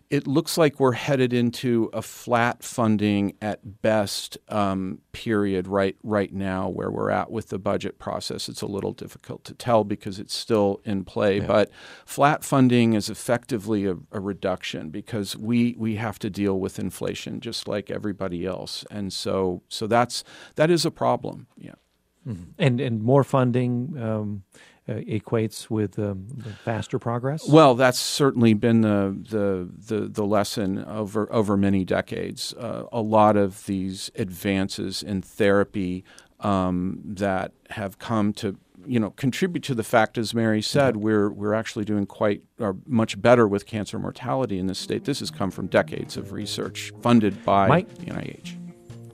it 0.09 0.25
looks 0.25 0.57
like 0.57 0.79
we're 0.79 0.93
headed 0.93 1.33
into 1.33 1.89
a 1.91 2.01
flat 2.01 2.63
funding 2.63 3.33
at 3.41 3.81
best 3.81 4.37
um, 4.47 4.99
period 5.11 5.67
right 5.67 5.97
right 6.01 6.33
now 6.33 6.69
where 6.69 6.89
we're 6.89 7.09
at 7.09 7.29
with 7.29 7.49
the 7.49 7.59
budget 7.59 7.99
process. 7.99 8.47
It's 8.47 8.61
a 8.61 8.67
little 8.67 8.93
difficult 8.93 9.43
to 9.45 9.53
tell 9.53 9.83
because 9.83 10.17
it's 10.17 10.33
still 10.33 10.79
in 10.85 11.03
play, 11.03 11.39
yeah. 11.39 11.47
but 11.47 11.71
flat 12.05 12.45
funding 12.45 12.93
is 12.93 13.09
effectively 13.09 13.85
a, 13.85 13.97
a, 14.11 14.21
reduction 14.21 14.89
because 14.89 15.35
we 15.35 15.75
we 15.77 15.95
have 15.95 16.19
to 16.19 16.29
deal 16.29 16.57
with 16.57 16.79
inflation 16.79 17.41
just 17.41 17.67
like 17.67 17.91
everybody 17.91 18.45
else, 18.45 18.85
and 18.89 19.11
so 19.11 19.61
so 19.67 19.87
that's 19.87 20.23
that 20.55 20.71
is 20.71 20.85
a 20.85 20.91
problem. 20.91 21.47
Yeah, 21.57 21.75
mm-hmm. 22.25 22.51
and 22.57 22.79
and 22.79 23.03
more 23.03 23.25
funding. 23.25 23.97
Um, 24.01 24.43
equates 24.87 25.69
with 25.69 25.99
um, 25.99 26.27
faster 26.63 26.99
progress? 26.99 27.47
Well, 27.47 27.75
that's 27.75 27.99
certainly 27.99 28.53
been 28.53 28.81
the 28.81 29.17
the 29.29 29.69
the, 29.95 30.07
the 30.07 30.25
lesson 30.25 30.83
over 30.85 31.31
over 31.31 31.57
many 31.57 31.85
decades. 31.85 32.53
Uh, 32.53 32.83
a 32.91 33.01
lot 33.01 33.37
of 33.37 33.65
these 33.65 34.11
advances 34.15 35.03
in 35.03 35.21
therapy 35.21 36.03
um, 36.39 36.99
that 37.03 37.51
have 37.71 37.99
come 37.99 38.33
to 38.33 38.57
you 38.85 38.99
know 38.99 39.11
contribute 39.11 39.63
to 39.63 39.75
the 39.75 39.83
fact, 39.83 40.17
as 40.17 40.33
Mary 40.33 40.61
said, 40.61 40.93
mm-hmm. 40.93 41.03
we're 41.03 41.29
we're 41.29 41.53
actually 41.53 41.85
doing 41.85 42.05
quite 42.05 42.43
or 42.59 42.77
much 42.85 43.21
better 43.21 43.47
with 43.47 43.65
cancer 43.65 43.99
mortality 43.99 44.57
in 44.57 44.67
this 44.67 44.79
state. 44.79 45.05
This 45.05 45.19
has 45.19 45.31
come 45.31 45.51
from 45.51 45.67
decades 45.67 46.17
of 46.17 46.31
research 46.31 46.91
funded 47.01 47.43
by 47.43 47.67
Mike, 47.67 47.95
the 47.97 48.05
NIH. 48.05 48.56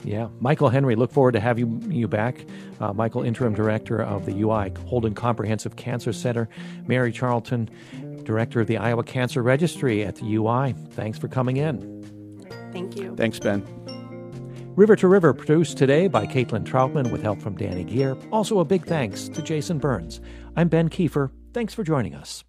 Yeah, 0.04 0.28
Michael 0.40 0.70
Henry, 0.70 0.96
look 0.96 1.12
forward 1.12 1.32
to 1.34 1.40
having 1.40 1.92
you 1.92 2.08
back. 2.08 2.46
Uh, 2.80 2.94
Michael, 2.94 3.24
interim 3.24 3.54
director 3.54 4.02
of 4.02 4.26
the 4.26 4.42
UI 4.42 4.72
Holden 4.88 5.16
Comprehensive 5.16 5.76
Cancer 5.76 6.12
Center. 6.12 6.50
Mary 6.88 7.12
Charlton, 7.12 7.70
director 8.24 8.60
of 8.60 8.68
the 8.68 8.78
Iowa 8.78 9.04
Cancer 9.04 9.42
Registry 9.42 10.04
at 10.04 10.16
the 10.18 10.36
UI. 10.36 10.74
Thanks 10.92 11.18
for 11.18 11.28
coming 11.28 11.58
in. 11.58 12.46
Thank 12.72 12.98
you. 12.98 13.16
Thanks, 13.16 13.40
Ben. 13.40 13.64
River 14.76 14.96
to 14.96 15.08
River, 15.08 15.34
produced 15.34 15.78
today 15.78 16.08
by 16.08 16.26
Caitlin 16.26 16.66
Troutman 16.66 17.12
with 17.12 17.22
help 17.22 17.40
from 17.40 17.56
Danny 17.56 17.84
Gear. 17.84 18.18
Also, 18.32 18.60
a 18.60 18.66
big 18.66 18.86
thanks 18.86 19.30
to 19.30 19.42
Jason 19.42 19.78
Burns. 19.78 20.20
I'm 20.56 20.68
Ben 20.68 20.90
Kieffer. 20.90 21.30
Thanks 21.54 21.76
for 21.76 21.84
joining 21.84 22.16
us. 22.16 22.44